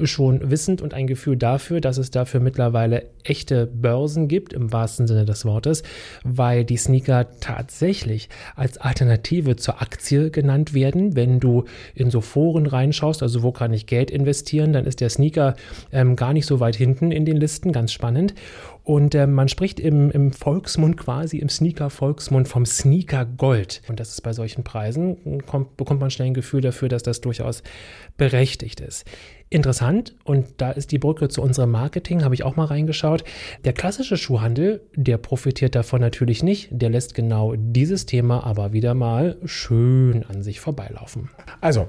schon 0.05 0.51
wissend 0.51 0.83
und 0.83 0.95
ein 0.95 1.07
Gefühl 1.07 1.37
dafür, 1.37 1.81
dass 1.81 1.99
es 1.99 2.11
dafür 2.11 2.41
mittlerweile 2.41 3.07
echte 3.25 3.67
Börsen 3.67 4.29
gibt, 4.29 4.53
im 4.53 4.73
wahrsten 4.73 5.07
Sinne 5.07 5.25
des 5.25 5.45
Wortes, 5.45 5.83
weil 6.25 6.65
die 6.65 6.77
Sneaker 6.77 7.27
tatsächlich 7.41 8.29
als 8.55 8.79
Alternative 8.79 9.57
zur 9.57 9.81
Aktie 9.81 10.31
genannt 10.31 10.75
werden. 10.75 11.17
Wenn 11.17 11.41
du 11.41 11.65
in 11.95 12.11
so 12.11 12.21
Foren 12.21 12.67
reinschaust, 12.67 13.23
also 13.23 13.43
wo 13.43 13.53
kann 13.53 13.73
ich 13.73 13.87
Geld 13.87 14.11
investieren, 14.11 14.73
dann 14.73 14.87
ist 14.87 15.01
der 15.01 15.11
Sneaker 15.11 15.55
ähm, 15.93 16.17
gar 16.17 16.33
nicht 16.33 16.47
so 16.47 16.61
weit 16.61 16.77
hinten 16.77 17.11
in 17.11 17.25
den 17.25 17.37
Listen, 17.37 17.73
ganz 17.73 17.93
spannend. 17.93 18.35
Und 18.87 19.17
äh, 19.17 19.27
man 19.27 19.49
spricht 19.49 19.81
im, 19.81 20.13
im 20.13 20.31
Volksmund 20.31 20.97
quasi, 20.97 21.39
im 21.39 21.49
Sneaker-Volksmund 21.49 22.47
vom 22.47 22.65
Sneaker 22.65 23.25
Gold. 23.25 23.83
Und 23.89 23.99
das 23.99 24.11
ist 24.11 24.21
bei 24.21 24.33
solchen 24.33 24.63
Preisen, 24.63 25.43
kommt, 25.45 25.77
bekommt 25.77 26.01
man 26.01 26.11
schnell 26.11 26.29
ein 26.29 26.35
Gefühl 26.35 26.61
dafür, 26.61 26.89
dass 26.89 27.03
das 27.03 27.21
durchaus 27.21 27.65
berechtigt 28.17 28.81
ist. 28.81 29.05
Interessant, 29.49 30.17
und 30.25 30.47
da 30.57 30.73
ist 30.73 30.91
die 30.91 30.99
Brücke 30.99 31.29
zu 31.29 31.41
unserem 31.41 31.71
Marketing, 31.71 32.25
habe 32.25 32.35
ich 32.35 32.43
auch 32.43 32.57
mal 32.57 32.65
reingeschaut. 32.65 33.23
Der 33.65 33.73
klassische 33.73 34.17
Schuhhandel, 34.17 34.83
der 34.97 35.19
profitiert 35.19 35.77
davon 35.77 36.01
natürlich 36.01 36.43
nicht. 36.43 36.69
Der 36.73 36.91
lässt 36.91 37.15
genau 37.15 37.55
dieses 37.57 38.07
Thema 38.07 38.45
aber 38.45 38.73
wieder 38.73 38.95
mal 38.95 39.37
schön 39.45 40.25
an 40.25 40.43
sich 40.43 40.59
vorbeilaufen. 40.59 41.31
Also, 41.61 41.87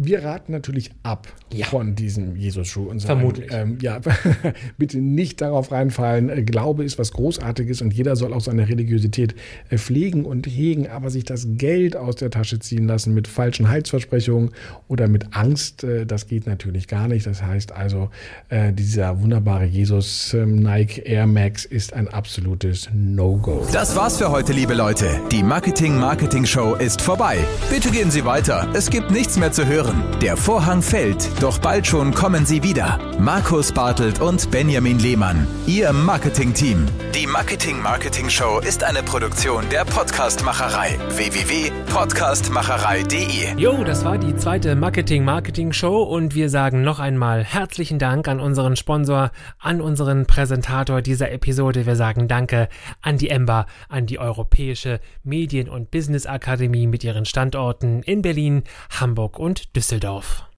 wir 0.00 0.22
raten 0.22 0.52
natürlich 0.52 0.92
ab 1.02 1.26
ja. 1.52 1.66
von 1.66 1.96
diesem 1.96 2.36
Jesus-Schuh 2.36 2.88
und 2.88 3.00
sagen, 3.00 3.18
Vermutlich. 3.20 3.48
Ähm, 3.50 3.78
ja, 3.82 3.98
bitte 4.78 4.98
nicht 4.98 5.40
darauf 5.40 5.72
reinfallen. 5.72 6.28
Äh, 6.28 6.44
Glaube 6.44 6.84
ist 6.84 7.00
was 7.00 7.10
Großartiges 7.12 7.82
und 7.82 7.92
jeder 7.92 8.14
soll 8.14 8.32
auch 8.32 8.40
seine 8.40 8.68
Religiosität 8.68 9.34
äh, 9.70 9.76
pflegen 9.76 10.24
und 10.24 10.46
hegen, 10.46 10.86
aber 10.86 11.10
sich 11.10 11.24
das 11.24 11.48
Geld 11.50 11.96
aus 11.96 12.14
der 12.14 12.30
Tasche 12.30 12.60
ziehen 12.60 12.86
lassen 12.86 13.12
mit 13.12 13.26
falschen 13.26 13.68
Heilsversprechungen 13.68 14.50
oder 14.86 15.08
mit 15.08 15.36
Angst, 15.36 15.82
äh, 15.82 16.06
das 16.06 16.28
geht 16.28 16.46
natürlich 16.46 16.86
gar 16.86 17.08
nicht. 17.08 17.26
Das 17.26 17.42
heißt 17.42 17.72
also, 17.72 18.10
dieser 18.50 19.20
wunderbare 19.20 19.64
Jesus 19.64 20.32
ähm, 20.32 20.56
Nike 20.56 21.02
Air 21.04 21.26
Max 21.26 21.64
ist 21.64 21.92
ein 21.92 22.08
absolutes 22.08 22.88
No-Go. 22.94 23.66
Das 23.72 23.96
war's 23.96 24.16
für 24.18 24.30
heute, 24.30 24.52
liebe 24.52 24.74
Leute. 24.74 25.06
Die 25.32 25.42
Marketing 25.42 25.98
Marketing 25.98 26.46
Show 26.46 26.74
ist 26.76 27.02
vorbei. 27.02 27.38
Bitte 27.70 27.90
gehen 27.90 28.10
Sie 28.10 28.24
weiter. 28.24 28.68
Es 28.74 28.90
gibt 28.90 29.10
nichts 29.10 29.36
mehr 29.36 29.52
zu 29.52 29.66
hören 29.66 29.87
hören. 29.88 30.04
Der 30.20 30.36
Vorhang 30.36 30.82
fällt, 30.82 31.28
doch 31.40 31.58
bald 31.58 31.86
schon 31.86 32.12
kommen 32.12 32.44
sie 32.44 32.62
wieder. 32.62 32.98
Markus 33.18 33.72
Bartelt 33.72 34.20
und 34.20 34.50
Benjamin 34.50 34.98
Lehmann, 34.98 35.46
Ihr 35.66 35.90
Marketing-Team. 35.92 36.86
Die 37.14 37.26
Marketing 37.26 37.80
Marketing 37.82 38.28
Show 38.30 38.60
ist 38.60 38.84
eine 38.84 39.02
Produktion 39.02 39.64
der 39.70 39.84
Podcastmacherei. 39.84 40.98
www.podcastmacherei.de. 41.10 43.56
Jo, 43.56 43.84
das 43.84 44.04
war 44.04 44.18
die 44.18 44.36
zweite 44.36 44.76
Marketing 44.76 45.24
Marketing 45.24 45.72
Show 45.72 46.02
und 46.02 46.34
wir 46.34 46.50
sagen 46.50 46.82
noch 46.82 47.00
einmal 47.00 47.44
herzlichen 47.44 47.98
Dank 47.98 48.28
an 48.28 48.40
unseren 48.40 48.76
Sponsor, 48.76 49.30
an 49.58 49.80
unseren 49.80 50.26
Präsentator 50.26 51.00
dieser 51.02 51.32
Episode. 51.32 51.86
Wir 51.86 51.96
sagen 51.96 52.28
Danke 52.28 52.68
an 53.02 53.18
die 53.18 53.30
Ember, 53.30 53.66
an 53.88 54.06
die 54.06 54.18
Europäische 54.18 55.00
Medien- 55.22 55.68
und 55.68 55.90
Business 55.90 56.26
Akademie 56.26 56.86
mit 56.86 57.04
ihren 57.04 57.24
Standorten 57.24 58.02
in 58.02 58.22
Berlin, 58.22 58.64
Hamburg 58.90 59.38
und 59.38 59.67
Düsseldorf. 59.74 60.42